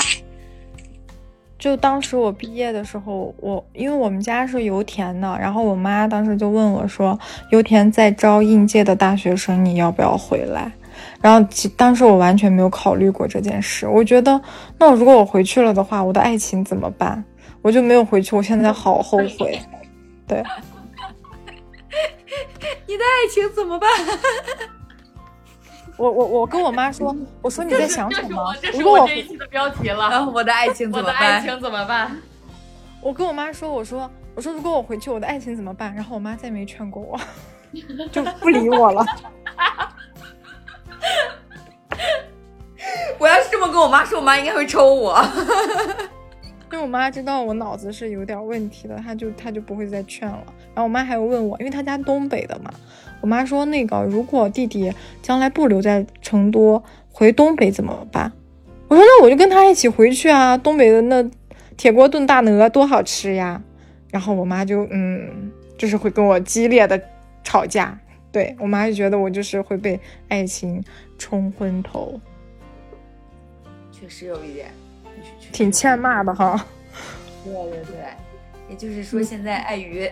[1.57, 7.17] 就当时我毕业的时候，我因为我们家是油田的，然后我妈当时就问我说
[7.49, 10.71] ：“油田在招应届的大学生，你要不要回来？”
[11.19, 14.39] 然后其当时我完全没有考虑过这件事，我觉得
[14.77, 17.23] 那我如果我回去了的话，我的爱情怎么办？
[17.63, 19.59] 我就没有回去，我现在好后悔。
[20.27, 20.43] 对，
[22.87, 23.89] 你的爱情怎么办？
[25.97, 28.53] 我我我跟我妈说，我说你在想什么？
[28.61, 30.29] 这是我这一期的标题了。
[30.29, 31.15] 我的爱情怎么办？
[31.15, 32.17] 我的爱情怎么办？
[33.01, 35.93] 我跟我妈说，我说我说如果我回去，我的爱情怎么办？
[35.95, 37.19] 然后我妈再没劝过我，
[38.11, 39.05] 就不理我了。
[43.17, 45.17] 我要是这么跟我妈说，我妈应该会抽我。
[46.71, 50.43] 因为我妈知道我脑子是有点问题的，她就她就不会再劝了。
[50.75, 52.69] 然后我妈还有问我，因为她家东北的嘛，
[53.21, 58.31] 我妈说那个如果弟弟将来不留在成都，回东北怎么办？
[58.87, 61.27] 我说那我就跟他一起回去啊，东北的那
[61.75, 63.59] 铁锅炖大鹅多好吃呀。
[64.11, 67.01] 然后我妈就嗯，就是会跟我激烈的
[67.43, 67.97] 吵架。
[68.31, 70.83] 对我妈就觉得我就是会被爱情
[71.17, 72.19] 冲昏头，
[73.91, 74.67] 确实有一点，
[75.53, 76.65] 挺欠骂的哈。
[77.45, 77.95] 对对对，
[78.69, 80.09] 也就是说，现在碍于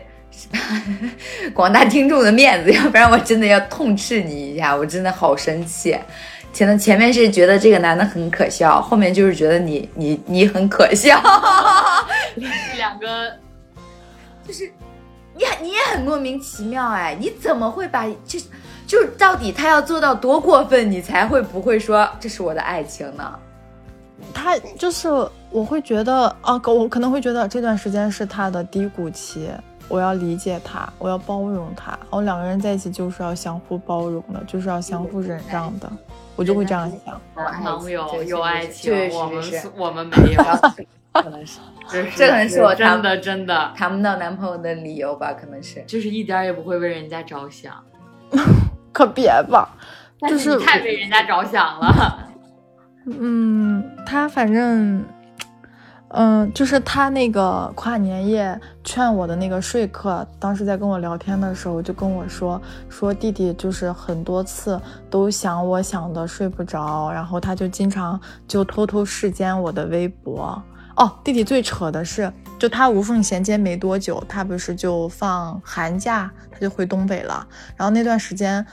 [1.54, 5.98] 广大听众的面子， 要不然我真的要痛斥你一下，我真的好生气。
[6.52, 11.20] 前的前面是觉得这个男的很可笑，后面就是觉得你你你很可笑，
[12.78, 13.32] 两个
[14.48, 14.72] 就是
[15.36, 18.40] 你你也很莫名其妙哎，你怎么会把这
[18.86, 23.34] 就是到底他要做到多过分，你才会不会说这是我的爱情呢？
[24.32, 25.10] 他就是
[25.50, 29.50] 我会觉得啊，我可能会觉得这段时间是他的低谷期，
[29.94, 31.96] 我要理解他，我要包容他。
[32.10, 35.88] 我两个人在一起就是要相互包容的，就是要相互忍让的，
[36.36, 37.22] 我就会这样想。
[37.64, 40.44] 能有有爱情，我们是我们没有，
[41.22, 45.32] 可能是这这可能是我真的真的，谈不到男朋友的理由吧？
[45.32, 47.72] 可能是就是一点也不会为人家着想，
[48.92, 49.78] 可别吧，
[50.22, 52.30] 就但是太为人家着想了。
[53.06, 55.06] 嗯，他反正，
[56.16, 64.80] 嗯，就是他那个跨年夜劝我的那个说客，当时在跟我聊天的时候就跟我说，说弟弟就是很多次
[65.10, 70.62] 都想我想的睡不着，然后他就经常就偷偷视奸我的微博。
[70.98, 78.64] 哦，弟弟最扯的是，就他无缝衔接没多久，他不是就放寒假，他就回东北了，然后那段时间。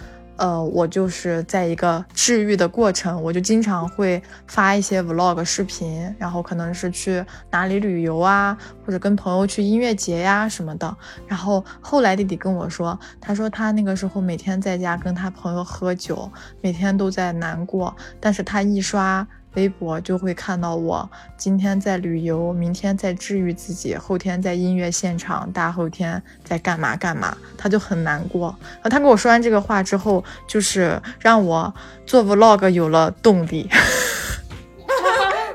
[0.40, 10.96] 呃，我就是在一个治愈的过程，我就经常会发一些 vlog 视频，然后可能是去哪里旅游啊，或者跟朋友去音乐节呀什么的。
[11.26, 19.26] 然后后来弟弟跟我说，他说他那个时候每天在家跟他朋友喝酒，每天都在难过，但是他一刷。
[19.54, 28.54] 微博就会看到我今天在旅游，明天在治愈自己，后天在音乐现场，大后天在干嘛干嘛，他就很难过。
[28.74, 31.72] 然后他跟我说完这个话之后，就是让我
[32.06, 33.68] 做 vlog 有了动力。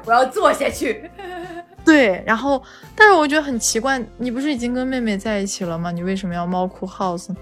[0.06, 1.10] 我要做下去。
[1.86, 2.62] 对，然后
[2.96, 5.92] 但是我觉得很奇怪，你不是已经跟妹妹在一起了吗？
[5.92, 7.38] 你为什么要猫哭 house 呢？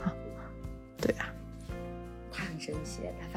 [1.01, 1.25] 对呀、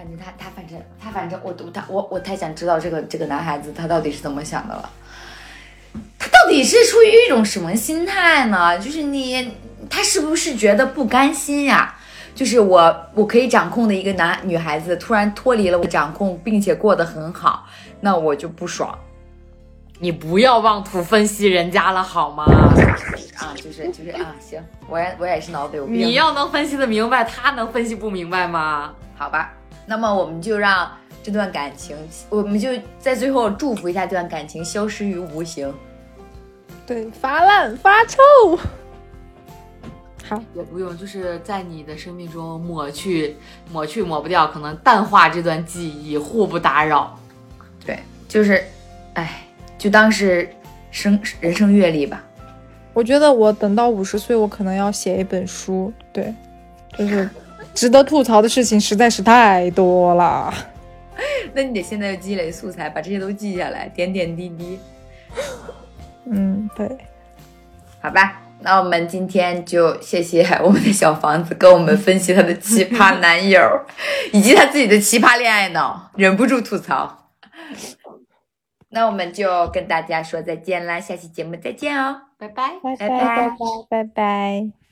[0.08, 4.90] 气，他他他反正他反正我我他我我太想知道这个这个男孩子他到底是怎么想的了。
[6.18, 8.78] 他到底是出于一种什么心态呢？
[8.78, 9.52] 就是你
[9.88, 11.94] 他是不是觉得不甘心呀？
[12.34, 17.66] 就是我我可以掌控的一个男女孩子突然脱离了我掌控，并且过得很好，
[18.00, 18.98] 那我就不爽
[19.98, 22.44] 你不要妄图分析人家了好吗？
[23.40, 23.56] 啊！
[23.56, 25.94] 就是就是啊，行，我也我也是脑子有病。
[25.94, 28.92] 你要能分析的明白，他能分析不明白吗？
[29.16, 29.54] 好吧，
[29.86, 30.90] 那么我们就让
[31.22, 31.96] 这段感情，
[32.28, 35.72] 我们就在最后祝福一下这段感情消失于无形。
[36.86, 38.18] 对，发烂发臭。
[40.28, 43.36] 好，也不用，就是在你的生命中抹去、
[43.72, 47.16] 抹去、抹不掉，可能淡化这段记忆，互不打扰。
[47.84, 47.98] 对，
[48.28, 48.64] 就是，
[49.14, 49.42] 哎，
[49.78, 50.48] 就当是
[50.90, 52.24] 生人生阅历吧。
[52.92, 55.92] 我觉得我等到五十岁，我可能要写一本书。
[56.12, 56.34] 对，
[56.98, 57.28] 就是
[57.76, 60.52] 值得吐槽的事情实在是太多了。
[61.52, 64.78] 那你得现在就积累素材，把这些都记下来，点点滴滴，
[66.24, 66.88] 嗯，对，
[68.00, 68.42] 好吧？
[68.60, 73.60] 那我们今天就谢谢我们的小房子跟我们分析他的奇葩男友，
[74.32, 77.28] 以及他自己的奇葩恋爱脑，忍不住吐槽。
[78.88, 82.22] 那我们就跟大家说再见啦，下期节目再见哦。
[82.38, 82.72] 拜拜。
[82.82, 83.50] 拜拜拜拜
[83.90, 84.85] 拜拜。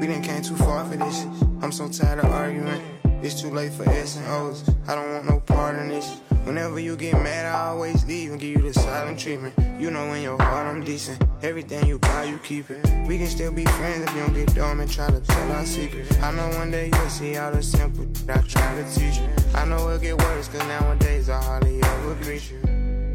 [0.00, 1.26] We didn't came too far for this.
[1.60, 2.80] I'm so tired of arguing.
[3.22, 4.66] It's too late for S and O's.
[4.88, 6.20] I don't want no part in this.
[6.44, 9.52] Whenever you get mad, I always leave and give you the silent treatment.
[9.78, 11.22] You know in your heart I'm decent.
[11.42, 12.82] Everything you buy, you keep it.
[13.06, 15.66] We can still be friends if you don't get dumb and try to tell our
[15.66, 16.16] secrets.
[16.22, 19.28] I know one day you'll see all the simple that I try to teach you.
[19.54, 22.58] I know it'll get worse, cause nowadays I hardly ever greet you.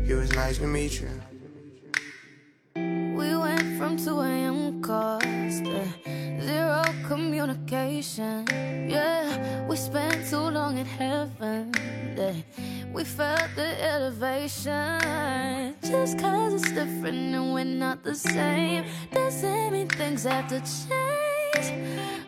[0.08, 1.10] It was nice to meet you.
[3.86, 4.82] From 2 a.m.
[4.82, 5.86] calls to
[6.42, 8.44] zero communication.
[8.90, 11.72] Yeah, we spent too long in heaven.
[12.18, 12.34] Yeah,
[12.92, 15.76] we felt the elevation.
[15.84, 21.68] Just cause it's different and we're not the same, doesn't mean things have to change.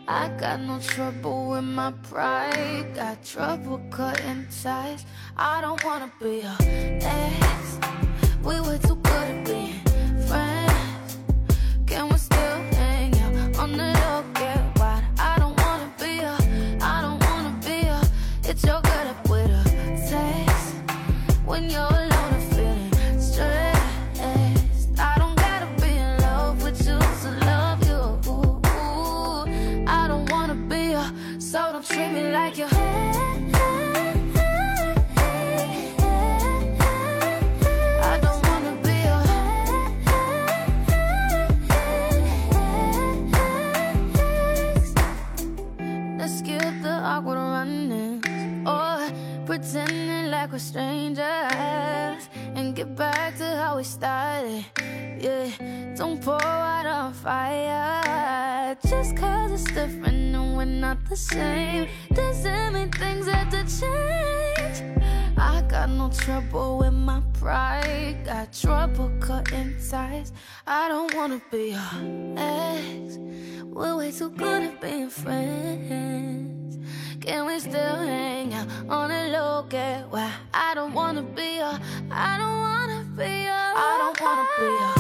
[0.08, 2.94] I got no trouble with my pride.
[2.94, 5.08] Got trouble cutting ties.
[5.36, 6.56] I don't wanna be your
[7.02, 7.80] ex.
[8.44, 9.37] We were too good
[49.78, 54.66] pretending like we're strangers and get back to how we started.
[55.20, 61.88] Yeah, don't pour out on fire just cause it's different and we're not the same.
[62.14, 65.17] Doesn't mean things have to change.
[65.38, 68.18] I got no trouble with my pride.
[68.26, 70.34] Got trouble cutting ties.
[70.66, 73.18] I don't wanna be your ex.
[73.64, 76.78] We're way too good at being friends.
[77.22, 79.66] Can we still hang out on a low?
[79.70, 81.80] Get why I don't wanna be your.
[82.12, 83.54] I don't wanna be your.
[83.54, 84.97] I don't wanna be your